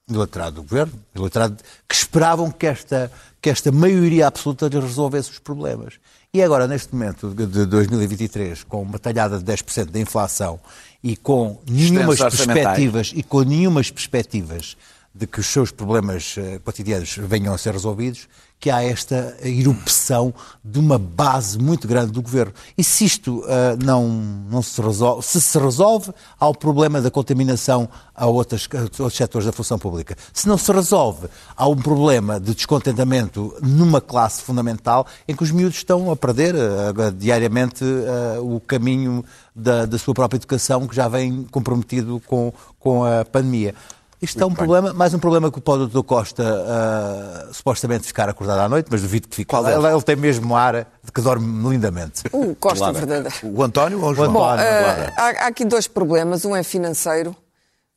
do 0.08 0.18
eleitorado 0.18 0.56
do 0.56 0.62
governo, 0.62 0.92
do 1.12 1.22
eleitorado 1.22 1.56
que 1.88 1.94
esperavam 1.96 2.48
que 2.50 2.64
esta, 2.66 3.10
que 3.42 3.50
esta 3.50 3.72
maioria 3.72 4.28
absoluta 4.28 4.68
lhes 4.68 4.84
resolvesse 4.84 5.30
os 5.32 5.40
problemas. 5.40 5.94
E 6.32 6.42
agora, 6.42 6.66
neste 6.66 6.94
momento 6.94 7.30
de 7.30 7.46
de 7.46 7.66
2023, 7.66 8.64
com 8.64 8.82
uma 8.82 8.98
talhada 8.98 9.38
de 9.38 9.44
10% 9.44 9.90
da 9.90 9.98
inflação 9.98 10.60
e 11.02 11.16
com 11.16 11.58
nenhumas 11.66 12.18
perspectivas 12.18 13.12
e 13.14 13.22
com 13.22 13.42
nenhumas 13.42 13.90
perspectivas 13.90 14.76
de 15.14 15.26
que 15.26 15.40
os 15.40 15.46
seus 15.46 15.70
problemas 15.70 16.34
eh, 16.36 16.58
cotidianos 16.62 17.16
venham 17.16 17.54
a 17.54 17.58
ser 17.58 17.72
resolvidos, 17.72 18.28
que 18.58 18.70
há 18.70 18.82
esta 18.82 19.36
erupção 19.42 20.32
de 20.64 20.78
uma 20.78 20.98
base 20.98 21.58
muito 21.58 21.86
grande 21.86 22.10
do 22.10 22.22
governo. 22.22 22.52
E 22.76 22.82
se 22.82 23.04
isto 23.04 23.44
eh, 23.46 23.76
não, 23.84 24.08
não 24.08 24.62
se 24.62 24.80
resolve, 24.80 25.22
se 25.22 25.40
se 25.40 25.58
resolve, 25.58 26.12
há 26.38 26.48
o 26.48 26.54
problema 26.54 27.00
da 27.00 27.10
contaminação 27.10 27.88
a, 28.14 28.26
outras, 28.26 28.66
a 28.74 28.80
outros 28.80 29.14
setores 29.14 29.46
da 29.46 29.52
função 29.52 29.78
pública. 29.78 30.16
Se 30.32 30.48
não 30.48 30.56
se 30.56 30.72
resolve, 30.72 31.28
há 31.54 31.68
um 31.68 31.76
problema 31.76 32.40
de 32.40 32.54
descontentamento 32.54 33.54
numa 33.62 34.00
classe 34.00 34.42
fundamental 34.42 35.06
em 35.28 35.36
que 35.36 35.42
os 35.42 35.50
miúdos 35.50 35.76
estão 35.76 36.10
a 36.10 36.16
perder 36.16 36.54
eh, 36.54 37.10
diariamente 37.16 37.84
eh, 37.84 38.38
o 38.40 38.58
caminho 38.58 39.24
da, 39.54 39.86
da 39.86 39.98
sua 39.98 40.14
própria 40.14 40.38
educação 40.38 40.86
que 40.86 40.96
já 40.96 41.08
vem 41.08 41.44
comprometido 41.44 42.20
com, 42.26 42.52
com 42.78 43.04
a 43.04 43.24
pandemia. 43.24 43.74
Isto 44.20 44.42
é 44.42 44.46
um 44.46 44.54
problema, 44.54 44.92
mais 44.94 45.12
um 45.12 45.18
problema 45.18 45.50
que 45.52 45.60
pode 45.60 45.82
o 45.84 45.86
Dr. 45.88 46.02
Costa 46.02 46.42
ah, 46.66 47.48
supostamente 47.52 48.06
ficar 48.06 48.28
acordado 48.28 48.60
à 48.60 48.68
noite, 48.68 48.88
mas 48.90 49.02
duvido 49.02 49.28
que 49.28 49.36
fique. 49.36 49.48
Qual 49.50 49.66
ele, 49.68 49.86
ele 49.86 50.02
tem 50.02 50.16
mesmo 50.16 50.56
ar 50.56 50.86
de 51.04 51.12
que 51.12 51.20
dorme 51.20 51.68
lindamente. 51.68 52.22
O 52.32 52.54
Costa 52.56 52.92
verdadeiro. 52.92 53.34
O 53.44 53.62
António 53.62 54.02
ou 54.02 54.10
o 54.10 54.14
João? 54.14 54.32
Bom, 54.32 54.38
Bom, 54.40 54.44
Claro, 54.46 54.60
eh, 54.62 54.82
claro. 54.82 55.12
há, 55.40 55.44
há 55.44 55.46
aqui 55.48 55.64
dois 55.66 55.86
problemas. 55.86 56.44
Um 56.46 56.56
é 56.56 56.62
financeiro 56.62 57.36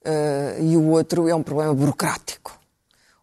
eh, 0.04 0.58
e 0.62 0.76
o 0.76 0.88
outro 0.90 1.28
é 1.30 1.34
um 1.34 1.42
problema 1.42 1.74
burocrático. 1.74 2.52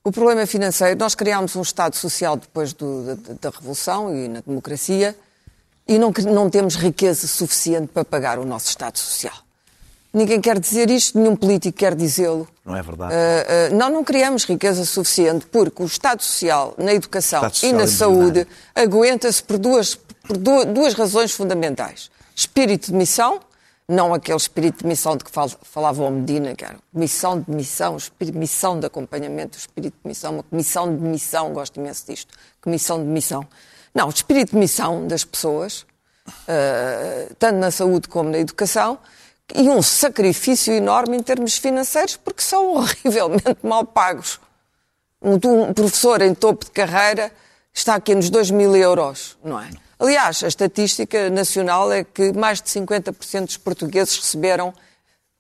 O 0.03 0.11
problema 0.11 0.41
é 0.43 0.47
financeiro. 0.47 0.99
Nós 0.99 1.15
criámos 1.15 1.55
um 1.55 1.63
Estado 1.63 1.97
Social 1.97 2.37
depois 2.37 2.73
do- 2.73 3.15
da, 3.17 3.35
da 3.41 3.51
Revolução 3.59 4.15
e 4.17 4.29
na 4.29 4.41
democracia 4.41 5.15
e 5.87 5.99
não, 5.99 6.13
não 6.33 6.49
temos 6.49 6.77
riqueza 6.77 7.27
suficiente 7.27 7.89
para 7.89 8.05
pagar 8.05 8.39
o 8.39 8.45
nosso 8.47 8.69
Estado 8.69 8.97
Social. 8.99 9.35
Ninguém 10.17 10.41
quer 10.41 10.59
dizer 10.59 10.89
isto, 10.89 11.19
nenhum 11.19 11.37
político 11.37 11.77
quer 11.77 11.95
dizê-lo. 11.95 12.49
Não 12.65 12.75
é 12.75 12.83
verdade. 12.83 13.13
Uh, 13.13 13.75
uh, 13.75 13.77
não, 13.77 13.91
não 13.91 14.03
criamos 14.03 14.45
riqueza 14.47 14.83
suficiente 14.87 15.45
porque 15.45 15.83
o 15.83 15.85
Estado 15.87 16.23
Social 16.23 16.75
na 16.79 16.95
educação 16.95 17.43
Social 17.43 17.71
e 17.71 17.75
na 17.75 17.87
saúde 17.87 18.47
aguenta-se 18.75 19.43
por, 19.43 19.59
duas, 19.59 19.95
por 19.95 20.39
du- 20.39 20.65
duas 20.65 20.95
razões 20.95 21.33
fundamentais. 21.33 22.11
Espírito 22.35 22.87
de 22.87 22.95
missão, 22.95 23.41
não 23.87 24.15
aquele 24.15 24.39
espírito 24.39 24.79
de 24.83 24.87
missão 24.87 25.19
de 25.19 25.25
que 25.25 25.31
fal- 25.31 25.51
falava 25.61 26.03
o 26.03 26.11
Medina, 26.11 26.55
que 26.55 26.65
era 26.65 26.77
missão 26.95 27.39
de 27.39 27.51
missão, 27.51 27.95
espírito, 27.99 28.39
missão 28.39 28.81
de 28.81 28.87
acompanhamento, 28.87 29.59
espírito 29.59 29.97
de 30.03 30.09
missão, 30.09 30.33
uma 30.33 30.43
comissão 30.43 30.97
de 30.97 31.03
missão, 31.03 31.53
gosto 31.53 31.77
imenso 31.79 32.07
disto, 32.07 32.35
comissão 32.63 32.99
de 32.99 33.05
missão. 33.11 33.47
Não, 33.95 34.09
espírito 34.09 34.53
de 34.53 34.57
missão 34.59 35.07
das 35.07 35.25
pessoas, 35.25 35.85
uh, 36.49 37.35
tanto 37.39 37.59
na 37.59 37.71
saúde 37.71 38.09
como 38.09 38.31
na 38.31 38.39
educação, 38.39 38.99
e 39.55 39.69
um 39.69 39.81
sacrifício 39.83 40.73
enorme 40.73 41.17
em 41.17 41.23
termos 41.23 41.57
financeiros, 41.57 42.17
porque 42.17 42.43
são 42.43 42.75
horrivelmente 42.77 43.59
mal 43.63 43.85
pagos. 43.85 44.41
Um, 45.23 45.35
um 45.35 45.73
professor 45.75 46.21
em 46.23 46.35
topo 46.35 46.65
de 46.67 46.71
carreira 46.71 47.33
está 47.73 47.95
aqui 47.95 48.15
nos 48.15 48.31
2 48.31 48.51
mil 48.51 48.75
euros, 48.77 49.37
não 49.45 49.61
é? 49.61 49.69
Aliás, 49.99 50.45
a 50.45 50.49
estatística 50.49 51.31
nacional 51.31 51.91
é 51.91 52.05
que 52.05 52.33
mais 52.33 52.61
de 52.61 52.69
50% 52.69 53.47
dos 53.47 53.57
portugueses 53.57 54.17
receberam 54.19 54.75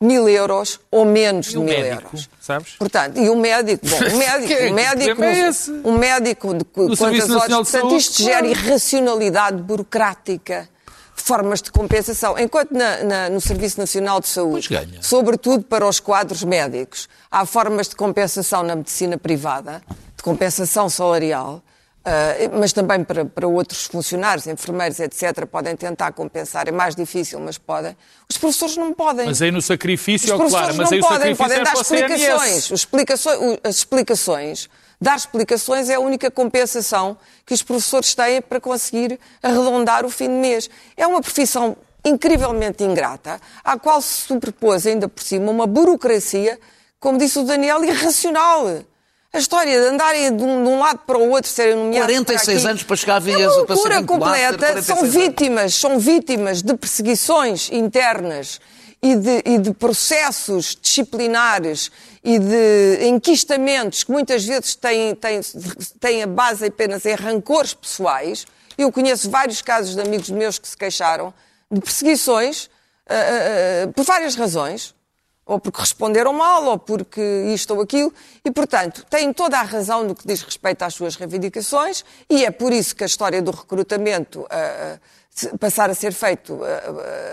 mil 0.00 0.26
euros 0.28 0.80
ou 0.90 1.04
menos 1.04 1.46
de 1.48 1.58
o 1.58 1.62
mil 1.62 1.74
médico, 1.78 2.02
euros. 2.16 2.28
sabes? 2.40 2.72
Portanto, 2.78 3.18
e 3.18 3.28
o 3.28 3.36
médico, 3.36 3.86
bom, 3.86 3.96
o 3.98 4.16
médico, 4.16 4.62
o 4.70 4.72
médico, 4.74 5.22
é 5.22 5.88
um 5.88 5.98
médico 5.98 6.54
de 6.54 6.64
qu- 6.64 6.96
Serviço 6.96 7.28
quantas 7.28 7.30
horas, 7.30 7.48
de 7.66 7.72
portanto, 7.72 7.96
isto 7.96 8.22
gera 8.22 8.46
irracionalidade 8.46 9.62
burocrática, 9.62 10.68
formas 11.26 11.60
de 11.60 11.72
compensação. 11.72 12.38
Enquanto 12.38 12.70
na- 12.72 13.02
na- 13.02 13.28
no 13.28 13.40
Serviço 13.40 13.80
Nacional 13.80 14.20
de 14.20 14.28
Saúde, 14.28 14.68
sobretudo 15.02 15.64
para 15.64 15.84
os 15.86 15.98
quadros 15.98 16.44
médicos, 16.44 17.08
há 17.30 17.44
formas 17.44 17.88
de 17.88 17.96
compensação 17.96 18.62
na 18.62 18.76
medicina 18.76 19.18
privada, 19.18 19.82
de 20.16 20.22
compensação 20.22 20.88
salarial, 20.88 21.62
Uh, 22.06 22.60
mas 22.60 22.72
também 22.72 23.02
para, 23.02 23.24
para 23.24 23.48
outros 23.48 23.86
funcionários, 23.86 24.46
enfermeiros, 24.46 25.00
etc., 25.00 25.44
podem 25.44 25.74
tentar 25.74 26.12
compensar. 26.12 26.68
É 26.68 26.70
mais 26.70 26.94
difícil, 26.94 27.40
mas 27.40 27.58
podem. 27.58 27.96
Os 28.30 28.36
professores 28.36 28.76
não 28.76 28.92
podem. 28.94 29.26
Mas 29.26 29.42
aí 29.42 29.50
no 29.50 29.60
sacrifício, 29.60 30.32
Os 30.32 30.36
claro, 30.52 30.66
professores 30.68 30.76
mas 30.76 30.92
aí 30.92 31.00
não 31.00 31.08
podem, 31.08 31.34
podem 31.34 31.56
é 31.58 31.64
dar 31.64 31.74
explicações. 31.74 32.70
Explicações. 32.70 33.58
As 33.64 33.74
explicações, 33.78 34.70
dar 35.00 35.16
explicações 35.16 35.88
é 35.88 35.94
a 35.94 36.00
única 36.00 36.30
compensação 36.30 37.16
que 37.44 37.54
os 37.54 37.62
professores 37.62 38.14
têm 38.14 38.40
para 38.40 38.60
conseguir 38.60 39.18
arredondar 39.42 40.04
o 40.04 40.10
fim 40.10 40.28
de 40.28 40.34
mês. 40.34 40.70
É 40.96 41.06
uma 41.06 41.20
profissão 41.20 41.76
incrivelmente 42.04 42.84
ingrata, 42.84 43.40
à 43.64 43.78
qual 43.78 44.00
se 44.00 44.26
sobrepôs 44.26 44.86
ainda 44.86 45.08
por 45.08 45.22
cima 45.22 45.50
uma 45.50 45.66
burocracia, 45.66 46.58
como 47.00 47.18
disse 47.18 47.38
o 47.38 47.44
Daniel, 47.44 47.84
irracional. 47.84 48.66
A 49.32 49.38
história 49.38 49.78
de 49.78 49.88
andarem 49.88 50.34
de 50.34 50.42
um, 50.42 50.62
de 50.62 50.68
um 50.70 50.78
lado 50.78 51.00
para 51.06 51.18
o 51.18 51.28
outro, 51.28 51.50
serem 51.50 51.74
nomeados 51.74 52.16
46 52.16 52.62
para 52.62 52.70
anos 52.70 52.82
para 52.84 52.96
chegar 52.96 53.14
a 53.14 53.16
é 53.16 53.20
Veneza, 53.20 53.54
uma 53.54 53.66
para 53.66 53.74
loucura 53.74 54.02
completa. 54.02 54.66
Master, 54.66 54.82
São 54.82 54.96
46 54.96 54.98
anos. 54.98 55.14
vítimas, 55.14 55.74
são 55.74 55.98
vítimas 55.98 56.62
de 56.62 56.74
perseguições 56.74 57.70
internas 57.70 58.60
e 59.12 59.16
de, 59.16 59.42
e 59.44 59.58
de 59.58 59.72
processos 59.72 60.76
disciplinares 60.80 61.90
e 62.24 62.38
de 62.38 63.06
enquistamentos 63.06 64.02
que 64.04 64.10
muitas 64.10 64.44
vezes 64.44 64.74
têm, 64.74 65.14
têm, 65.14 65.40
têm 66.00 66.22
a 66.22 66.26
base 66.26 66.66
apenas 66.66 67.04
em 67.06 67.14
rancores 67.14 67.72
pessoais. 67.74 68.46
Eu 68.76 68.90
conheço 68.90 69.30
vários 69.30 69.62
casos 69.62 69.94
de 69.94 70.00
amigos 70.00 70.28
meus 70.30 70.58
que 70.58 70.68
se 70.68 70.76
queixaram 70.76 71.32
de 71.70 71.80
perseguições 71.80 72.68
ah, 73.08 73.14
ah, 73.14 73.92
por 73.94 74.04
várias 74.04 74.34
razões. 74.34 74.94
Ou 75.48 75.60
porque 75.60 75.80
responderam 75.80 76.32
mal, 76.32 76.64
ou 76.64 76.76
porque 76.76 77.20
isto 77.54 77.72
ou 77.72 77.80
aquilo, 77.80 78.12
e, 78.44 78.50
portanto, 78.50 79.06
têm 79.08 79.32
toda 79.32 79.56
a 79.56 79.62
razão 79.62 80.02
no 80.02 80.12
que 80.12 80.26
diz 80.26 80.42
respeito 80.42 80.82
às 80.82 80.92
suas 80.92 81.14
reivindicações, 81.14 82.04
e 82.28 82.44
é 82.44 82.50
por 82.50 82.72
isso 82.72 82.96
que 82.96 83.04
a 83.04 83.06
história 83.06 83.40
do 83.40 83.52
recrutamento 83.52 84.44
se- 84.50 84.98
passar 85.60 85.90
a 85.90 85.94
ser 85.94 86.12
feito 86.12 86.58
ah, 86.62 86.66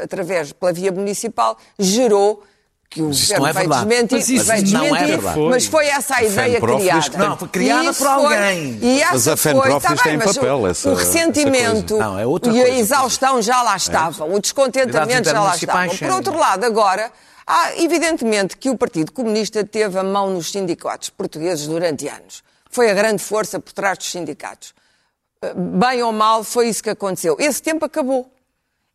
ah, 0.01 0.03
através, 0.03 0.51
pela 0.53 0.73
via 0.73 0.91
municipal, 0.91 1.57
gerou 1.79 2.43
que 2.89 3.01
o 3.01 3.07
governo 3.07 3.47
é 3.47 3.53
veio 3.53 3.69
verdade. 3.69 3.85
desmentir, 3.87 4.17
Mas 4.17 4.29
isso 4.29 4.45
veio 4.45 4.61
não 4.71 4.79
é 4.81 4.89
desmentir, 4.89 5.07
verdade. 5.07 5.39
mas 5.49 5.65
foi 5.65 5.87
essa 5.87 6.15
a 6.17 6.23
ideia 6.23 6.61
criada. 6.61 7.01
que 7.01 7.09
tem- 7.09 7.19
Não, 7.19 7.37
foi 7.37 7.47
criada 7.47 7.89
E 7.89 7.93
por 7.95 8.07
alguém. 8.07 8.79
e 8.83 9.01
essa 9.01 9.13
Mas 9.13 9.27
a 9.27 9.37
foi- 9.37 9.51
FENPROF 9.53 9.81
tá 9.87 9.89
bem, 9.89 10.03
tem 10.03 10.17
mas 10.17 10.35
papel 10.37 10.59
o- 10.59 10.67
essa- 10.67 10.89
o 10.89 10.91
essa 10.93 11.01
ressentimento 11.03 11.95
coisa. 11.95 12.03
Não, 12.03 12.19
é 12.19 12.23
e 12.53 12.61
a 12.61 12.69
exaustão 12.77 13.41
já 13.41 13.63
lá 13.63 13.75
estavam, 13.75 14.31
o 14.31 14.39
descontentamento 14.39 15.27
já 15.27 15.41
lá 15.41 15.55
estavam. 15.55 15.97
Por 15.97 16.11
outro 16.11 16.37
lado, 16.37 16.65
agora, 16.65 17.11
há 17.47 17.75
evidentemente 17.81 18.55
que 18.57 18.69
o 18.69 18.77
Partido 18.77 19.11
Comunista 19.11 19.63
teve 19.63 19.97
a 19.97 20.03
mão 20.03 20.29
nos 20.29 20.51
sindicatos 20.51 21.09
portugueses 21.09 21.65
durante 21.67 22.07
anos. 22.07 22.43
Foi 22.69 22.91
a 22.91 22.93
grande 22.93 23.23
força 23.23 23.59
por 23.59 23.73
trás 23.73 23.97
dos 23.97 24.11
sindicatos. 24.11 24.71
Bem 25.55 26.01
ou 26.03 26.11
mal, 26.11 26.43
foi 26.43 26.69
isso 26.69 26.81
que 26.81 26.89
aconteceu. 26.89 27.35
Esse 27.39 27.61
tempo 27.61 27.85
acabou. 27.85 28.29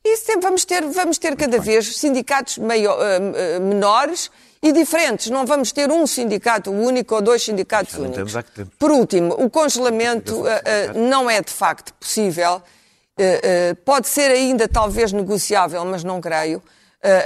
Esse 0.05 0.27
tempo 0.27 0.43
vamos 0.43 0.65
ter, 0.65 0.83
vamos 0.87 1.19
ter 1.19 1.37
cada 1.37 1.59
vez 1.59 1.97
sindicatos 1.97 2.59
meio, 2.59 2.91
eh, 2.93 3.59
menores 3.59 4.31
e 4.63 4.73
diferentes. 4.73 5.29
Não 5.29 5.45
vamos 5.45 5.73
ter 5.73 5.91
um 5.91 6.07
sindicato 6.07 6.71
único 6.71 7.15
ou 7.15 7.21
dois 7.21 7.43
sindicatos 7.43 7.93
Já 7.93 8.01
únicos. 8.01 8.33
Por 8.79 8.91
último, 8.91 9.35
o 9.35 9.51
congelamento 9.51 10.47
eh, 10.47 10.63
eh, 10.65 10.93
não 10.95 11.29
é 11.29 11.43
de 11.43 11.53
facto 11.53 11.93
possível. 11.95 12.63
Pode 13.85 14.07
ser 14.07 14.31
ainda 14.31 14.69
talvez 14.69 15.13
negociável, 15.13 15.85
mas 15.85 16.05
não 16.05 16.21
creio. 16.21 16.63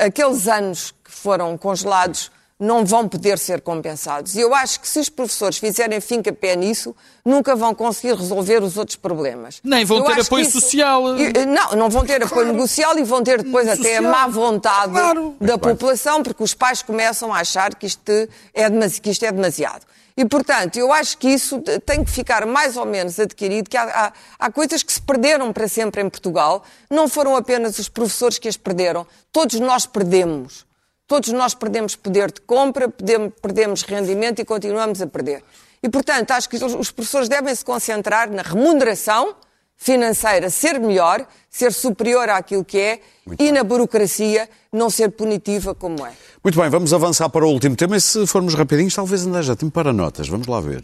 Aqueles 0.00 0.48
anos 0.48 0.94
que 1.04 1.12
foram 1.12 1.58
congelados 1.58 2.30
não 2.62 2.84
vão 2.84 3.08
poder 3.08 3.38
ser 3.38 3.60
compensados. 3.60 4.34
E 4.36 4.40
eu 4.40 4.54
acho 4.54 4.80
que 4.80 4.88
se 4.88 5.00
os 5.00 5.08
professores 5.08 5.58
fizerem 5.58 6.00
fim-capé 6.00 6.54
nisso, 6.54 6.94
nunca 7.24 7.56
vão 7.56 7.74
conseguir 7.74 8.14
resolver 8.14 8.62
os 8.62 8.76
outros 8.76 8.96
problemas. 8.96 9.60
Nem 9.64 9.84
vão 9.84 9.98
Eu 9.98 10.04
ter 10.04 10.20
apoio 10.20 10.46
que 10.46 10.52
social. 10.52 11.02
Não, 11.48 11.72
não 11.76 11.90
vão 11.90 12.04
ter 12.06 12.22
apoio 12.22 12.52
negocial 12.52 12.96
e 12.98 13.02
vão 13.02 13.22
ter 13.22 13.42
depois 13.42 13.66
até 13.68 13.96
a 13.98 14.02
Social. 14.02 14.12
má 14.12 14.26
vontade 14.28 14.92
Claro. 14.92 15.34
da 15.40 15.58
população, 15.58 16.22
porque 16.22 16.42
os 16.42 16.54
pais 16.54 16.82
começam 16.82 17.34
a 17.34 17.38
achar 17.40 17.74
que 17.74 17.86
isto 17.86 18.10
é, 18.54 18.70
demasi- 18.70 19.00
que 19.00 19.10
isto 19.10 19.24
é 19.24 19.32
demasiado. 19.32 19.84
E, 20.16 20.24
portanto, 20.26 20.76
eu 20.76 20.92
acho 20.92 21.16
que 21.16 21.26
isso 21.28 21.58
tem 21.86 22.04
que 22.04 22.10
ficar 22.10 22.44
mais 22.46 22.76
ou 22.76 22.84
menos 22.84 23.18
adquirido, 23.18 23.68
que 23.70 23.76
há, 23.78 23.82
há- 23.84 24.12
há 24.38 24.52
coisas 24.52 24.82
que 24.82 24.92
se 24.92 25.00
perderam 25.00 25.52
para 25.54 25.66
sempre 25.66 26.02
em 26.02 26.08
Portugal. 26.10 26.62
Não 26.90 27.08
foram 27.08 27.34
apenas 27.34 27.78
os 27.78 27.88
professores 27.88 28.38
que 28.38 28.46
as 28.46 28.56
perderam, 28.56 29.06
todos 29.32 29.58
nós 29.58 29.86
perdemos. 29.86 30.66
Todos 31.12 31.28
nós 31.28 31.54
perdemos 31.54 31.94
poder 31.94 32.32
de 32.32 32.40
compra, 32.40 32.88
perdemos, 32.88 33.82
rendimento 33.82 34.40
e 34.40 34.46
continuamos 34.46 35.02
a 35.02 35.06
perder. 35.06 35.44
E, 35.82 35.88
portanto, 35.90 36.30
acho 36.30 36.48
que 36.48 36.56
os 36.56 36.90
professores 36.90 37.28
devem 37.28 37.54
se 37.54 37.62
concentrar 37.62 38.30
na 38.30 38.40
remuneração 38.40 39.34
financeira 39.76 40.48
ser 40.48 40.80
melhor, 40.80 41.26
ser 41.50 41.70
superior 41.70 42.30
àquilo 42.30 42.64
que 42.64 42.78
é 42.78 43.00
e 43.38 43.52
na 43.52 43.62
burocracia 43.62 44.48
não 44.72 44.88
ser 44.88 45.10
punitiva 45.10 45.74
como 45.74 46.06
é. 46.06 46.12
Muito 46.42 46.58
bem, 46.58 46.70
vamos 46.70 46.94
avançar 46.94 47.28
para 47.28 47.44
o 47.44 47.50
último 47.50 47.76
tema 47.76 47.96
e 47.96 48.00
se 48.00 48.26
formos 48.26 48.54
rapidinhos, 48.54 48.94
talvez 48.94 49.26
ainda 49.26 49.42
já 49.42 49.54
tempo 49.54 49.72
para 49.72 49.92
notas. 49.92 50.28
Vamos 50.28 50.46
lá 50.46 50.60
ver. 50.60 50.82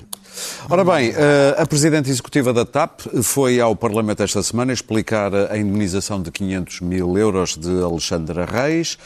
Ora 0.69 0.85
bem, 0.85 1.15
eh, 1.17 1.55
a 1.57 1.67
Presidente 1.67 2.11
Executiva 2.11 2.53
da 2.53 2.67
TAP 2.67 3.01
foi 3.23 3.61
ao 3.61 3.75
Parlamento 3.75 4.23
esta 4.23 4.43
semana 4.43 4.73
explicar 4.73 5.35
a 5.35 5.57
indemnização 5.57 6.21
de 6.21 6.31
500 6.31 6.81
mil 6.81 7.17
euros 7.17 7.57
de 7.57 7.83
Alexandra 7.83 8.45
Reis. 8.45 8.99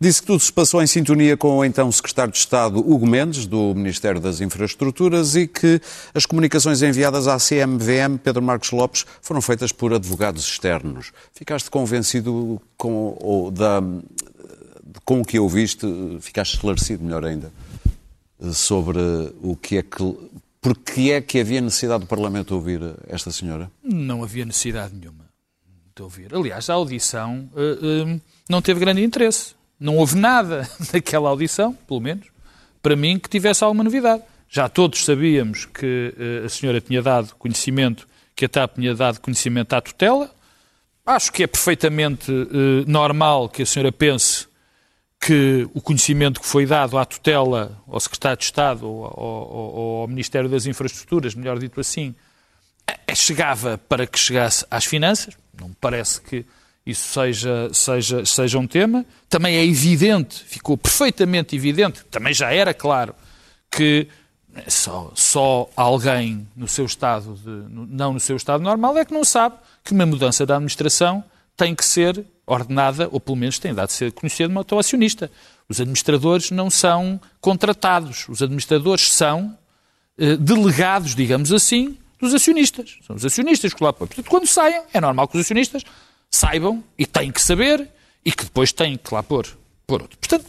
Disse 0.00 0.20
que 0.20 0.28
tudo 0.28 0.38
se 0.38 0.52
passou 0.52 0.80
em 0.80 0.86
sintonia 0.86 1.36
com 1.36 1.58
o 1.58 1.64
então 1.64 1.90
Secretário 1.90 2.32
de 2.32 2.38
Estado 2.38 2.78
Hugo 2.78 3.04
Mendes, 3.04 3.46
do 3.46 3.74
Ministério 3.74 4.20
das 4.20 4.40
Infraestruturas, 4.40 5.34
e 5.34 5.48
que 5.48 5.80
as 6.14 6.24
comunicações 6.24 6.82
enviadas 6.82 7.26
à 7.26 7.36
CMVM, 7.36 8.16
Pedro 8.22 8.40
Marcos 8.40 8.70
Lopes, 8.70 9.04
foram 9.20 9.42
feitas 9.42 9.72
por 9.72 9.92
advogados 9.92 10.44
externos. 10.44 11.10
Ficaste 11.32 11.68
convencido 11.68 12.62
com, 12.76 13.52
da, 13.52 13.82
com 15.04 15.20
o 15.20 15.24
que 15.24 15.36
ouviste, 15.36 15.86
ficaste 16.20 16.54
esclarecido 16.54 17.02
melhor 17.02 17.24
ainda 17.24 17.50
sobre 18.52 19.00
o 19.42 19.56
que 19.56 19.78
é 19.78 19.82
que. 19.82 20.16
Porque 20.60 21.10
é 21.10 21.20
que 21.20 21.40
havia 21.40 21.60
necessidade 21.60 22.04
do 22.04 22.06
Parlamento 22.06 22.54
ouvir 22.54 22.80
esta 23.08 23.32
senhora? 23.32 23.70
Não 23.82 24.22
havia 24.22 24.44
necessidade 24.44 24.94
nenhuma 24.94 25.28
de 25.94 26.02
ouvir. 26.02 26.32
Aliás, 26.34 26.70
a 26.70 26.74
audição 26.74 27.48
eh, 27.56 27.78
eh, 27.82 28.20
não 28.48 28.62
teve 28.62 28.78
grande 28.78 29.02
interesse. 29.02 29.57
Não 29.78 29.96
houve 29.96 30.16
nada 30.16 30.68
daquela 30.92 31.28
audição, 31.28 31.72
pelo 31.86 32.00
menos, 32.00 32.26
para 32.82 32.96
mim, 32.96 33.18
que 33.18 33.28
tivesse 33.28 33.62
alguma 33.62 33.84
novidade. 33.84 34.22
Já 34.48 34.68
todos 34.68 35.04
sabíamos 35.04 35.66
que 35.66 36.14
eh, 36.18 36.46
a 36.46 36.48
senhora 36.48 36.80
tinha 36.80 37.02
dado 37.02 37.34
conhecimento, 37.36 38.08
que 38.34 38.46
a 38.46 38.48
TAP 38.48 38.76
tinha 38.76 38.94
dado 38.94 39.20
conhecimento 39.20 39.74
à 39.74 39.80
tutela. 39.80 40.30
Acho 41.04 41.32
que 41.32 41.42
é 41.42 41.46
perfeitamente 41.46 42.32
eh, 42.32 42.84
normal 42.86 43.48
que 43.48 43.62
a 43.62 43.66
senhora 43.66 43.92
pense 43.92 44.48
que 45.20 45.68
o 45.74 45.80
conhecimento 45.80 46.40
que 46.40 46.46
foi 46.46 46.64
dado 46.64 46.96
à 46.96 47.04
tutela, 47.04 47.78
ao 47.86 48.00
Secretário 48.00 48.38
de 48.38 48.44
Estado 48.44 48.86
ou 48.86 50.00
ao, 50.02 50.08
Ministério 50.08 50.48
das 50.48 50.64
Infraestruturas, 50.64 51.34
melhor 51.34 51.58
dito 51.58 51.80
assim, 51.80 52.14
eh, 52.86 53.14
chegava 53.14 53.76
para 53.76 54.06
que 54.06 54.18
chegasse 54.18 54.64
às 54.70 54.84
finanças. 54.84 55.36
Não 55.60 55.68
me 55.68 55.76
parece 55.78 56.20
que 56.22 56.46
isso 56.90 57.12
seja, 57.12 57.70
seja, 57.72 58.24
seja 58.24 58.58
um 58.58 58.66
tema. 58.66 59.04
Também 59.28 59.56
é 59.56 59.64
evidente, 59.64 60.42
ficou 60.44 60.76
perfeitamente 60.76 61.54
evidente, 61.54 62.04
também 62.10 62.32
já 62.32 62.52
era 62.52 62.72
claro, 62.72 63.14
que 63.70 64.08
só, 64.66 65.12
só 65.14 65.68
alguém 65.76 66.48
no 66.56 66.66
seu 66.66 66.86
estado, 66.86 67.34
de, 67.34 67.72
não 67.72 68.14
no 68.14 68.20
seu 68.20 68.36
estado 68.36 68.62
normal, 68.62 68.96
é 68.96 69.04
que 69.04 69.12
não 69.12 69.24
sabe 69.24 69.56
que 69.84 69.92
uma 69.92 70.06
mudança 70.06 70.44
da 70.44 70.56
administração 70.56 71.22
tem 71.56 71.74
que 71.74 71.84
ser 71.84 72.24
ordenada, 72.46 73.08
ou 73.12 73.20
pelo 73.20 73.36
menos 73.36 73.58
tem 73.58 73.74
dado 73.74 73.88
de 73.88 73.94
ser 73.94 74.12
conhecida 74.12 74.48
de 74.48 74.54
um 74.54 74.58
autoacionista. 74.58 75.30
Os 75.68 75.80
administradores 75.80 76.50
não 76.50 76.70
são 76.70 77.20
contratados. 77.40 78.26
Os 78.28 78.42
administradores 78.42 79.12
são 79.12 79.56
eh, 80.16 80.36
delegados, 80.36 81.14
digamos 81.14 81.52
assim, 81.52 81.98
dos 82.18 82.32
acionistas. 82.32 82.98
São 83.06 83.16
os 83.16 83.24
acionistas 83.24 83.74
que 83.74 83.84
lá 83.84 83.92
põem. 83.92 84.08
Portanto, 84.08 84.30
quando 84.30 84.46
saem, 84.46 84.82
é 84.92 85.00
normal 85.00 85.28
que 85.28 85.36
os 85.36 85.44
acionistas 85.44 85.84
saibam 86.30 86.82
e 86.98 87.06
têm 87.06 87.30
que 87.30 87.42
saber 87.42 87.88
e 88.24 88.32
que 88.32 88.44
depois 88.44 88.72
têm 88.72 88.96
que 88.96 89.12
lá 89.14 89.22
pôr, 89.22 89.46
pôr 89.86 90.02
outro. 90.02 90.18
Portanto, 90.18 90.46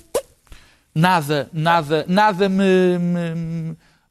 nada, 0.94 1.50
nada, 1.54 2.06
nada 2.08 2.50
me, 2.50 2.98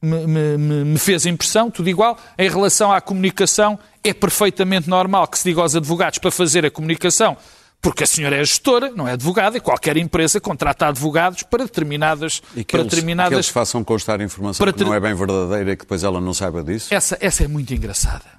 me, 0.00 0.26
me, 0.26 0.84
me- 0.84 0.98
fez 0.98 1.26
impressão, 1.26 1.70
tudo 1.70 1.88
igual. 1.88 2.18
Em 2.38 2.48
relação 2.48 2.92
à 2.92 3.00
comunicação, 3.00 3.78
é 4.02 4.14
perfeitamente 4.14 4.88
normal 4.88 5.26
que 5.28 5.38
se 5.38 5.44
diga 5.44 5.60
aos 5.60 5.74
advogados 5.74 6.18
para 6.18 6.30
fazer 6.30 6.64
a 6.64 6.70
comunicação, 6.70 7.36
porque 7.80 8.04
a 8.04 8.06
senhora 8.06 8.36
é 8.36 8.44
gestora, 8.44 8.90
não 8.90 9.06
é 9.06 9.12
advogada, 9.12 9.56
e 9.56 9.60
qualquer 9.60 9.96
empresa 9.96 10.40
contrata 10.40 10.88
advogados 10.88 11.42
para 11.42 11.64
determinadas... 11.64 12.40
E 12.56 12.64
que, 12.64 12.72
para 12.72 12.80
eles, 12.80 12.90
que 12.90 12.96
determinadas 12.96 13.32
eles 13.32 13.48
façam 13.48 13.84
constar 13.84 14.20
informação 14.20 14.64
Para 14.64 14.72
que 14.72 14.82
não 14.82 14.94
é 14.94 15.00
bem 15.00 15.14
verdadeira 15.14 15.72
e 15.72 15.76
que 15.76 15.84
depois 15.84 16.02
ela 16.02 16.20
não 16.20 16.32
saiba 16.32 16.62
disso? 16.62 16.92
Essa, 16.92 17.18
essa 17.20 17.44
é 17.44 17.48
muito 17.48 17.74
engraçada. 17.74 18.37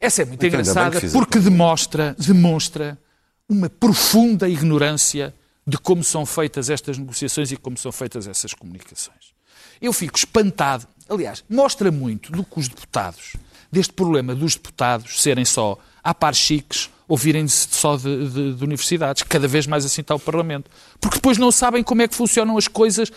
Essa 0.00 0.22
é 0.22 0.24
muito 0.24 0.40
bem 0.40 0.48
engraçada 0.48 0.98
porque 1.12 1.38
demonstra, 1.38 2.16
demonstra 2.18 2.98
uma 3.48 3.68
profunda 3.68 4.48
ignorância 4.48 5.34
de 5.66 5.76
como 5.76 6.02
são 6.02 6.24
feitas 6.24 6.70
estas 6.70 6.96
negociações 6.96 7.52
e 7.52 7.56
como 7.56 7.76
são 7.76 7.92
feitas 7.92 8.26
essas 8.26 8.54
comunicações. 8.54 9.34
Eu 9.80 9.92
fico 9.92 10.16
espantado. 10.16 10.86
Aliás, 11.08 11.44
mostra 11.48 11.90
muito 11.90 12.32
do 12.32 12.44
que 12.44 12.58
os 12.58 12.68
deputados 12.68 13.34
deste 13.70 13.92
problema 13.92 14.34
dos 14.34 14.54
deputados 14.54 15.22
serem 15.22 15.44
só 15.44 15.78
à 16.02 16.14
par 16.14 16.34
chiques 16.34 16.90
ou 17.06 17.16
virem-se 17.16 17.68
só 17.72 17.96
de, 17.96 18.28
de, 18.28 18.54
de, 18.54 18.64
universidades. 18.64 19.22
Cada 19.24 19.48
vez 19.48 19.66
mais 19.66 19.84
assim 19.84 20.00
está 20.00 20.14
o 20.14 20.18
Parlamento. 20.18 20.70
Porque 21.00 21.16
depois 21.16 21.38
não 21.38 21.50
sabem 21.50 21.82
como 21.82 22.02
é 22.02 22.08
que 22.08 22.14
funcionam 22.14 22.56
as 22.56 22.68
coisas. 22.68 23.10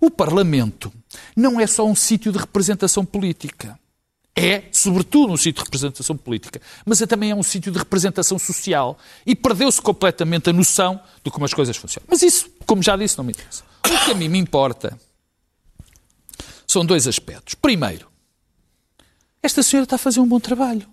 O 0.00 0.10
Parlamento 0.10 0.92
não 1.36 1.60
é 1.60 1.66
só 1.66 1.84
um 1.84 1.94
sítio 1.94 2.30
de 2.30 2.38
representação 2.38 3.04
política. 3.04 3.78
É, 4.34 4.64
sobretudo, 4.72 5.32
um 5.32 5.36
sítio 5.36 5.62
de 5.62 5.64
representação 5.64 6.16
política, 6.16 6.60
mas 6.86 7.02
é, 7.02 7.06
também 7.06 7.30
é 7.30 7.34
um 7.34 7.42
sítio 7.42 7.70
de 7.70 7.78
representação 7.78 8.38
social. 8.38 8.98
E 9.26 9.36
perdeu-se 9.36 9.80
completamente 9.80 10.48
a 10.48 10.52
noção 10.52 11.00
de 11.22 11.30
como 11.30 11.44
as 11.44 11.52
coisas 11.52 11.76
funcionam. 11.76 12.06
Mas 12.10 12.22
isso, 12.22 12.50
como 12.66 12.82
já 12.82 12.96
disse, 12.96 13.16
não 13.18 13.24
me 13.24 13.32
interessa. 13.32 13.62
O 13.84 14.04
que 14.04 14.10
a 14.10 14.14
mim 14.14 14.28
me 14.28 14.38
importa 14.38 14.98
são 16.66 16.84
dois 16.84 17.06
aspectos. 17.06 17.54
Primeiro, 17.54 18.08
esta 19.42 19.62
senhora 19.62 19.84
está 19.84 19.96
a 19.96 19.98
fazer 19.98 20.20
um 20.20 20.26
bom 20.26 20.40
trabalho. 20.40 20.88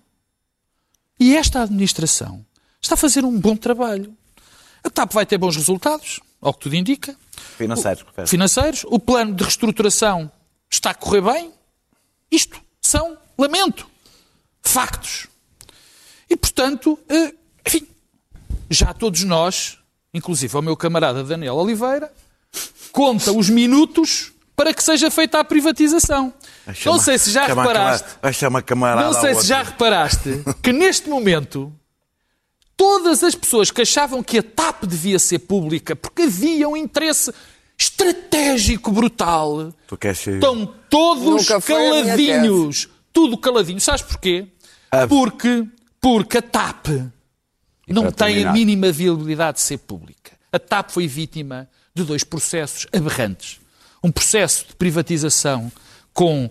E 1.19 1.35
esta 1.35 1.61
administração 1.61 2.45
está 2.81 2.95
a 2.95 2.97
fazer 2.97 3.23
um 3.23 3.39
bom 3.39 3.55
trabalho. 3.55 4.15
A 4.83 4.89
TAP 4.89 5.13
vai 5.13 5.25
ter 5.25 5.37
bons 5.37 5.55
resultados, 5.55 6.19
ao 6.41 6.53
que 6.53 6.61
tudo 6.61 6.75
indica. 6.75 7.15
Financeiros. 7.57 8.05
O, 8.17 8.27
financeiros. 8.27 8.85
O 8.87 8.99
plano 8.99 9.35
de 9.35 9.43
reestruturação 9.43 10.31
está 10.69 10.91
a 10.91 10.93
correr 10.93 11.21
bem. 11.21 11.53
Isto 12.31 12.61
são, 12.81 13.17
lamento, 13.39 13.87
factos. 14.61 15.27
E, 16.29 16.35
portanto, 16.35 16.99
eh, 17.09 17.33
enfim, 17.65 17.87
já 18.69 18.93
todos 18.93 19.23
nós, 19.23 19.77
inclusive 20.13 20.55
o 20.55 20.61
meu 20.61 20.77
camarada 20.77 21.23
Daniel 21.23 21.55
Oliveira, 21.55 22.11
conta 22.91 23.31
os 23.31 23.49
minutos 23.49 24.31
para 24.55 24.73
que 24.73 24.83
seja 24.83 25.09
feita 25.09 25.39
a 25.39 25.43
privatização. 25.43 26.33
Não 26.85 26.99
sei 26.99 27.17
se 27.17 27.31
já 27.31 27.45
reparaste. 27.45 28.09
Vai 28.21 28.33
chamar 28.33 28.61
camarada. 28.61 29.07
Não 29.07 29.13
sei 29.13 29.33
se 29.35 29.47
já 29.47 29.63
reparaste 29.63 30.43
que 30.61 30.73
neste 30.73 31.09
momento 31.09 31.73
todas 32.75 33.23
as 33.23 33.35
pessoas 33.35 33.71
que 33.71 33.81
achavam 33.81 34.21
que 34.21 34.37
a 34.39 34.43
TAP 34.43 34.83
devia 34.85 35.17
ser 35.17 35.39
pública 35.39 35.95
porque 35.95 36.23
havia 36.23 36.67
um 36.67 36.75
interesse 36.75 37.33
estratégico 37.77 38.91
brutal 38.91 39.73
estão 40.35 40.65
todos 40.89 41.47
caladinhos. 41.65 42.89
Tudo 43.13 43.37
caladinho. 43.37 43.79
Sabes 43.79 44.01
porquê? 44.01 44.47
Porque, 45.07 45.67
porque 45.99 46.37
a 46.37 46.41
TAP 46.41 46.87
não 47.87 48.11
tem 48.11 48.45
a 48.45 48.53
mínima 48.53 48.91
viabilidade 48.91 49.57
de 49.57 49.63
ser 49.63 49.77
pública. 49.79 50.31
A 50.51 50.59
TAP 50.59 50.91
foi 50.91 51.07
vítima 51.07 51.69
de 51.93 52.03
dois 52.03 52.23
processos 52.23 52.87
aberrantes 52.93 53.59
um 54.03 54.11
processo 54.11 54.67
de 54.67 54.75
privatização 54.75 55.71
com 56.13 56.49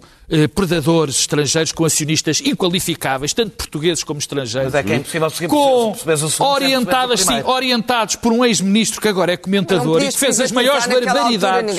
predadores 0.54 1.20
estrangeiros, 1.20 1.72
com 1.72 1.84
acionistas 1.84 2.40
inqualificáveis, 2.44 3.32
tanto 3.32 3.52
portugueses 3.56 4.04
como 4.04 4.18
estrangeiros. 4.18 4.72
Mas 4.72 4.80
é 4.80 4.82
que 4.82 4.92
é 4.92 4.96
impossível 4.96 5.30
seguir 5.30 5.48
com, 5.48 5.94
orientadas, 6.40 7.20
sim, 7.20 7.42
orientados 7.44 8.16
por 8.16 8.32
um 8.32 8.44
ex-ministro 8.44 9.00
que 9.00 9.08
agora 9.08 9.32
é 9.32 9.36
comentador 9.36 10.02
e 10.02 10.08
que 10.08 10.18
fez 10.18 10.38
as 10.38 10.52
maiores 10.52 10.86
barbaridades. 10.86 11.76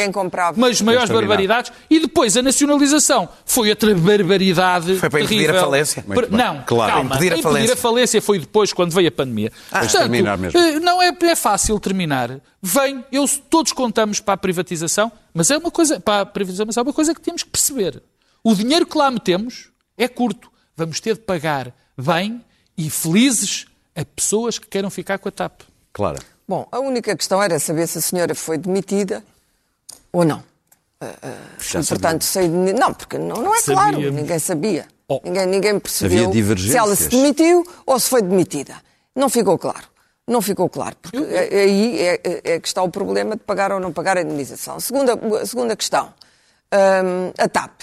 Mas 0.56 0.72
as 0.72 0.82
maiores 0.82 1.10
barbaridades. 1.10 1.72
E 1.89 2.00
depois 2.00 2.36
a 2.36 2.41
nacionalização 2.41 3.30
foi 3.45 3.70
outra 3.70 3.93
barbaridade. 3.93 4.95
Foi 4.95 5.10
para 5.10 5.22
impedir 5.22 5.41
terrível. 5.41 5.58
a 5.58 5.64
falência. 5.64 6.06
Não, 6.32 6.64
claro. 6.66 6.93
calma. 6.93 7.16
Impedir 7.16 7.34
a, 7.34 7.38
impedir 7.38 7.43
falência. 7.43 7.74
a 7.74 7.78
falência 7.78 8.22
foi 8.22 8.39
depois, 8.39 8.74
quando 8.74 8.91
veio 8.91 9.10
a 9.10 9.12
pandemia. 9.12 9.52
Ah, 9.72 9.80
Portanto, 9.80 10.02
terminar 10.02 10.38
mesmo. 10.38 10.60
Eh, 10.60 10.80
não 10.80 11.02
é, 11.02 11.16
é 11.22 11.36
fácil 11.36 11.80
terminar. 11.80 12.39
Vem, 12.62 13.04
eu, 13.12 13.26
todos 13.50 13.72
contamos 13.72 14.20
para 14.20 14.34
a 14.34 14.38
privatização, 14.38 15.12
mas 15.34 15.50
é 15.52 15.58
uma 15.58 15.72
coisa, 15.72 16.00
para 16.00 16.22
a 16.22 16.26
privatização, 16.26 16.66
mas 16.66 16.78
é 16.78 16.82
uma 16.82 16.93
coisa 16.93 17.14
que 17.14 17.22
temos 17.22 17.43
que 17.43 17.50
perceber. 17.50 18.02
O 18.43 18.55
dinheiro 18.55 18.85
que 18.85 18.97
lá 18.97 19.09
metemos 19.11 19.69
é 19.97 20.07
curto. 20.07 20.51
Vamos 20.75 20.99
ter 20.99 21.15
de 21.15 21.21
pagar 21.21 21.73
bem 21.97 22.43
e 22.77 22.89
felizes 22.89 23.65
a 23.95 24.05
pessoas 24.05 24.57
que 24.57 24.67
queiram 24.67 24.89
ficar 24.89 25.19
com 25.19 25.27
a 25.27 25.31
TAP. 25.31 25.61
Claro. 25.91 26.19
Bom, 26.47 26.67
a 26.71 26.79
única 26.79 27.15
questão 27.15 27.43
era 27.43 27.59
saber 27.59 27.87
se 27.87 27.97
a 27.97 28.01
senhora 28.01 28.33
foi 28.33 28.57
demitida 28.57 29.23
ou 30.11 30.23
não. 30.23 30.39
Uh, 31.01 31.05
uh, 31.05 31.79
e, 31.81 31.85
portanto, 31.85 32.23
sei 32.23 32.47
de... 32.47 32.73
Não, 32.73 32.93
porque 32.93 33.17
não, 33.17 33.37
não 33.37 33.55
é 33.55 33.61
Sabíamos. 33.61 33.95
claro, 33.95 34.11
ninguém 34.11 34.39
sabia. 34.39 34.87
Oh. 35.07 35.19
Ninguém, 35.23 35.45
ninguém 35.47 35.79
percebeu 35.79 36.31
se 36.57 36.77
ela 36.77 36.95
se 36.95 37.09
demitiu 37.09 37.65
ou 37.85 37.99
se 37.99 38.09
foi 38.09 38.21
demitida. 38.21 38.75
Não 39.15 39.29
ficou 39.29 39.57
claro. 39.57 39.87
Não 40.27 40.41
ficou 40.43 40.69
claro, 40.69 40.95
porque 41.01 41.17
aí 41.17 41.99
é, 41.99 42.21
é, 42.23 42.41
é, 42.53 42.59
que 42.59 42.67
está 42.67 42.83
o 42.83 42.89
problema 42.89 43.35
de 43.35 43.41
pagar 43.41 43.71
ou 43.71 43.79
não 43.79 43.91
pagar 43.91 44.15
a 44.15 44.21
indenização. 44.21 44.79
Segunda, 44.79 45.17
segunda 45.43 45.75
questão, 45.75 46.13
um, 46.71 47.31
a 47.35 47.49
TAP. 47.49 47.81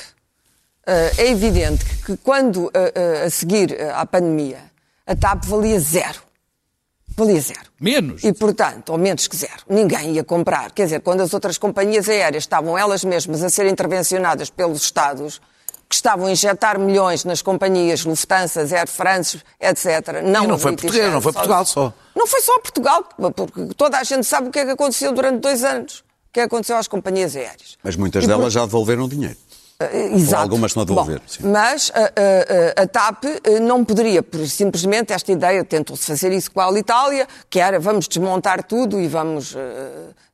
Uh, 0.86 1.10
é 1.18 1.30
evidente 1.30 1.84
que 2.04 2.16
quando, 2.18 2.66
uh, 2.66 2.68
uh, 2.68 3.26
a 3.26 3.30
seguir 3.30 3.76
à 3.92 4.06
pandemia, 4.06 4.60
a 5.04 5.16
TAP 5.16 5.44
valia 5.44 5.80
zero. 5.80 6.20
Valia 7.16 7.40
zero. 7.40 7.70
Menos. 7.80 8.22
E, 8.22 8.32
portanto, 8.32 8.90
ou 8.90 8.98
menos 8.98 9.26
que 9.26 9.36
zero. 9.36 9.64
Ninguém 9.68 10.12
ia 10.12 10.22
comprar. 10.22 10.70
Quer 10.70 10.84
dizer, 10.84 11.00
quando 11.00 11.22
as 11.22 11.34
outras 11.34 11.58
companhias 11.58 12.08
aéreas 12.08 12.44
estavam 12.44 12.78
elas 12.78 13.02
mesmas 13.02 13.42
a 13.42 13.50
ser 13.50 13.66
intervencionadas 13.66 14.48
pelos 14.48 14.82
Estados, 14.82 15.40
que 15.88 15.94
estavam 15.94 16.26
a 16.26 16.30
injetar 16.30 16.78
milhões 16.78 17.24
nas 17.24 17.42
companhias 17.42 18.04
Lufthansa, 18.04 18.60
Air 18.60 18.88
France, 18.88 19.40
etc. 19.60 20.22
Não, 20.22 20.44
e 20.44 20.46
não 20.46 20.58
foi 20.58 20.76
Portugal, 20.76 21.10
não 21.10 21.20
foi 21.20 21.32
Portugal 21.32 21.64
só. 21.64 21.92
Não 22.14 22.26
foi 22.26 22.40
só 22.40 22.58
Portugal, 22.60 23.08
porque 23.34 23.74
toda 23.76 23.98
a 23.98 24.04
gente 24.04 24.24
sabe 24.24 24.48
o 24.48 24.50
que 24.50 24.58
é 24.58 24.64
que 24.64 24.70
aconteceu 24.72 25.12
durante 25.12 25.40
dois 25.40 25.64
anos. 25.64 26.00
O 26.28 26.32
que 26.32 26.40
é 26.40 26.42
que 26.42 26.46
aconteceu 26.46 26.76
às 26.76 26.86
companhias 26.86 27.34
aéreas. 27.34 27.78
Mas 27.82 27.96
muitas 27.96 28.24
e 28.24 28.26
delas 28.26 28.44
por... 28.44 28.50
já 28.50 28.60
devolveram 28.66 29.08
dinheiro. 29.08 29.36
Uh, 29.80 30.16
exato. 30.16 30.36
Ou 30.36 30.42
algumas 30.42 30.70
estão 30.70 30.82
a 30.82 30.86
devolver. 30.86 31.20
Bom, 31.40 31.50
mas 31.50 31.90
uh, 31.90 31.92
uh, 31.92 32.82
a 32.82 32.86
TAP 32.86 33.24
não 33.60 33.84
poderia, 33.84 34.22
por, 34.22 34.46
simplesmente, 34.48 35.12
esta 35.12 35.30
ideia, 35.30 35.62
tentou-se 35.64 36.06
fazer 36.06 36.32
isso 36.32 36.50
com 36.50 36.60
a 36.60 36.64
Alitalia, 36.64 37.28
que 37.50 37.60
era 37.60 37.78
vamos 37.78 38.08
desmontar 38.08 38.62
tudo 38.64 38.98
e 38.98 39.06
vamos 39.06 39.54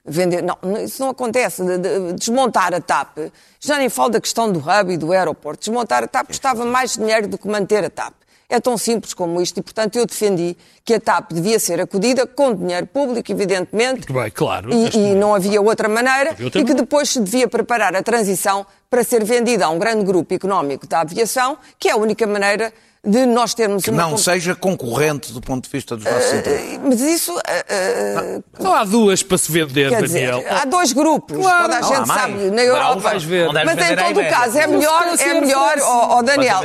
vender. 0.05 0.43
Não, 0.43 0.57
isso 0.85 1.03
não 1.03 1.11
acontece. 1.11 1.65
De, 1.65 1.79
de, 1.79 2.13
desmontar 2.13 2.73
a 2.73 2.81
TAP, 2.81 3.19
já 3.59 3.79
nem 3.79 3.89
falo 3.89 4.11
da 4.11 4.21
questão 4.21 4.51
do 4.51 4.61
hub 4.61 4.93
e 4.93 4.97
do 4.97 5.11
aeroporto. 5.11 5.61
Desmontar 5.61 6.05
a 6.05 6.07
TAP 6.07 6.29
custava 6.29 6.65
mais 6.65 6.93
dinheiro 6.93 7.27
do 7.27 7.37
que 7.37 7.49
manter 7.49 7.85
a 7.85 7.91
TAP. 7.91 8.15
É 8.53 8.61
tão 8.61 8.77
simples 8.77 9.15
como 9.15 9.41
isto 9.41 9.61
e, 9.61 9.63
portanto, 9.63 9.97
eu 9.97 10.05
defendi 10.05 10.55
que 10.85 10.93
a 10.93 11.01
TAP 11.01 11.33
devia 11.33 11.59
ser 11.59 11.81
acudida 11.81 12.27
com 12.27 12.55
dinheiro 12.55 12.87
público, 12.87 13.33
evidentemente. 13.33 14.01
Muito 14.01 14.13
bem, 14.13 14.31
claro. 14.31 14.71
E, 14.71 14.95
e 14.95 15.15
não 15.15 15.35
havia 15.35 15.59
outra 15.63 15.89
maneira. 15.89 16.37
Outra 16.39 16.61
e 16.61 16.63
que 16.63 16.75
depois 16.75 17.09
se 17.09 17.19
devia 17.19 17.49
preparar 17.49 17.97
a 17.97 18.03
transição 18.03 18.67
para 18.91 19.03
ser 19.03 19.25
vendida 19.25 19.65
a 19.65 19.71
um 19.71 19.79
grande 19.79 20.05
grupo 20.05 20.35
económico 20.35 20.87
da 20.87 21.01
aviação, 21.01 21.57
que 21.79 21.89
é 21.89 21.93
a 21.93 21.97
única 21.97 22.27
maneira 22.27 22.71
de 23.05 23.27
nós 23.27 23.53
termos 23.53 23.83
que 23.83 23.91
uma... 23.91 24.03
não 24.03 24.17
seja 24.17 24.55
concorrente 24.55 25.33
do 25.33 25.41
ponto 25.41 25.65
de 25.65 25.71
vista 25.71 25.97
dos 25.97 26.05
nossos 26.05 26.31
uh, 26.31 26.37
interesses. 26.37 26.81
Mas 26.85 27.01
isso... 27.01 27.33
Uh, 27.33 28.45
não 28.61 28.73
há 28.73 28.85
duas 28.85 29.25
para 29.25 29.37
se 29.39 29.51
vender, 29.51 29.91
Quer 29.91 30.03
Daniel. 30.07 30.39
Dizer, 30.39 30.53
há 30.53 30.65
dois 30.65 30.93
grupos, 30.93 31.37
claro. 31.37 31.63
toda 31.65 31.79
a 31.79 31.83
gente 31.83 32.07
sabe, 32.07 32.51
na 32.51 32.63
Europa. 32.63 33.19
Ver. 33.19 33.53
Mas 33.53 33.91
em 33.91 33.97
todo 33.97 34.21
o 34.21 34.29
caso, 34.29 34.59
é 34.59 34.67
melhor, 34.69 35.03
é 35.19 35.41
melhor 35.41 35.79
oh, 35.81 36.19
oh 36.19 36.23
Daniel, 36.23 36.61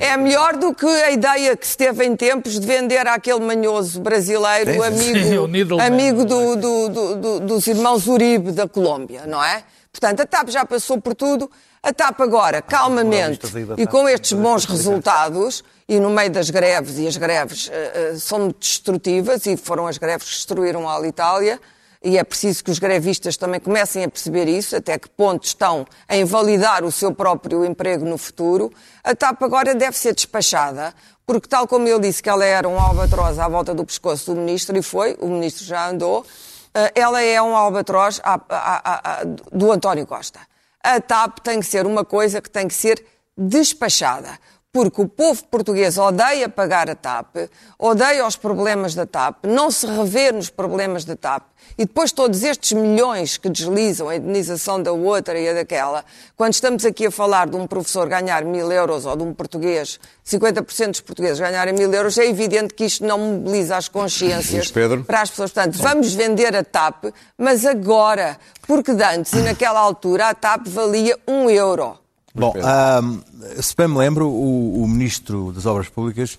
é 0.00 0.16
melhor 0.16 0.56
do 0.56 0.74
que 0.74 0.86
a 0.86 1.10
ideia 1.10 1.54
que 1.56 1.66
se 1.66 1.76
teve 1.76 2.06
em 2.06 2.16
tempos 2.16 2.58
de 2.58 2.66
vender 2.66 3.06
àquele 3.06 3.40
manhoso 3.40 4.00
brasileiro, 4.00 4.82
amigo, 4.82 5.78
amigo 5.78 6.24
do, 6.24 6.56
do, 6.56 6.88
do, 6.88 7.40
dos 7.40 7.66
irmãos 7.66 8.06
Uribe 8.06 8.52
da 8.52 8.66
Colômbia, 8.66 9.26
não 9.26 9.44
é? 9.44 9.62
Portanto, 9.92 10.20
a 10.20 10.26
TAP 10.26 10.48
já 10.48 10.64
passou 10.64 10.98
por 10.98 11.14
tudo. 11.14 11.50
A 11.82 11.92
TAP 11.92 12.20
agora, 12.20 12.62
calmamente, 12.62 13.40
e 13.76 13.86
com 13.86 14.08
estes 14.08 14.32
bons 14.32 14.64
resultados, 14.64 15.62
e 15.88 15.98
no 15.98 16.10
meio 16.10 16.30
das 16.30 16.50
greves, 16.50 16.98
e 16.98 17.06
as 17.06 17.16
greves 17.16 17.68
uh, 17.68 18.18
são 18.18 18.48
destrutivas, 18.58 19.46
e 19.46 19.56
foram 19.56 19.86
as 19.86 19.98
greves 19.98 20.28
que 20.28 20.34
destruíram 20.34 20.88
a 20.88 20.94
Alitalia, 20.94 21.60
e 22.02 22.18
é 22.18 22.24
preciso 22.24 22.64
que 22.64 22.70
os 22.70 22.78
grevistas 22.78 23.36
também 23.36 23.60
comecem 23.60 24.04
a 24.04 24.08
perceber 24.08 24.48
isso, 24.48 24.74
até 24.74 24.98
que 24.98 25.08
ponto 25.08 25.44
estão 25.44 25.86
a 26.08 26.16
invalidar 26.16 26.84
o 26.84 26.90
seu 26.90 27.14
próprio 27.14 27.64
emprego 27.64 28.04
no 28.04 28.18
futuro. 28.18 28.72
A 29.04 29.14
TAP 29.14 29.40
agora 29.42 29.74
deve 29.74 29.96
ser 29.96 30.12
despachada, 30.14 30.92
porque 31.24 31.46
tal 31.46 31.68
como 31.68 31.86
ele 31.86 32.00
disse 32.00 32.22
que 32.22 32.28
ela 32.28 32.44
era 32.44 32.68
um 32.68 32.78
albatroz 32.78 33.38
à 33.38 33.48
volta 33.48 33.72
do 33.72 33.84
pescoço 33.84 34.34
do 34.34 34.40
ministro, 34.40 34.76
e 34.76 34.82
foi, 34.82 35.16
o 35.20 35.28
ministro 35.28 35.64
já 35.64 35.88
andou, 35.88 36.20
uh, 36.20 36.90
ela 36.94 37.22
é 37.22 37.40
um 37.40 37.54
albatroz 37.54 38.20
à, 38.24 38.40
à, 38.48 39.20
à, 39.20 39.24
do 39.24 39.70
António 39.70 40.06
Costa 40.06 40.40
a 40.82 41.00
TAP 41.00 41.38
tem 41.38 41.60
que 41.60 41.66
ser 41.66 41.86
uma 41.86 42.04
coisa 42.04 42.40
que 42.40 42.50
tem 42.50 42.66
que 42.66 42.74
ser 42.74 43.04
despachada. 43.38 44.38
Porque 44.74 45.02
o 45.02 45.06
povo 45.06 45.44
português 45.50 45.98
odeia 45.98 46.48
pagar 46.48 46.88
a 46.88 46.94
TAP, 46.94 47.36
odeia 47.78 48.26
os 48.26 48.36
problemas 48.36 48.94
da 48.94 49.04
TAP, 49.04 49.44
não 49.44 49.70
se 49.70 49.86
revê 49.86 50.32
nos 50.32 50.48
problemas 50.48 51.04
da 51.04 51.14
TAP. 51.14 51.42
E 51.76 51.84
depois 51.84 52.10
todos 52.10 52.42
estes 52.42 52.72
milhões 52.72 53.36
que 53.36 53.50
deslizam, 53.50 54.08
a 54.08 54.16
indenização 54.16 54.82
da 54.82 54.90
outra 54.90 55.38
e 55.38 55.46
a 55.46 55.52
daquela, 55.52 56.02
quando 56.34 56.54
estamos 56.54 56.86
aqui 56.86 57.04
a 57.04 57.10
falar 57.10 57.50
de 57.50 57.56
um 57.56 57.66
professor 57.66 58.08
ganhar 58.08 58.46
mil 58.46 58.72
euros 58.72 59.04
ou 59.04 59.14
de 59.14 59.22
um 59.22 59.34
português, 59.34 60.00
50% 60.26 60.88
dos 60.88 61.00
portugueses 61.02 61.38
ganharem 61.38 61.74
mil 61.74 61.92
euros, 61.92 62.16
é 62.16 62.26
evidente 62.26 62.72
que 62.72 62.86
isto 62.86 63.04
não 63.04 63.18
mobiliza 63.18 63.76
as 63.76 63.88
consciências 63.88 64.72
para 65.06 65.20
as 65.20 65.28
pessoas. 65.28 65.52
Portanto, 65.52 65.76
vamos 65.82 66.14
vender 66.14 66.56
a 66.56 66.64
TAP, 66.64 67.12
mas 67.36 67.66
agora, 67.66 68.38
porque 68.66 68.94
de 68.94 69.04
antes 69.04 69.34
e 69.34 69.42
naquela 69.42 69.80
altura 69.80 70.28
a 70.28 70.34
TAP 70.34 70.66
valia 70.66 71.18
um 71.28 71.50
euro. 71.50 72.01
Bom, 72.34 72.54
ahm, 72.62 73.18
se 73.60 73.74
bem 73.76 73.88
me 73.88 73.98
lembro, 73.98 74.26
o, 74.28 74.82
o 74.82 74.88
Ministro 74.88 75.52
das 75.52 75.66
Obras 75.66 75.88
Públicas 75.88 76.38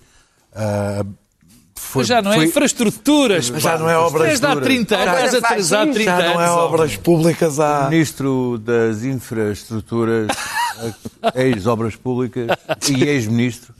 ah, 0.54 1.04
foi, 1.76 2.00
Mas 2.00 2.08
já 2.08 2.22
não 2.22 2.32
é 2.32 2.36
foi- 2.36 2.46
infraestruturas. 2.46 3.50
Mas 3.50 3.62
já 3.62 3.78
não 3.78 3.88
é 3.88 3.96
obras 3.96 4.28
Desde 4.28 4.46
há 4.46 4.50
duras. 4.54 4.66
30 4.66 4.96
anos. 4.96 5.06
Estás 5.14 5.34
a 5.34 5.40
faz 5.40 5.44
atrasar 5.52 5.84
isso. 5.86 5.94
30 5.94 6.10
Já 6.10 6.16
não 6.34 6.40
é 6.40 6.44
anos. 6.46 6.56
obras 6.58 6.96
públicas 6.96 7.58
o 7.58 7.62
há. 7.62 7.88
Ministro 7.90 8.58
das 8.58 9.04
Infraestruturas, 9.04 10.28
ex-Obras 11.34 11.94
Públicas 11.96 12.48
e 12.90 13.04
ex-Ministro, 13.04 13.72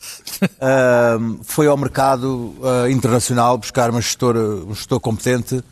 ahm, 0.61 1.39
foi 1.43 1.67
ao 1.67 1.77
mercado 1.77 2.55
ah, 2.62 2.89
internacional 2.91 3.59
buscar 3.59 3.91
uma 3.91 4.01
gestora, 4.01 4.39
um 4.41 4.75
gestor 4.75 5.01
competente 5.01 5.62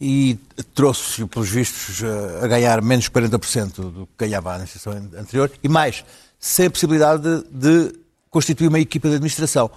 e 0.00 0.38
trouxe, 0.74 1.24
pelos 1.26 1.48
vistos, 1.48 2.02
a 2.42 2.46
ganhar 2.46 2.82
menos 2.82 3.08
40% 3.08 3.74
do 3.90 4.06
que 4.06 4.26
ganhava 4.26 4.50
a 4.50 4.54
administração 4.54 4.92
anterior 5.18 5.50
e 5.62 5.68
mais, 5.68 6.04
sem 6.38 6.66
a 6.66 6.70
possibilidade 6.70 7.22
de, 7.22 7.44
de 7.50 7.98
constituir 8.30 8.68
uma 8.68 8.78
equipa 8.78 9.08
de 9.08 9.14
administração. 9.14 9.70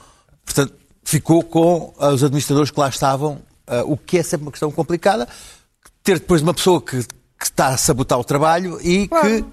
Portanto, 0.44 0.74
ficou 1.04 1.44
com 1.44 1.94
os 1.98 2.24
administradores 2.24 2.70
que 2.70 2.80
lá 2.80 2.90
estavam, 2.90 3.42
o 3.86 3.96
que 3.96 4.18
é 4.18 4.24
sempre 4.24 4.46
uma 4.46 4.52
questão 4.52 4.72
complicada, 4.72 5.28
ter 6.04 6.20
depois 6.20 6.42
uma 6.42 6.54
pessoa 6.54 6.82
que, 6.82 7.06
que 7.40 7.46
está 7.46 7.68
a 7.70 7.78
sabotar 7.78 8.20
o 8.20 8.24
trabalho 8.24 8.80
e 8.82 9.08
que 9.08 9.46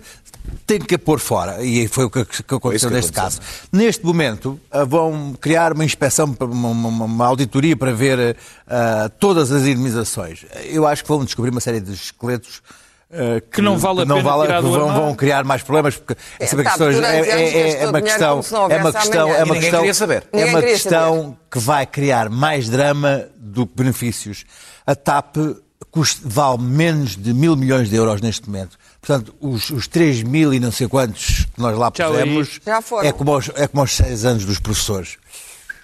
tem 0.66 0.80
que 0.80 0.94
a 0.96 0.98
pôr 0.98 1.20
fora. 1.20 1.62
E 1.62 1.86
foi 1.88 2.04
o 2.04 2.10
que, 2.10 2.24
que 2.24 2.54
aconteceu 2.54 2.88
que 2.88 2.94
neste 2.96 3.16
aconteceu. 3.16 3.40
caso. 3.40 3.68
Neste 3.72 4.04
momento, 4.04 4.60
ah, 4.70 4.84
vão 4.84 5.34
criar 5.40 5.72
uma 5.72 5.84
inspeção, 5.84 6.36
uma, 6.40 6.68
uma- 6.68 7.04
uma 7.04 7.26
auditoria 7.26 7.76
para 7.76 7.92
ver 7.92 8.36
ah, 8.66 9.08
todas 9.20 9.52
as 9.52 9.62
indemnizações. 9.62 10.44
Eu 10.64 10.86
acho 10.86 11.02
que 11.04 11.08
vão 11.08 11.24
descobrir 11.24 11.50
uma 11.50 11.60
série 11.60 11.80
de 11.80 11.92
esqueletos. 11.92 12.60
ah, 13.12 13.40
Que 13.52 13.62
não 13.62 13.78
vale 13.78 14.02
a 14.02 14.04
não 14.04 14.16
pena 14.16 14.28
vale- 14.30 14.46
tirar 14.46 14.62
que 14.62 14.68
vão, 14.68 14.80
armário. 14.80 15.02
vão 15.02 15.14
criar 15.14 15.44
mais 15.44 15.62
problemas 15.62 15.96
porque 15.96 16.16
é, 16.40 16.46
sempre 16.46 16.64
tá, 16.64 16.70
questões- 16.70 16.96
é, 16.96 17.20
é- 17.20 17.82
é 17.84 17.88
uma 17.88 18.02
questão 18.02 18.40
é 18.70 18.76
uma 18.78 18.92
questão 18.92 19.28
é 19.32 19.44
uma 19.44 19.54
questão 19.54 19.78
queria 19.80 19.94
saber. 19.94 20.24
é 20.32 20.44
uma 20.46 20.60
questão 20.62 21.36
que 21.50 21.58
vai 21.60 21.86
criar 21.86 22.28
mais 22.30 22.68
drama 22.68 23.26
do 23.36 23.64
que 23.66 23.74
benefícios. 23.76 24.44
A 24.84 24.94
TAP 24.94 25.36
custa- 25.96 26.20
vale 26.28 26.58
menos 26.62 27.16
de 27.16 27.32
mil 27.32 27.56
milhões 27.56 27.88
de 27.88 27.96
euros 27.96 28.20
neste 28.20 28.46
momento. 28.48 28.76
Portanto, 29.00 29.34
os, 29.40 29.70
os 29.70 29.86
3 29.88 30.22
mil 30.22 30.52
e 30.52 30.60
não 30.60 30.70
sei 30.70 30.86
quantos 30.88 31.46
que 31.54 31.60
nós 31.60 31.76
lá 31.78 31.90
pusemos 32.12 32.48
é 33.06 33.12
como, 33.12 33.32
aos, 33.32 33.50
é 33.54 33.66
como 33.66 33.80
aos 33.80 33.92
seis 33.92 34.24
anos 34.24 34.44
dos 34.44 34.58
professores. 34.58 35.16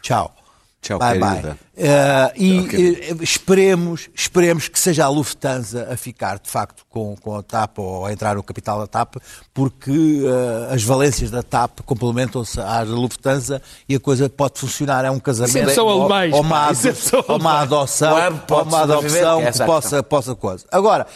Tchau. 0.03 0.35
Tchau, 0.83 0.99
bye, 0.99 1.17
querida. 1.17 1.41
bye. 1.49 1.57
Eh, 1.77 2.33
e 2.37 2.59
Tchau, 2.59 2.69
querida. 2.69 3.01
eh, 3.05 3.17
esperemos, 3.23 4.09
esperemos 4.15 4.67
que 4.69 4.79
seja 4.79 5.05
a 5.05 5.09
Lufthansa 5.09 5.89
a 5.93 5.97
ficar, 5.97 6.41
de 6.41 6.51
facto, 6.51 6.85
com, 6.91 7.15
com 7.17 7.37
a 7.37 7.43
TAP 7.43 7.79
ou 7.79 8.05
a 8.05 8.13
entrar 8.13 8.35
no 8.35 8.43
capital 8.43 8.81
da 8.81 8.87
TAP, 8.89 9.15
porque 9.55 9.91
eh, 9.91 10.75
as 10.75 10.83
valências 10.83 11.31
da 11.31 11.41
TAP 11.43 11.81
complementam-se 11.87 12.61
às 12.61 12.89
da 12.89 12.95
Lufthansa 12.97 13.63
e 13.89 13.95
a 13.95 14.01
coisa 14.01 14.29
pode 14.29 14.59
funcionar. 14.59 15.05
É 15.05 15.11
um 15.11 15.21
casamento. 15.21 15.71
São 15.73 15.87
ou- 15.87 16.01
alemães, 16.03 16.35
ou 16.35 16.41
uma, 16.41 16.75
são 16.75 17.25
ou 17.29 17.37
uma 17.39 17.61
adoção, 17.61 18.13
ou 18.51 18.63
uma 18.65 18.81
sobreviver, 18.81 18.83
adopção 18.83 19.41
que 19.41 19.47
é 19.47 19.53
que 19.53 19.63
a 19.63 19.67
possa, 19.67 20.03
possa 20.03 20.35
coisa. 20.35 20.65
Agora, 20.73 21.07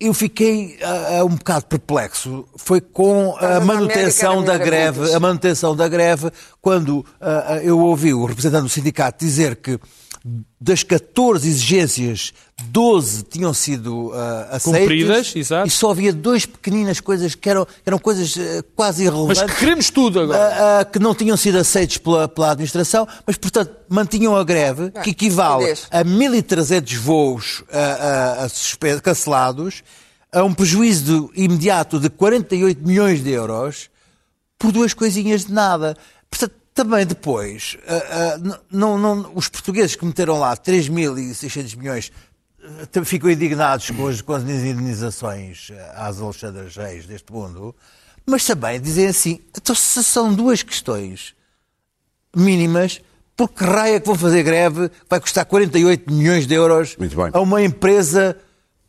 eu 0.00 0.12
fiquei 0.12 0.78
ah, 0.82 1.24
um 1.24 1.36
bocado 1.36 1.66
perplexo. 1.66 2.44
Foi 2.56 2.80
com 2.80 3.36
a 3.38 3.60
manutenção 3.60 4.40
América, 4.40 4.58
da 4.58 4.64
greve, 4.64 5.14
a 5.14 5.20
manutenção 5.20 5.76
da 5.76 5.88
greve, 5.88 6.30
quando 6.60 7.04
ah, 7.20 7.60
eu 7.62 7.78
ouvi 7.78 8.12
o 8.12 8.24
representante 8.24 8.64
do 8.64 8.68
sindicato 8.68 9.24
dizer 9.24 9.56
que 9.56 9.78
das 10.58 10.82
14 10.82 11.46
exigências, 11.46 12.32
12 12.68 13.24
tinham 13.24 13.52
sido 13.52 14.10
ah, 14.14 14.48
aceitas 14.52 14.80
Cumpridas, 14.80 15.36
exato. 15.36 15.68
e 15.68 15.70
só 15.70 15.90
havia 15.90 16.14
duas 16.14 16.46
pequeninas 16.46 16.98
coisas 16.98 17.34
que 17.34 17.46
eram, 17.50 17.66
eram 17.84 17.98
coisas 17.98 18.34
ah, 18.38 18.64
quase 18.74 19.04
Mas 19.04 19.12
irrelevantes 19.14 19.52
que 19.54 19.60
queremos 19.60 19.90
tudo 19.90 20.20
agora. 20.20 20.80
ah, 20.80 20.84
que 20.86 20.98
não 20.98 21.14
tinham 21.14 21.36
sido 21.36 21.58
aceitos 21.58 21.98
pela, 21.98 22.26
pela 22.26 22.52
administração, 22.52 23.06
mas, 23.26 23.36
portanto, 23.36 23.76
mantinham 23.86 24.34
a 24.34 24.42
greve, 24.42 24.90
que 25.02 25.10
equivale 25.10 25.72
a 25.90 26.02
1.300 26.02 26.96
voos 26.96 27.62
suspe- 28.50 29.00
cancelados, 29.02 29.82
a 30.32 30.42
um 30.42 30.54
prejuízo 30.54 31.30
de- 31.34 31.42
imediato 31.42 32.00
de 32.00 32.08
48 32.08 32.80
milhões 32.86 33.22
de 33.22 33.30
euros 33.30 33.90
por 34.58 34.72
duas 34.72 34.94
coisinhas 34.94 35.44
de 35.44 35.52
nada. 35.52 35.96
Portanto, 36.30 36.54
também 36.74 37.06
depois, 37.06 37.78
ah, 37.86 38.36
n- 38.38 38.58
não, 38.70 38.98
não- 38.98 39.32
os 39.34 39.48
portugueses 39.48 39.94
que 39.96 40.04
meteram 40.04 40.38
lá 40.38 40.56
3.600 40.56 41.76
milhões 41.76 42.12
ah, 42.62 43.04
ficam 43.04 43.30
indignados 43.30 43.90
com 43.90 44.08
as, 44.08 44.20
com 44.20 44.32
as 44.34 44.42
indenizações 44.42 45.70
às 45.94 46.20
Alexandras 46.20 46.76
Reis 46.76 47.06
deste 47.06 47.32
mundo, 47.32 47.74
mas 48.26 48.44
também 48.44 48.80
dizem 48.80 49.06
assim, 49.06 49.40
então 49.56 49.74
se 49.74 50.02
são 50.02 50.34
duas 50.34 50.62
questões 50.62 51.34
mínimas, 52.34 53.00
por 53.36 53.48
que 53.50 53.64
raio 53.64 53.96
é 53.96 54.00
que 54.00 54.06
vão 54.06 54.16
fazer 54.16 54.42
greve 54.42 54.88
que 54.88 54.96
vai 55.08 55.20
custar 55.20 55.44
48 55.44 56.12
milhões 56.12 56.46
de 56.46 56.54
euros 56.54 56.96
a 57.34 57.40
uma 57.40 57.62
empresa 57.62 58.36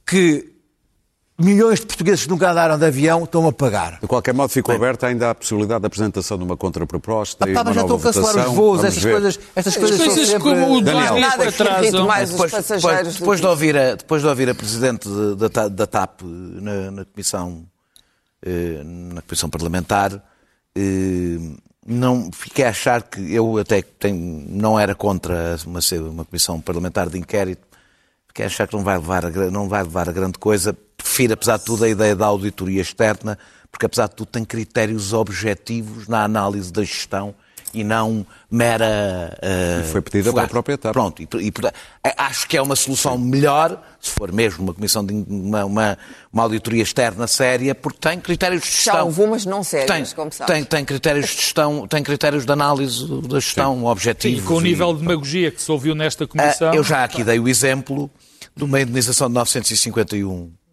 que 0.06 0.55
milhões 1.38 1.80
de 1.82 1.86
portugueses 1.86 2.24
que 2.24 2.30
nunca 2.30 2.50
andaram 2.52 2.78
de 2.80 2.86
avião 2.86 3.24
estão 3.26 3.46
a 3.48 3.52
pagar? 3.52 4.00
De 4.00 4.08
qualquer 4.08 4.34
modo, 4.34 4.50
ficou 4.50 4.74
aberta 4.74 5.08
ainda 5.08 5.32
a 5.32 5.36
possibilidade 5.36 5.82
da 5.82 5.88
apresentação 5.88 6.38
de 6.38 6.44
uma 6.44 6.56
contraproposta 6.56 7.46
Ah, 7.46 7.50
e 7.50 7.54
pá, 7.54 7.60
uma 7.62 7.66
mas 7.66 7.76
já 7.76 7.82
estão 7.82 7.98
a 7.98 8.00
cancelar 8.00 8.32
votação. 8.34 8.50
os 8.52 8.56
voos, 8.58 8.84
estas 8.84 9.04
ver. 9.04 9.12
coisas, 9.12 9.40
estas 9.56 9.78
coisas, 9.78 9.98
coisas 9.98 10.16
são 10.16 10.26
sempre... 10.26 10.40
como 10.62 10.78
o 10.78 10.82
Daniel. 10.82 11.04
Daniel 11.14 11.30
Nada 11.30 11.52
que 11.52 11.62
atrasam. 11.62 12.08
mais 12.08 12.30
os 12.30 12.32
Depois, 12.36 12.52
passageiros. 12.52 12.98
depois, 13.00 13.20
depois 13.20 13.42
de 13.42 13.48
ouvir 13.48 13.78
a, 13.78 13.96
depois 13.96 14.22
de 14.22 14.28
ouvir 14.28 14.50
a 14.50 14.56
Presidente 14.56 15.10
de- 15.10 15.36
da, 15.36 15.50
Ta- 15.50 15.68
da 15.68 15.86
TAP 15.88 16.22
na, 16.24 16.92
na 16.92 17.06
Comissão, 17.06 17.66
eh, 18.46 18.82
na 18.84 19.22
comissão 19.22 19.50
Parlamentar, 19.50 20.24
eh, 20.76 21.38
não, 21.86 22.30
fiquei 22.34 22.66
a 22.66 22.70
achar 22.70 23.02
que 23.04 23.34
eu 23.34 23.58
até 23.58 23.82
tenho, 23.82 24.44
não 24.50 24.80
era 24.80 24.96
contra 24.96 25.56
uma, 25.66 25.80
uma 26.10 26.26
Comissão 26.26 26.60
Parlamentar 26.62 27.10
de 27.10 27.18
Inquérito, 27.20 27.68
fiquei 28.28 28.46
a 28.46 28.48
achar 28.48 28.68
que 28.68 28.76
não 28.76 28.84
vai, 28.84 28.98
levar 28.98 29.26
a, 29.26 29.30
não 29.52 29.68
vai 29.70 29.84
levar 29.84 30.08
a 30.10 30.12
grande 30.12 30.40
coisa. 30.40 30.76
Prefiro, 31.16 31.34
apesar 31.34 31.56
de 31.58 31.64
tudo, 31.64 31.86
a 31.86 31.88
ideia 31.88 32.14
da 32.14 32.26
auditoria 32.26 32.82
externa, 32.82 33.40
porque 33.72 33.86
apesar 33.86 34.10
de 34.10 34.16
tudo 34.16 34.28
tem 34.28 34.44
critérios 34.44 35.14
objetivos 35.14 36.10
na 36.10 36.26
análise 36.26 36.74
da 36.74 36.84
gestão 36.84 37.34
e 37.74 37.86
não 37.86 38.26
mera... 38.52 39.34
eh, 39.42 39.82
E 39.86 39.92
foi 39.94 40.02
pedida 40.02 40.34
pela 40.34 40.46
própria 40.46 40.78
TAP. 40.78 40.92
Pronto, 40.92 41.22
e, 41.22 41.28
e, 41.40 41.52
portanto, 41.54 41.74
acho 42.18 42.46
que 42.50 42.58
é 42.58 42.62
uma 42.62 42.76
solução 42.76 43.18
melhor, 43.18 43.82
se 44.02 44.12
for 44.12 44.30
mesmo 44.34 44.62
uma 44.66 44.74
comissão 44.74 45.06
de 45.06 45.14
uma, 45.14 45.64
uma, 45.64 45.98
uma 46.34 46.44
auditoria 46.44 46.84
externa 46.84 47.28
séria, 47.28 47.74
porque 47.74 48.00
tem 48.10 48.20
critérios 48.20 48.64
de 48.64 48.68
Já 48.68 48.74
gestão. 48.76 49.06
houve 49.06 49.22
umas 49.22 49.46
não 49.46 49.64
sérias, 49.64 49.90
tem, 50.10 50.16
como 50.18 50.34
sabes. 50.34 50.54
tem, 50.54 50.66
tem 50.66 50.84
critérios 50.84 51.28
de 51.30 51.36
gestão, 51.38 51.88
tem 51.88 52.04
critérios 52.04 52.46
de 52.46 52.52
análise 52.52 53.08
da 53.22 53.40
gestão 53.40 53.78
Sim, 53.80 53.86
objetivos. 53.86 54.44
com 54.46 54.56
o 54.56 54.60
e- 54.60 54.64
nível 54.66 54.94
de 54.94 55.00
demagogia 55.00 55.50
que 55.50 55.62
se 55.62 55.72
ouviu 55.72 55.96
nesta 55.96 56.26
ah, 56.26 56.28
comissão. 56.28 56.74
eu 56.74 56.84
já 56.84 57.06
aqui 57.06 57.24
dei 57.24 57.40
o 57.40 57.48
exemplo 57.48 58.12
de 58.54 58.66
uma 58.66 58.82
indenização 58.82 59.30
de 59.30 59.34
951 59.34 60.52
eh, 60.62 60.65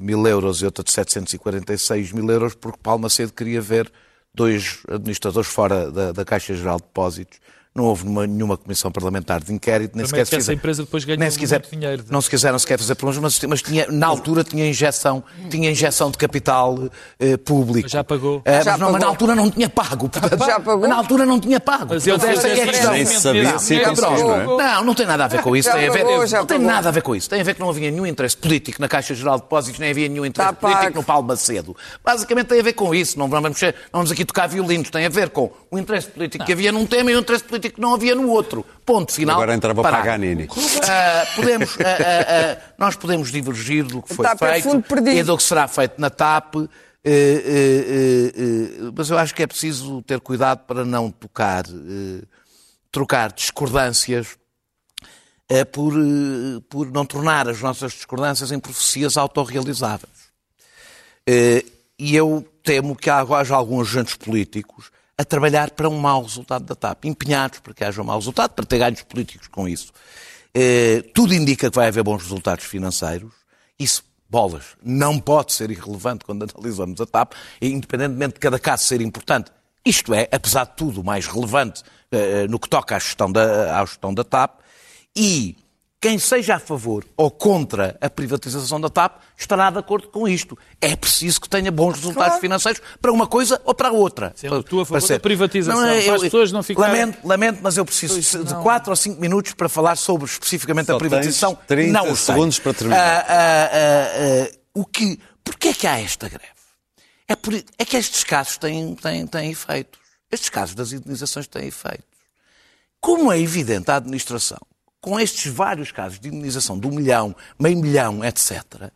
mil 0.00 0.26
euros 0.26 0.62
e 0.62 0.64
outra 0.64 0.82
de 0.82 0.90
746 0.90 2.12
mil 2.12 2.30
euros, 2.30 2.54
porque 2.54 2.78
Palma 2.82 3.08
Cedo 3.08 3.32
queria 3.32 3.60
ver 3.60 3.92
dois 4.34 4.82
administradores 4.88 5.48
fora 5.48 5.90
da, 5.90 6.12
da 6.12 6.24
Caixa 6.24 6.54
Geral 6.54 6.78
de 6.78 6.84
Depósitos. 6.84 7.38
Não 7.74 7.84
houve 7.84 8.04
numa- 8.04 8.26
nenhuma 8.26 8.54
comissão 8.58 8.92
parlamentar 8.92 9.42
de 9.42 9.50
inquérito, 9.50 9.96
nem 9.96 10.04
Também 10.04 10.08
sequer 10.08 10.24
que 10.24 10.30
se 10.30 10.36
fizer- 10.36 10.52
empresa 10.52 10.82
depois 10.82 11.04
ganhou 11.06 11.18
nem 11.18 11.30
se 11.30 11.38
quiser, 11.38 11.60
muito 11.60 11.70
dinheiro. 11.74 12.04
Não 12.10 12.20
se 12.20 12.28
quiseram 12.28 12.58
sequer 12.58 12.78
fazer 12.78 12.94
problemas, 12.96 13.22
mas, 13.40 13.48
mas 13.48 13.62
tinha, 13.62 13.86
na 13.90 14.06
altura 14.06 14.44
tinha 14.44 14.68
injeção, 14.68 15.24
tinha 15.48 15.70
injeção 15.70 16.10
de 16.10 16.18
capital 16.18 16.78
eh, 17.18 17.38
público. 17.38 17.84
Mas 17.84 17.92
já 17.92 18.04
pagou. 18.04 18.42
Já 18.46 18.52
mas, 18.52 18.66
não, 18.66 18.72
mas 18.74 18.80
na 18.80 18.90
pagou. 18.92 19.08
altura 19.08 19.34
não 19.34 19.50
tinha 19.50 19.70
pago. 19.70 20.08
portanto, 20.10 20.44
Já 20.44 20.60
pagou? 20.60 20.86
Na 20.86 20.96
altura 20.96 21.24
não 21.24 21.40
tinha 21.40 21.58
pago. 21.58 21.86
Mas 21.94 22.06
ele 22.06 22.18
Portanto, 22.18 22.44
é 22.46 22.62
a 22.62 22.66
questão. 22.66 22.92
Nem 22.92 23.06
sabia 23.06 23.58
se 23.58 23.74
Já 23.80 23.94
pagou. 23.94 24.28
não 24.46 24.60
é? 24.60 24.74
Não, 24.74 24.84
não 24.84 24.94
tem 24.94 25.06
nada 25.06 25.24
a 25.24 25.28
ver 25.28 25.40
com 25.40 25.56
isso. 25.56 25.68
Já 25.70 25.74
tem 25.74 25.88
a 25.88 25.92
ver, 25.92 26.04
pagou, 26.04 26.26
já 26.26 26.38
não 26.40 26.46
tem 26.46 26.58
pagou. 26.58 26.72
nada 26.74 26.88
a 26.90 26.92
ver 26.92 27.02
com 27.02 27.16
isso. 27.16 27.30
Tem 27.30 27.40
a 27.40 27.44
ver 27.44 27.54
que 27.54 27.60
não 27.60 27.70
havia 27.70 27.90
nenhum 27.90 28.06
interesse 28.06 28.36
político 28.36 28.82
na 28.82 28.88
Caixa 28.88 29.14
Geral 29.14 29.36
de 29.36 29.44
Depósitos, 29.44 29.80
nem 29.80 29.90
havia 29.92 30.10
nenhum 30.10 30.26
interesse 30.26 30.50
Está 30.52 30.60
político 30.60 30.84
pago. 30.84 30.96
no 30.98 31.02
Paulo 31.04 31.26
Macedo. 31.26 31.74
Basicamente 32.04 32.48
tem 32.48 32.60
a 32.60 32.62
ver 32.62 32.74
com 32.74 32.94
isso. 32.94 33.18
Não 33.18 33.30
vamos, 33.30 33.58
não 33.62 33.72
vamos 33.94 34.12
aqui 34.12 34.26
tocar 34.26 34.46
violinos. 34.46 34.90
Tem 34.90 35.06
a 35.06 35.08
ver 35.08 35.30
com 35.30 35.50
o 35.70 35.78
interesse 35.78 36.08
político 36.08 36.44
que 36.44 36.52
havia 36.52 36.70
num 36.70 36.84
tema 36.84 37.10
e 37.10 37.16
o 37.16 37.18
interesse 37.20 37.44
político 37.44 37.61
que 37.70 37.80
não 37.80 37.94
havia 37.94 38.14
no 38.14 38.28
outro. 38.28 38.64
Ponto 38.84 39.12
final. 39.12 39.36
Agora 39.36 39.54
entrava 39.54 39.82
Parágrafo. 39.82 40.08
Paganini. 40.08 40.48
Ah, 40.82 41.26
podemos, 41.36 41.76
ah, 41.80 42.58
ah, 42.58 42.72
nós 42.78 42.96
podemos 42.96 43.30
divergir 43.30 43.84
do 43.84 44.02
que 44.02 44.14
foi 44.14 44.24
TAP 44.24 44.42
é 44.42 44.60
feito 44.60 44.82
perdido. 44.82 45.18
e 45.18 45.22
do 45.22 45.36
que 45.36 45.42
será 45.42 45.68
feito 45.68 46.00
na 46.00 46.10
TAP, 46.10 46.56
eh, 47.04 47.10
eh, 47.10 48.32
eh, 48.36 48.92
mas 48.96 49.10
eu 49.10 49.18
acho 49.18 49.34
que 49.34 49.42
é 49.42 49.46
preciso 49.46 50.02
ter 50.02 50.20
cuidado 50.20 50.60
para 50.66 50.84
não 50.84 51.10
tocar, 51.10 51.64
trocar 52.90 53.32
discordâncias 53.32 54.38
por, 55.72 55.92
por 56.68 56.90
não 56.90 57.04
tornar 57.04 57.48
as 57.48 57.60
nossas 57.60 57.92
discordâncias 57.92 58.52
em 58.52 58.60
profecias 58.60 59.16
autorrealizáveis. 59.16 60.32
E 61.98 62.16
eu 62.16 62.46
temo 62.62 62.96
que 62.96 63.10
haja 63.10 63.54
alguns 63.54 63.88
agentes 63.88 64.14
políticos 64.14 64.90
a 65.22 65.24
trabalhar 65.24 65.70
para 65.70 65.88
um 65.88 65.98
mau 65.98 66.22
resultado 66.22 66.64
da 66.64 66.74
TAP, 66.74 67.04
empenhados 67.06 67.60
para 67.60 67.72
que 67.72 67.84
haja 67.84 68.02
um 68.02 68.04
mau 68.04 68.18
resultado, 68.18 68.50
para 68.50 68.66
ter 68.66 68.78
ganhos 68.78 69.02
políticos 69.02 69.48
com 69.48 69.68
isso. 69.68 69.92
Eh, 70.54 71.02
Tudo 71.14 71.34
indica 71.34 71.70
que 71.70 71.76
vai 71.76 71.88
haver 71.88 72.02
bons 72.02 72.22
resultados 72.22 72.64
financeiros. 72.64 73.32
Isso 73.78 74.04
bolas, 74.28 74.64
não 74.82 75.18
pode 75.18 75.52
ser 75.52 75.70
irrelevante 75.70 76.24
quando 76.24 76.48
analisamos 76.50 76.98
a 77.02 77.06
TAP, 77.06 77.34
independentemente 77.60 78.34
de 78.34 78.40
cada 78.40 78.58
caso 78.58 78.84
ser 78.84 79.02
importante. 79.02 79.50
Isto 79.84 80.14
é, 80.14 80.26
apesar 80.32 80.64
de 80.64 80.76
tudo, 80.76 81.02
o 81.02 81.04
mais 81.04 81.26
relevante 81.26 81.82
uh, 81.82 82.48
no 82.48 82.58
que 82.58 82.66
toca 82.66 82.96
à 82.96 82.98
gestão, 82.98 83.30
da, 83.30 83.78
à 83.78 83.84
gestão 83.84 84.14
da 84.14 84.24
TAP. 84.24 84.60
E 85.14 85.56
quem 86.02 86.18
seja 86.18 86.56
a 86.56 86.58
favor 86.58 87.06
ou 87.16 87.30
contra 87.30 87.96
a 88.00 88.10
privatização 88.10 88.80
da 88.80 88.90
TAP 88.90 89.20
estará 89.38 89.70
de 89.70 89.78
acordo 89.78 90.08
com 90.08 90.26
isto. 90.26 90.58
É 90.80 90.96
preciso 90.96 91.40
que 91.40 91.48
tenha 91.48 91.70
bons 91.70 91.94
resultados 91.94 92.26
claro. 92.26 92.40
financeiros 92.40 92.82
para 93.00 93.12
uma 93.12 93.24
coisa 93.24 93.62
ou 93.64 93.72
para 93.72 93.90
a 93.90 93.92
outra. 93.92 94.32
Sendo 94.34 94.64
tu 94.64 94.80
a 94.80 94.84
favor 94.84 95.08
da 95.08 95.20
privatização, 95.20 95.80
não, 95.80 95.86
é, 95.86 96.08
eu, 96.08 96.14
as 96.14 96.22
pessoas 96.22 96.50
não 96.50 96.60
ficarem... 96.60 96.90
Lamento, 96.90 97.18
lamento, 97.24 97.60
mas 97.62 97.76
eu 97.76 97.84
preciso 97.84 98.42
de 98.42 98.52
4 98.52 98.90
ou 98.90 98.96
5 98.96 99.20
minutos 99.20 99.54
para 99.54 99.68
falar 99.68 99.94
sobre 99.94 100.26
especificamente 100.26 100.86
Só 100.86 100.96
a 100.96 100.98
privatização. 100.98 101.56
30 101.68 101.92
não 101.92 102.16
segundos 102.16 102.58
para 102.58 102.74
terminar. 102.74 102.98
Ah, 103.00 103.26
ah, 103.28 103.70
ah, 103.72 104.58
o 104.74 104.84
que, 104.84 105.20
porquê 105.44 105.68
é 105.68 105.74
que 105.74 105.86
há 105.86 106.00
esta 106.00 106.28
greve? 106.28 106.46
É, 107.28 107.36
por, 107.36 107.54
é 107.54 107.84
que 107.84 107.96
estes 107.96 108.24
casos 108.24 108.58
têm, 108.58 108.96
têm, 108.96 109.24
têm 109.24 109.52
efeitos. 109.52 110.00
Estes 110.32 110.48
casos 110.48 110.74
das 110.74 110.92
indenizações 110.92 111.46
têm 111.46 111.68
efeitos. 111.68 112.06
Como 113.00 113.30
é 113.30 113.38
evidente, 113.38 113.88
a 113.88 113.96
administração 113.96 114.58
com 115.02 115.18
estes 115.18 115.52
vários 115.52 115.90
casos 115.90 116.20
de 116.20 116.28
indenização 116.28 116.78
de 116.78 116.86
um 116.86 116.92
milhão, 116.92 117.34
meio 117.58 117.76
milhão, 117.76 118.24
etc., 118.24 118.90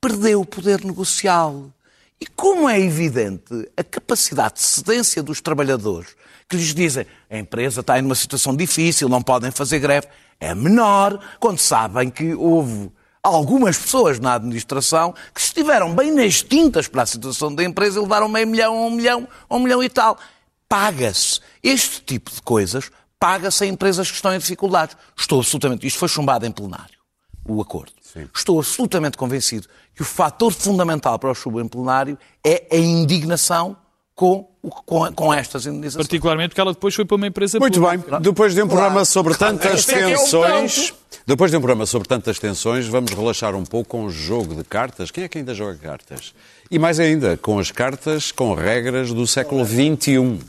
perdeu 0.00 0.40
o 0.40 0.46
poder 0.46 0.82
negocial. 0.82 1.70
E 2.18 2.26
como 2.26 2.68
é 2.68 2.80
evidente, 2.80 3.70
a 3.76 3.84
capacidade 3.84 4.54
de 4.54 4.62
cedência 4.62 5.22
dos 5.22 5.40
trabalhadores, 5.42 6.16
que 6.48 6.56
lhes 6.56 6.74
dizem 6.74 7.06
a 7.28 7.36
empresa 7.36 7.82
está 7.82 7.98
em 7.98 8.02
uma 8.02 8.14
situação 8.14 8.56
difícil, 8.56 9.08
não 9.08 9.22
podem 9.22 9.50
fazer 9.50 9.78
greve, 9.78 10.08
é 10.40 10.54
menor 10.54 11.20
quando 11.38 11.58
sabem 11.58 12.08
que 12.08 12.34
houve 12.34 12.90
algumas 13.22 13.76
pessoas 13.76 14.18
na 14.18 14.34
administração 14.34 15.14
que 15.34 15.40
estiveram 15.40 15.94
bem 15.94 16.10
nas 16.10 16.42
tintas 16.42 16.88
para 16.88 17.02
a 17.02 17.06
situação 17.06 17.54
da 17.54 17.62
empresa 17.62 17.98
e 17.98 18.02
levaram 18.02 18.28
meio 18.28 18.46
milhão, 18.46 18.86
um 18.86 18.90
milhão, 18.90 19.28
um 19.50 19.58
milhão 19.58 19.82
e 19.82 19.90
tal. 19.90 20.18
Paga-se. 20.66 21.40
Este 21.62 22.00
tipo 22.00 22.30
de 22.30 22.40
coisas 22.40 22.90
paga-se 23.20 23.64
a 23.64 23.66
empresas 23.66 24.08
que 24.08 24.16
estão 24.16 24.34
em 24.34 24.38
dificuldades. 24.38 24.96
Estou 25.16 25.38
absolutamente. 25.38 25.86
Isto 25.86 25.98
foi 25.98 26.08
chumbado 26.08 26.46
em 26.46 26.50
plenário, 26.50 26.98
o 27.46 27.60
acordo. 27.60 27.92
Sim. 28.02 28.26
Estou 28.34 28.58
absolutamente 28.58 29.16
convencido 29.16 29.68
que 29.94 30.02
o 30.02 30.04
fator 30.04 30.52
fundamental 30.52 31.18
para 31.18 31.30
o 31.30 31.34
chumbo 31.34 31.60
em 31.60 31.68
plenário 31.68 32.18
é 32.42 32.66
a 32.72 32.76
indignação 32.76 33.76
com, 34.14 34.48
com, 34.84 35.12
com, 35.12 35.32
estas 35.32 35.66
indenizações. 35.66 36.06
Particularmente 36.06 36.48
porque 36.50 36.60
ela 36.60 36.72
depois 36.72 36.94
foi 36.94 37.04
para 37.04 37.16
uma 37.16 37.26
empresa 37.26 37.58
Muito 37.58 37.80
pública. 37.80 38.10
bem. 38.10 38.20
Depois 38.20 38.54
de 38.54 38.62
um 38.62 38.66
programa 38.66 38.92
claro. 38.92 39.06
sobre 39.06 39.34
tantas 39.34 39.84
claro. 39.84 40.00
É 40.00 40.14
tensões... 40.14 40.94
Depois 41.26 41.50
de 41.50 41.56
um 41.56 41.60
programa 41.60 41.86
sobre 41.86 42.08
tantas 42.08 42.38
tensões, 42.38 42.86
vamos 42.88 43.12
relaxar 43.12 43.54
um 43.54 43.64
pouco 43.64 43.88
com 43.88 44.04
o 44.04 44.10
jogo 44.10 44.54
de 44.54 44.64
cartas. 44.64 45.10
Quem 45.10 45.24
é 45.24 45.28
que 45.28 45.38
ainda 45.38 45.54
joga 45.54 45.76
cartas? 45.76 46.34
E 46.70 46.78
mais 46.78 46.98
ainda, 46.98 47.36
com 47.36 47.58
as 47.58 47.70
cartas 47.70 48.32
com 48.32 48.52
regras 48.52 49.12
do 49.12 49.26
século 49.26 49.64
XXI. 49.64 50.40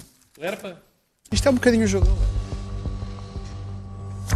Isto 1.31 1.47
é 1.47 1.51
um 1.51 1.55
bocadinho 1.55 1.83
o 1.83 1.87
jogo. 1.87 2.07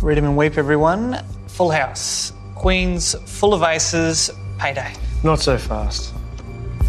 Read 0.01 0.17
him 0.17 0.25
and 0.25 0.37
weep, 0.37 0.57
everyone. 0.57 1.23
Full 1.47 1.71
house. 1.71 2.33
Queens, 2.53 3.15
full 3.25 3.53
of 3.53 3.63
aces, 3.63 4.29
payday. 4.59 4.93
Not 5.23 5.39
so 5.39 5.57
fast. 5.57 6.13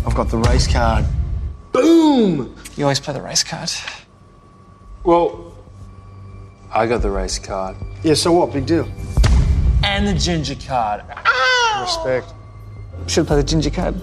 I've 0.07 0.15
got 0.15 0.29
the 0.29 0.39
race 0.39 0.67
card. 0.67 1.05
Boom! 1.73 2.55
You 2.77 2.85
always 2.85 3.01
play 3.01 3.15
the 3.15 3.23
race 3.23 3.43
card. 3.43 3.71
Well, 5.05 5.55
I 6.73 6.87
got 6.87 7.01
the 7.01 7.11
race 7.11 7.39
card. 7.39 7.77
Yeah, 8.03 8.15
so 8.15 8.33
what? 8.33 8.53
Big 8.53 8.67
deal. 8.67 8.89
And 9.83 10.07
the 10.07 10.15
ginger 10.15 10.55
card. 10.55 11.03
Ow! 11.09 11.79
Respect. 11.83 12.35
Should 13.09 13.27
play 13.27 13.37
the 13.37 13.45
ginger 13.45 13.71
card. 13.71 13.95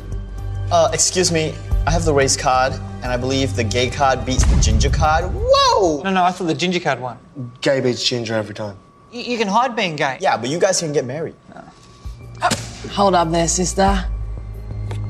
Uh, 0.71 0.89
excuse 0.93 1.31
me. 1.31 1.53
I 1.85 1.91
have 1.91 2.05
the 2.05 2.13
race 2.13 2.37
card, 2.37 2.73
and 2.73 3.05
I 3.05 3.17
believe 3.17 3.55
the 3.57 3.63
gay 3.63 3.89
card 3.89 4.25
beats 4.25 4.45
the 4.45 4.59
ginger 4.61 4.89
card. 4.89 5.25
Whoa! 5.25 6.01
No, 6.03 6.09
no, 6.09 6.23
I 6.23 6.31
thought 6.31 6.45
the 6.45 6.53
ginger 6.53 6.79
card 6.79 7.01
won. 7.01 7.17
Gay 7.59 7.81
beats 7.81 8.03
ginger 8.03 8.35
every 8.35 8.55
time. 8.55 8.77
You, 9.13 9.21
you 9.21 9.37
can 9.37 9.47
hide 9.47 9.75
being 9.75 9.95
gay. 9.95 10.17
Yeah, 10.19 10.37
but 10.37 10.49
you 10.49 10.57
guys 10.59 10.79
can 10.79 10.91
get 10.91 11.05
married. 11.05 11.35
Hold 12.91 13.13
up 13.13 13.29
there, 13.29 13.47
sister. 13.47 14.03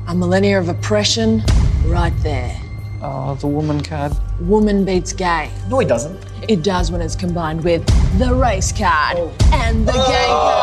A 0.08 0.14
millennia 0.14 0.60
of 0.60 0.68
oppression, 0.68 1.42
right 1.86 2.12
there. 2.22 2.54
Oh, 3.00 3.34
the 3.36 3.46
woman 3.46 3.82
card. 3.82 4.12
Woman 4.40 4.84
beats 4.84 5.14
gay. 5.14 5.50
No, 5.70 5.80
it 5.80 5.88
doesn't. 5.88 6.22
It 6.48 6.62
does 6.62 6.92
when 6.92 7.00
it's 7.00 7.16
combined 7.16 7.64
with 7.64 7.86
the 8.18 8.34
race 8.34 8.72
card 8.72 9.16
oh. 9.16 9.34
and 9.52 9.88
the 9.88 9.92
gay 9.92 9.98
card. 10.28 10.54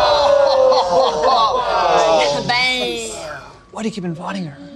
Oh. 1.34 2.46
Bang! 2.48 3.10
Why 3.72 3.82
do 3.82 3.88
you 3.88 3.94
keep 3.94 4.06
inviting 4.06 4.46
her? 4.46 4.71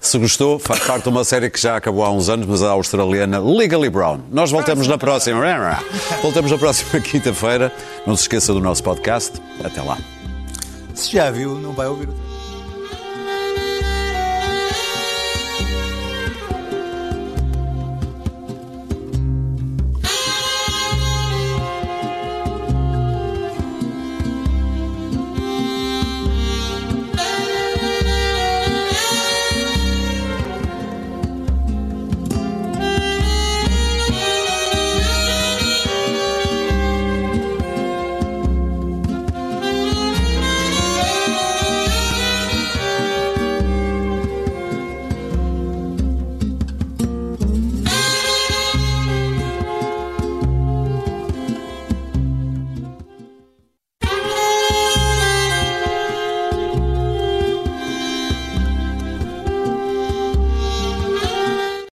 Se 0.00 0.18
gostou, 0.18 0.58
faz 0.58 0.80
parte 0.80 1.02
de 1.02 1.08
uma 1.10 1.22
série 1.24 1.50
que 1.50 1.60
já 1.60 1.76
acabou 1.76 2.02
há 2.02 2.10
uns 2.10 2.30
anos, 2.30 2.46
mas 2.46 2.62
a 2.62 2.70
australiana 2.70 3.38
Legally 3.38 3.90
Brown. 3.90 4.20
Nós 4.30 4.50
voltamos 4.50 4.88
na 4.88 4.96
próxima. 4.96 5.38
Voltamos 6.22 6.50
na 6.50 6.56
próxima 6.56 6.98
quinta-feira. 7.04 7.70
Não 8.06 8.16
se 8.16 8.22
esqueça 8.22 8.54
do 8.54 8.60
nosso 8.60 8.82
podcast. 8.82 9.40
Até 9.62 9.82
lá. 9.82 9.98
Se 10.94 11.12
já 11.12 11.30
viu, 11.30 11.54
não 11.54 11.72
vai 11.72 11.86
ouvir 11.86 12.08